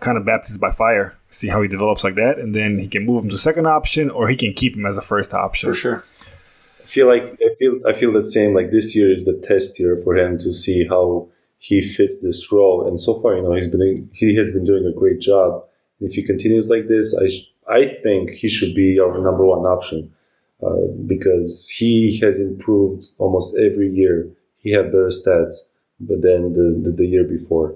kind 0.00 0.18
of 0.18 0.24
baptized 0.24 0.60
by 0.60 0.72
fire. 0.72 1.16
See 1.30 1.48
how 1.48 1.62
he 1.62 1.68
develops 1.68 2.04
like 2.04 2.14
that, 2.16 2.38
and 2.38 2.54
then 2.54 2.78
he 2.78 2.88
can 2.88 3.04
move 3.04 3.24
him 3.24 3.30
to 3.30 3.36
second 3.36 3.66
option, 3.66 4.10
or 4.10 4.28
he 4.28 4.36
can 4.36 4.52
keep 4.52 4.76
him 4.76 4.86
as 4.86 4.96
a 4.96 5.02
first 5.02 5.34
option. 5.34 5.70
For 5.70 5.74
sure. 5.74 6.04
I 6.82 6.86
feel 6.86 7.06
like 7.08 7.22
I 7.22 7.54
feel 7.58 7.80
I 7.86 7.92
feel 7.94 8.12
the 8.12 8.22
same. 8.22 8.54
Like 8.54 8.70
this 8.70 8.94
year 8.94 9.12
is 9.12 9.24
the 9.24 9.42
test 9.46 9.78
year 9.78 10.00
for 10.04 10.16
him 10.16 10.38
to 10.38 10.52
see 10.52 10.86
how 10.86 11.28
he 11.66 11.82
fits 11.82 12.20
this 12.20 12.52
role. 12.52 12.86
And 12.86 13.00
so 13.00 13.20
far, 13.20 13.34
you 13.34 13.42
know, 13.42 13.52
he's 13.52 13.68
been 13.68 14.08
he 14.12 14.36
has 14.36 14.52
been 14.52 14.64
doing 14.64 14.86
a 14.86 14.98
great 15.00 15.20
job. 15.20 15.64
if 16.00 16.12
he 16.12 16.22
continues 16.22 16.70
like 16.70 16.86
this, 16.86 17.08
I 17.24 17.26
I 17.78 17.80
think 18.04 18.30
he 18.30 18.48
should 18.48 18.74
be 18.74 19.00
our 19.00 19.18
number 19.18 19.44
one 19.44 19.64
option 19.66 20.14
uh, 20.64 20.86
because 21.12 21.68
he 21.68 22.20
has 22.22 22.38
improved 22.38 23.02
almost 23.18 23.58
every 23.58 23.90
year. 23.90 24.28
He 24.62 24.70
had 24.70 24.92
better 24.92 25.10
stats, 25.20 25.54
but 25.98 26.22
then 26.22 26.52
the, 26.52 26.66
the, 26.84 26.92
the 26.92 27.06
year 27.14 27.24
before, 27.24 27.74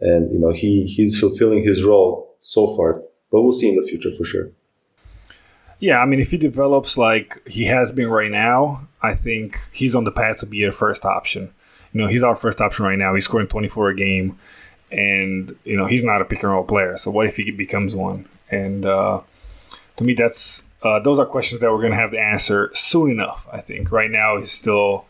and 0.00 0.32
you 0.32 0.38
know 0.38 0.52
he 0.52 0.84
he's 0.84 1.18
fulfilling 1.18 1.64
his 1.64 1.82
role 1.82 2.36
so 2.38 2.76
far. 2.76 3.02
But 3.32 3.42
we'll 3.42 3.58
see 3.60 3.70
in 3.70 3.76
the 3.80 3.88
future 3.88 4.12
for 4.16 4.24
sure. 4.24 4.48
Yeah, 5.80 5.98
I 5.98 6.06
mean, 6.06 6.20
if 6.20 6.30
he 6.30 6.36
develops 6.36 6.96
like 6.96 7.28
he 7.48 7.64
has 7.64 7.90
been 7.90 8.08
right 8.08 8.30
now, 8.30 8.86
I 9.02 9.14
think 9.16 9.58
he's 9.72 9.96
on 9.96 10.04
the 10.04 10.12
path 10.12 10.38
to 10.38 10.46
be 10.46 10.62
a 10.62 10.70
first 10.70 11.04
option 11.04 11.52
you 11.92 12.00
know, 12.00 12.06
he's 12.06 12.22
our 12.22 12.36
first 12.36 12.60
option 12.60 12.84
right 12.84 12.98
now. 12.98 13.14
He's 13.14 13.24
scoring 13.24 13.48
24 13.48 13.90
a 13.90 13.94
game, 13.94 14.38
and 14.90 15.56
you 15.64 15.76
know, 15.76 15.86
he's 15.86 16.02
not 16.02 16.20
a 16.20 16.24
pick 16.24 16.42
and 16.42 16.52
roll 16.52 16.64
player. 16.64 16.96
So 16.96 17.10
what 17.10 17.26
if 17.26 17.36
he 17.36 17.50
becomes 17.50 17.94
one? 17.94 18.26
And 18.50 18.84
uh, 18.84 19.20
to 19.96 20.04
me, 20.04 20.14
that's 20.14 20.66
uh, 20.82 21.00
those 21.00 21.18
are 21.18 21.26
questions 21.26 21.60
that 21.60 21.70
we're 21.70 21.78
going 21.78 21.92
to 21.92 21.98
have 21.98 22.10
to 22.12 22.18
answer 22.18 22.70
soon 22.74 23.10
enough. 23.10 23.46
I 23.52 23.60
think 23.60 23.92
right 23.92 24.10
now 24.10 24.38
he's 24.38 24.50
still, 24.50 25.04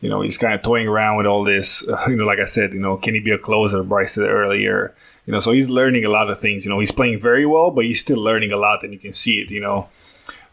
you 0.00 0.08
know, 0.08 0.20
he's 0.22 0.38
kind 0.38 0.54
of 0.54 0.62
toying 0.62 0.88
around 0.88 1.16
with 1.16 1.26
all 1.26 1.44
this. 1.44 1.86
Uh, 1.86 1.98
you 2.08 2.16
know, 2.16 2.24
like 2.24 2.38
I 2.38 2.44
said, 2.44 2.72
you 2.72 2.80
know, 2.80 2.96
can 2.96 3.14
he 3.14 3.20
be 3.20 3.32
a 3.32 3.38
closer? 3.38 3.82
Bryce 3.82 4.14
said 4.14 4.28
earlier. 4.28 4.94
You 5.26 5.32
know, 5.32 5.38
so 5.38 5.52
he's 5.52 5.68
learning 5.68 6.04
a 6.04 6.08
lot 6.08 6.30
of 6.30 6.40
things. 6.40 6.64
You 6.64 6.70
know, 6.70 6.78
he's 6.78 6.92
playing 6.92 7.20
very 7.20 7.46
well, 7.46 7.70
but 7.70 7.84
he's 7.84 8.00
still 8.00 8.18
learning 8.18 8.52
a 8.52 8.56
lot, 8.56 8.82
and 8.82 8.92
you 8.92 8.98
can 8.98 9.12
see 9.12 9.40
it. 9.40 9.50
You 9.50 9.60
know, 9.60 9.88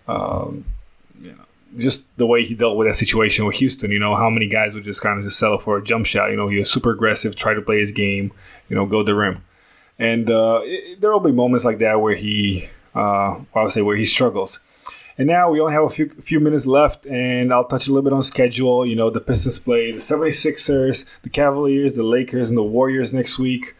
um, 0.08 0.66
just 1.78 2.06
the 2.18 2.26
way 2.26 2.44
he 2.44 2.54
dealt 2.54 2.78
with 2.78 2.88
that 2.88 2.94
situation 2.94 3.46
with 3.46 3.56
Houston. 3.56 3.92
You 3.92 4.00
know, 4.00 4.16
how 4.16 4.30
many 4.30 4.48
guys 4.48 4.74
would 4.74 4.84
just 4.84 5.02
kind 5.02 5.18
of 5.20 5.26
just 5.26 5.40
settle 5.40 5.58
for 5.58 5.78
a 5.78 5.84
jump 5.84 6.06
shot. 6.06 6.32
You 6.32 6.38
know, 6.38 6.48
he 6.48 6.58
was 6.58 6.72
super 6.72 6.92
aggressive, 6.92 7.36
try 7.36 7.54
to 7.54 7.62
play 7.62 7.80
his 7.80 7.92
game, 7.92 8.32
you 8.70 8.76
know, 8.76 8.86
go 8.86 9.00
to 9.00 9.04
the 9.04 9.16
rim. 9.16 9.44
And 10.00 10.30
uh, 10.30 10.62
there 11.00 11.12
will 11.12 11.20
be 11.20 11.32
moments 11.32 11.66
like 11.66 11.80
that 11.80 12.02
where 12.02 12.16
he, 12.16 12.70
uh, 12.96 13.40
I 13.56 13.62
would 13.64 13.72
say, 13.72 13.82
where 13.82 13.98
he 13.98 14.06
struggles. 14.06 14.60
And 15.18 15.28
now 15.28 15.50
we 15.50 15.60
only 15.60 15.74
have 15.74 15.84
a 15.84 15.90
few 15.90 16.10
few 16.22 16.40
minutes 16.40 16.68
left, 16.68 17.08
and 17.08 17.52
I'll 17.52 17.66
touch 17.66 17.88
a 17.88 17.92
little 17.92 18.04
bit 18.04 18.14
on 18.14 18.22
schedule. 18.22 18.86
You 18.86 18.96
know, 18.96 19.10
the 19.10 19.20
Pistons 19.20 19.58
play 19.58 19.92
the 19.92 19.98
76ers, 19.98 21.10
the 21.24 21.30
Cavaliers, 21.30 21.96
the 21.96 22.04
Lakers, 22.04 22.50
and 22.50 22.58
the 22.58 22.64
Warriors 22.64 23.14
next 23.14 23.40
week. 23.40 23.76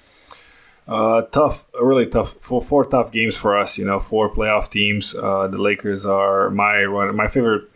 Uh, 0.88 1.22
tough, 1.24 1.66
really 1.80 2.08
tough. 2.08 2.34
Four, 2.42 2.64
four 2.64 2.86
tough 2.86 3.12
games 3.12 3.38
for 3.38 3.56
us. 3.56 3.78
You 3.78 3.86
know, 3.86 4.00
four 4.00 4.34
playoff 4.34 4.72
teams. 4.72 5.14
Uh, 5.14 5.48
the 5.48 5.62
Lakers 5.62 6.08
are 6.08 6.50
my 6.50 6.88
one, 6.88 7.16
my 7.16 7.28
favorite 7.28 7.70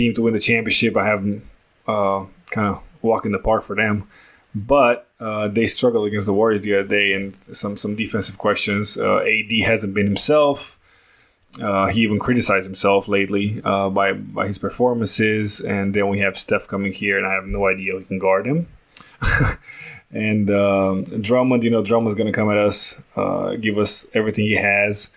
team 0.00 0.14
to 0.14 0.22
win 0.22 0.32
the 0.32 0.40
championship. 0.40 0.96
I 0.96 1.06
have 1.06 1.22
them 1.22 1.50
uh, 1.86 2.24
kind 2.50 2.68
of 2.68 2.82
walk 3.02 3.26
in 3.26 3.32
the 3.32 3.38
park 3.38 3.62
for 3.64 3.76
them. 3.76 4.08
But 4.54 5.08
uh, 5.20 5.48
they 5.48 5.66
struggled 5.66 6.06
against 6.06 6.26
the 6.26 6.32
Warriors 6.32 6.62
the 6.62 6.74
other 6.74 6.88
day, 6.88 7.12
and 7.12 7.36
some 7.52 7.76
some 7.76 7.94
defensive 7.94 8.36
questions. 8.38 8.98
Uh, 8.98 9.18
AD 9.18 9.52
hasn't 9.64 9.94
been 9.94 10.06
himself. 10.06 10.76
Uh, 11.60 11.86
he 11.88 12.00
even 12.00 12.18
criticized 12.18 12.66
himself 12.66 13.08
lately 13.08 13.60
uh, 13.64 13.88
by 13.90 14.12
by 14.12 14.46
his 14.46 14.58
performances. 14.58 15.60
And 15.60 15.94
then 15.94 16.08
we 16.08 16.18
have 16.20 16.36
Steph 16.36 16.66
coming 16.66 16.92
here, 16.92 17.16
and 17.16 17.26
I 17.26 17.34
have 17.34 17.46
no 17.46 17.68
idea 17.68 17.92
who 17.92 18.04
can 18.04 18.18
guard 18.18 18.46
him. 18.46 18.66
and 20.10 20.50
um, 20.50 21.04
Drummond, 21.04 21.62
you 21.62 21.70
know, 21.70 21.82
Drummond's 21.82 22.16
going 22.16 22.32
to 22.32 22.36
come 22.40 22.50
at 22.50 22.58
us, 22.58 23.00
uh, 23.14 23.54
give 23.54 23.78
us 23.78 24.06
everything 24.14 24.46
he 24.46 24.56
has. 24.56 25.10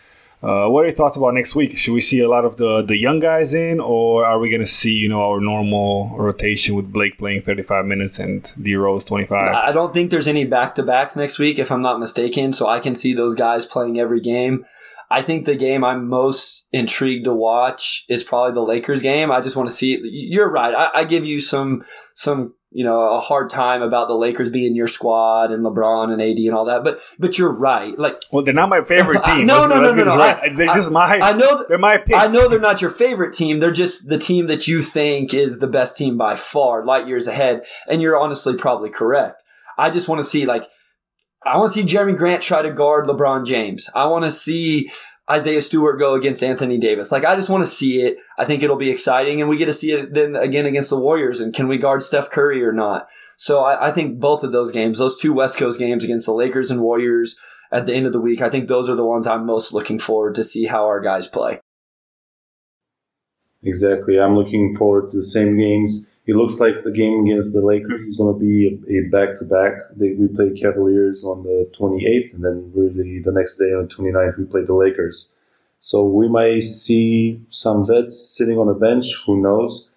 Uh, 0.43 0.67
what 0.67 0.81
are 0.81 0.87
your 0.87 0.95
thoughts 0.95 1.15
about 1.15 1.33
next 1.33 1.55
week? 1.55 1.77
Should 1.77 1.93
we 1.93 2.01
see 2.01 2.19
a 2.19 2.27
lot 2.27 2.43
of 2.43 2.57
the 2.57 2.81
the 2.81 2.97
young 2.97 3.19
guys 3.19 3.53
in, 3.53 3.79
or 3.79 4.25
are 4.25 4.39
we 4.39 4.49
going 4.49 4.59
to 4.59 4.65
see 4.65 4.91
you 4.91 5.07
know 5.07 5.21
our 5.21 5.39
normal 5.39 6.13
rotation 6.17 6.75
with 6.75 6.91
Blake 6.91 7.17
playing 7.17 7.43
35 7.43 7.85
minutes 7.85 8.19
and 8.19 8.51
D 8.61 8.75
Rose 8.75 9.05
25? 9.05 9.41
I 9.41 9.71
don't 9.71 9.93
think 9.93 10.11
there's 10.11 10.27
any 10.27 10.43
back 10.43 10.75
to 10.75 10.83
backs 10.83 11.15
next 11.15 11.39
week, 11.39 11.59
if 11.59 11.71
I'm 11.71 11.81
not 11.81 11.97
mistaken. 11.97 12.51
So 12.51 12.67
I 12.67 12.79
can 12.79 12.93
see 12.93 13.13
those 13.13 13.35
guys 13.35 13.65
playing 13.65 13.97
every 13.97 14.19
game. 14.19 14.65
I 15.09 15.21
think 15.21 15.45
the 15.45 15.55
game 15.55 15.83
I'm 15.83 16.09
most 16.09 16.67
intrigued 16.73 17.25
to 17.25 17.33
watch 17.33 18.03
is 18.09 18.23
probably 18.23 18.51
the 18.51 18.63
Lakers 18.63 19.01
game. 19.01 19.31
I 19.31 19.39
just 19.39 19.55
want 19.55 19.69
to 19.69 19.75
see. 19.75 19.99
You're 20.03 20.51
right. 20.51 20.73
I, 20.75 20.89
I 20.93 21.03
give 21.05 21.25
you 21.25 21.39
some 21.39 21.85
some 22.15 22.55
you 22.73 22.83
know 22.83 23.01
a 23.15 23.19
hard 23.19 23.49
time 23.49 23.81
about 23.81 24.07
the 24.07 24.15
Lakers 24.15 24.49
being 24.49 24.75
your 24.75 24.87
squad 24.87 25.51
and 25.51 25.63
LeBron 25.63 26.11
and 26.11 26.21
AD 26.21 26.37
and 26.37 26.53
all 26.53 26.65
that. 26.65 26.83
But 26.83 26.99
but 27.19 27.37
you're 27.37 27.53
right. 27.53 27.97
Like 27.97 28.21
well, 28.31 28.43
they're 28.43 28.53
not 28.53 28.69
my 28.69 28.83
favorite 28.83 29.23
team. 29.25 29.45
no, 29.45 29.67
no, 29.67 29.81
no, 29.81 29.93
no, 29.93 30.03
no. 30.03 30.17
Right. 30.17 30.37
I, 30.43 30.49
they're 30.49 30.69
I, 30.69 30.73
just 30.73 30.91
my. 30.91 31.19
I 31.21 31.33
know 31.33 31.65
they're 31.67 31.77
my 31.77 31.97
pick. 31.97 32.15
I 32.15 32.27
know 32.27 32.47
they're 32.47 32.59
not 32.59 32.81
your 32.81 32.89
favorite 32.89 33.33
team. 33.33 33.59
They're 33.59 33.71
just 33.71 34.09
the 34.09 34.17
team 34.17 34.47
that 34.47 34.67
you 34.67 34.81
think 34.81 35.33
is 35.33 35.59
the 35.59 35.67
best 35.67 35.97
team 35.97 36.17
by 36.17 36.35
far, 36.35 36.83
light 36.85 37.07
years 37.07 37.27
ahead. 37.27 37.63
And 37.87 38.01
you're 38.01 38.17
honestly 38.17 38.55
probably 38.55 38.89
correct. 38.89 39.43
I 39.77 39.89
just 39.89 40.09
want 40.09 40.19
to 40.19 40.25
see 40.25 40.45
like 40.45 40.67
I 41.45 41.57
want 41.57 41.73
to 41.73 41.81
see 41.81 41.87
Jerami 41.87 42.17
Grant 42.17 42.41
try 42.41 42.61
to 42.61 42.71
guard 42.71 43.05
LeBron 43.05 43.45
James. 43.45 43.89
I 43.95 44.05
want 44.05 44.25
to 44.25 44.31
see 44.31 44.91
Isaiah 45.33 45.61
Stewart 45.61 45.99
go 45.99 46.13
against 46.13 46.43
Anthony 46.43 46.77
Davis. 46.77 47.11
Like, 47.11 47.25
I 47.25 47.35
just 47.35 47.49
want 47.49 47.65
to 47.65 47.69
see 47.69 48.01
it. 48.01 48.17
I 48.37 48.45
think 48.45 48.61
it'll 48.61 48.77
be 48.77 48.91
exciting. 48.91 49.41
And 49.41 49.49
we 49.49 49.57
get 49.57 49.65
to 49.65 49.73
see 49.73 49.91
it 49.91 50.13
then 50.13 50.35
again 50.35 50.67
against 50.67 50.91
the 50.91 50.99
Warriors. 50.99 51.39
And 51.39 51.53
can 51.53 51.67
we 51.67 51.77
guard 51.77 52.03
Steph 52.03 52.29
Curry 52.29 52.63
or 52.63 52.71
not? 52.71 53.07
So 53.35 53.63
I, 53.63 53.89
I 53.89 53.91
think 53.91 54.19
both 54.19 54.43
of 54.43 54.51
those 54.51 54.71
games, 54.71 54.99
those 54.99 55.19
two 55.19 55.33
West 55.33 55.57
Coast 55.57 55.79
games 55.79 56.03
against 56.03 56.27
the 56.27 56.33
Lakers 56.33 56.69
and 56.69 56.81
Warriors 56.81 57.35
at 57.71 57.87
the 57.87 57.93
end 57.93 58.05
of 58.05 58.13
the 58.13 58.21
week, 58.21 58.41
I 58.41 58.49
think 58.49 58.67
those 58.67 58.87
are 58.87 58.95
the 58.95 59.05
ones 59.05 59.25
I'm 59.25 59.45
most 59.45 59.73
looking 59.73 59.97
forward 59.97 60.35
to 60.35 60.43
see 60.43 60.65
how 60.65 60.85
our 60.85 61.01
guys 61.01 61.27
play. 61.27 61.59
Exactly. 63.63 64.19
I'm 64.19 64.35
looking 64.35 64.75
forward 64.77 65.11
to 65.11 65.17
the 65.17 65.23
same 65.23 65.57
games. 65.57 66.13
It 66.25 66.35
looks 66.35 66.59
like 66.59 66.83
the 66.83 66.91
game 66.91 67.25
against 67.25 67.53
the 67.53 67.61
Lakers 67.61 68.03
is 68.03 68.17
going 68.17 68.33
to 68.33 68.39
be 68.39 68.79
a 68.97 69.09
back 69.09 69.37
to 69.39 69.45
back. 69.45 69.73
We 69.97 70.27
play 70.33 70.51
Cavaliers 70.59 71.23
on 71.25 71.43
the 71.43 71.69
28th, 71.77 72.33
and 72.33 72.43
then 72.43 72.71
really 72.73 73.19
the 73.19 73.31
next 73.31 73.57
day 73.57 73.73
on 73.73 73.87
the 73.87 73.93
29th, 73.93 74.37
we 74.37 74.45
play 74.45 74.63
the 74.63 74.73
Lakers. 74.73 75.35
So 75.79 76.07
we 76.07 76.29
might 76.29 76.61
see 76.61 77.41
some 77.49 77.85
vets 77.85 78.15
sitting 78.37 78.57
on 78.57 78.67
the 78.67 78.73
bench. 78.73 79.05
Who 79.25 79.41
knows? 79.41 79.89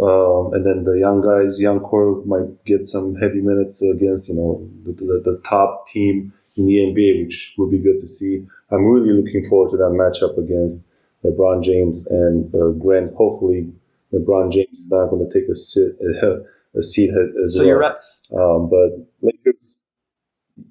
Um, 0.00 0.54
and 0.54 0.64
then 0.64 0.84
the 0.84 0.98
young 0.98 1.20
guys, 1.20 1.60
young 1.60 1.80
core, 1.80 2.22
might 2.24 2.64
get 2.64 2.84
some 2.86 3.14
heavy 3.14 3.40
minutes 3.40 3.80
against 3.82 4.28
you 4.28 4.34
know 4.34 4.66
the, 4.84 4.92
the, 4.92 5.22
the 5.24 5.42
top 5.46 5.86
team 5.86 6.32
in 6.56 6.66
the 6.66 6.76
NBA, 6.78 7.24
which 7.24 7.54
will 7.56 7.70
be 7.70 7.78
good 7.78 8.00
to 8.00 8.08
see. 8.08 8.46
I'm 8.70 8.86
really 8.86 9.12
looking 9.12 9.48
forward 9.48 9.70
to 9.70 9.76
that 9.76 9.92
matchup 9.92 10.36
against 10.38 10.88
LeBron 11.24 11.62
James 11.62 12.06
and 12.08 12.54
uh, 12.54 12.70
Grant. 12.70 13.14
Hopefully, 13.14 13.72
LeBron 14.12 14.52
James 14.52 14.78
is 14.78 14.90
not 14.90 15.10
going 15.10 15.28
to 15.28 15.32
take 15.32 15.48
a 15.48 15.54
sit 15.54 15.96
a 16.76 16.82
seat 16.82 17.10
as 17.44 17.54
so 17.54 17.60
well. 17.60 17.66
you're 17.66 17.78
right. 17.78 17.96
Um, 18.36 18.68
but 18.68 19.06
Lakers, 19.22 19.78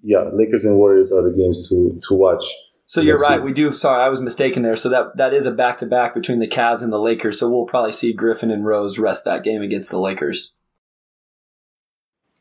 yeah, 0.01 0.29
Lakers 0.33 0.65
and 0.65 0.77
Warriors 0.77 1.11
are 1.11 1.21
the 1.21 1.35
games 1.35 1.69
to 1.69 1.99
to 2.07 2.13
watch. 2.13 2.43
So 2.85 3.01
you're 3.01 3.17
right. 3.17 3.41
We 3.41 3.53
do. 3.53 3.71
Sorry, 3.71 4.03
I 4.03 4.09
was 4.09 4.21
mistaken 4.21 4.61
there. 4.61 4.75
So 4.75 4.89
that 4.89 5.17
that 5.17 5.33
is 5.33 5.45
a 5.45 5.51
back 5.51 5.77
to 5.79 5.85
back 5.85 6.13
between 6.13 6.39
the 6.39 6.47
Cavs 6.47 6.83
and 6.83 6.91
the 6.91 6.99
Lakers. 6.99 7.39
So 7.39 7.49
we'll 7.49 7.65
probably 7.65 7.91
see 7.91 8.13
Griffin 8.13 8.51
and 8.51 8.65
Rose 8.65 8.99
rest 8.99 9.25
that 9.25 9.43
game 9.43 9.61
against 9.61 9.89
the 9.89 9.99
Lakers. 9.99 10.55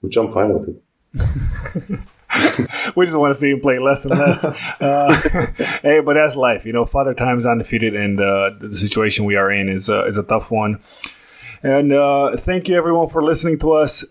Which 0.00 0.16
I'm 0.16 0.32
fine 0.32 0.52
with 0.52 0.68
it. 0.68 2.00
we 2.96 3.04
just 3.04 3.16
want 3.16 3.32
to 3.32 3.38
see 3.38 3.50
him 3.50 3.60
play 3.60 3.78
less 3.78 4.04
and 4.04 4.18
less. 4.18 4.44
Uh, 4.82 5.14
hey, 5.82 6.00
but 6.00 6.14
that's 6.14 6.34
life, 6.34 6.64
you 6.64 6.72
know. 6.72 6.84
Father 6.84 7.14
Time's 7.14 7.46
undefeated, 7.46 7.94
and 7.94 8.20
uh, 8.20 8.50
the 8.58 8.74
situation 8.74 9.24
we 9.24 9.36
are 9.36 9.50
in 9.50 9.68
is 9.68 9.88
uh, 9.88 10.04
is 10.06 10.18
a 10.18 10.22
tough 10.24 10.50
one. 10.50 10.80
And 11.62 11.92
uh, 11.92 12.36
thank 12.36 12.68
you 12.68 12.76
everyone 12.76 13.08
for 13.08 13.22
listening 13.22 13.58
to 13.60 13.72
us. 13.72 14.04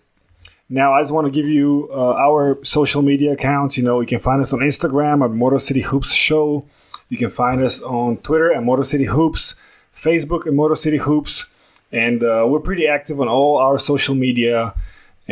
Now, 0.70 0.94
I 0.94 1.02
just 1.02 1.12
want 1.12 1.26
to 1.26 1.30
give 1.30 1.46
you 1.46 1.90
uh, 1.92 2.14
our 2.14 2.58
social 2.64 3.02
media 3.02 3.32
accounts. 3.32 3.76
You 3.76 3.84
know, 3.84 4.00
you 4.00 4.06
can 4.06 4.20
find 4.20 4.40
us 4.40 4.52
on 4.54 4.60
Instagram 4.60 5.22
at 5.22 5.30
Motor 5.30 5.58
City 5.58 5.82
Hoops 5.82 6.14
Show. 6.14 6.64
You 7.10 7.18
can 7.18 7.30
find 7.30 7.60
us 7.60 7.82
on 7.82 8.16
Twitter 8.18 8.50
at 8.52 8.62
Motor 8.62 8.84
City 8.84 9.04
Hoops, 9.04 9.54
Facebook 9.94 10.46
at 10.46 10.54
Motor 10.54 10.76
City 10.76 10.96
Hoops, 10.96 11.46
and 11.90 12.22
uh, 12.22 12.46
we're 12.48 12.60
pretty 12.60 12.86
active 12.86 13.20
on 13.20 13.28
all 13.28 13.58
our 13.58 13.78
social 13.78 14.14
media. 14.14 14.74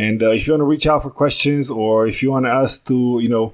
And 0.00 0.22
uh, 0.22 0.30
if 0.30 0.46
you 0.46 0.54
want 0.54 0.62
to 0.62 0.64
reach 0.64 0.86
out 0.86 1.02
for 1.02 1.10
questions 1.10 1.70
or 1.70 2.06
if 2.06 2.22
you 2.22 2.30
want 2.30 2.46
us 2.46 2.78
to, 2.78 3.18
you 3.20 3.28
know, 3.28 3.52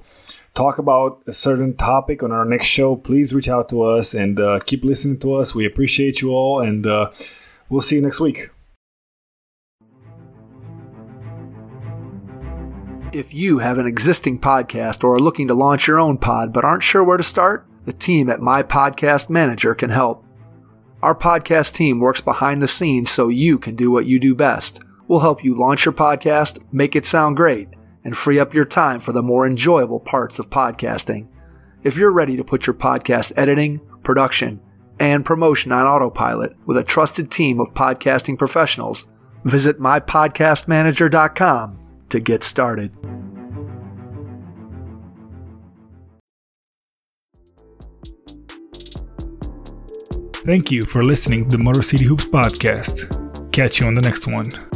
talk 0.53 0.77
about 0.77 1.21
a 1.27 1.33
certain 1.33 1.75
topic 1.75 2.23
on 2.23 2.31
our 2.31 2.45
next 2.45 2.67
show, 2.67 2.95
please 2.95 3.35
reach 3.35 3.49
out 3.49 3.67
to 3.67 3.83
us 3.83 4.13
and 4.13 4.39
uh, 4.39 4.59
keep 4.65 4.85
listening 4.85 5.19
to 5.19 5.35
us. 5.35 5.53
We 5.53 5.65
appreciate 5.65 6.21
you 6.21 6.29
all, 6.29 6.61
and 6.61 6.87
uh, 6.87 7.11
we'll 7.67 7.81
see 7.81 7.97
you 7.97 8.01
next 8.01 8.21
week. 8.21 8.49
If 13.11 13.33
you 13.33 13.59
have 13.59 13.77
an 13.77 13.85
existing 13.85 14.39
podcast 14.39 15.03
or 15.03 15.15
are 15.15 15.19
looking 15.19 15.49
to 15.49 15.53
launch 15.53 15.85
your 15.85 15.99
own 15.99 16.17
pod 16.17 16.53
but 16.53 16.63
aren't 16.63 16.83
sure 16.83 17.03
where 17.03 17.17
to 17.17 17.23
start, 17.23 17.65
the 17.83 17.91
team 17.91 18.29
at 18.29 18.39
My 18.39 18.63
Podcast 18.63 19.29
Manager 19.29 19.75
can 19.75 19.89
help. 19.89 20.23
Our 21.01 21.13
podcast 21.13 21.73
team 21.73 21.99
works 21.99 22.21
behind 22.21 22.61
the 22.61 22.67
scenes 22.69 23.11
so 23.11 23.27
you 23.27 23.59
can 23.59 23.75
do 23.75 23.91
what 23.91 24.05
you 24.05 24.17
do 24.17 24.33
best 24.33 24.81
We'll 25.07 25.19
help 25.19 25.43
you 25.43 25.53
launch 25.53 25.85
your 25.85 25.93
podcast, 25.93 26.63
make 26.71 26.95
it 26.95 27.05
sound 27.05 27.37
great, 27.37 27.69
and 28.03 28.17
free 28.17 28.39
up 28.39 28.53
your 28.53 28.65
time 28.65 28.99
for 28.99 29.11
the 29.11 29.23
more 29.23 29.47
enjoyable 29.47 29.99
parts 29.99 30.39
of 30.39 30.49
podcasting. 30.49 31.27
If 31.83 31.97
you're 31.97 32.11
ready 32.11 32.35
to 32.37 32.43
put 32.43 32.67
your 32.67 32.73
podcast 32.73 33.33
editing, 33.37 33.79
production, 34.03 34.59
and 34.99 35.23
promotion 35.23 35.71
on 35.71 35.85
autopilot 35.85 36.55
with 36.65 36.77
a 36.77 36.83
trusted 36.83 37.31
team 37.31 37.59
of 37.59 37.73
podcasting 37.73 38.37
professionals, 38.37 39.07
visit 39.43 39.79
mypodcastmanager.com 39.79 41.79
to 42.09 42.19
get 42.19 42.43
started. 42.43 42.91
Thank 50.45 50.71
you 50.71 50.83
for 50.83 51.03
listening 51.03 51.49
to 51.49 51.57
the 51.57 51.61
Motor 51.61 51.81
City 51.81 52.05
Hoops 52.05 52.23
podcast. 52.23 53.51
Catch 53.51 53.81
you 53.81 53.87
on 53.87 53.95
the 53.95 54.01
next 54.01 54.27
one. 54.27 54.66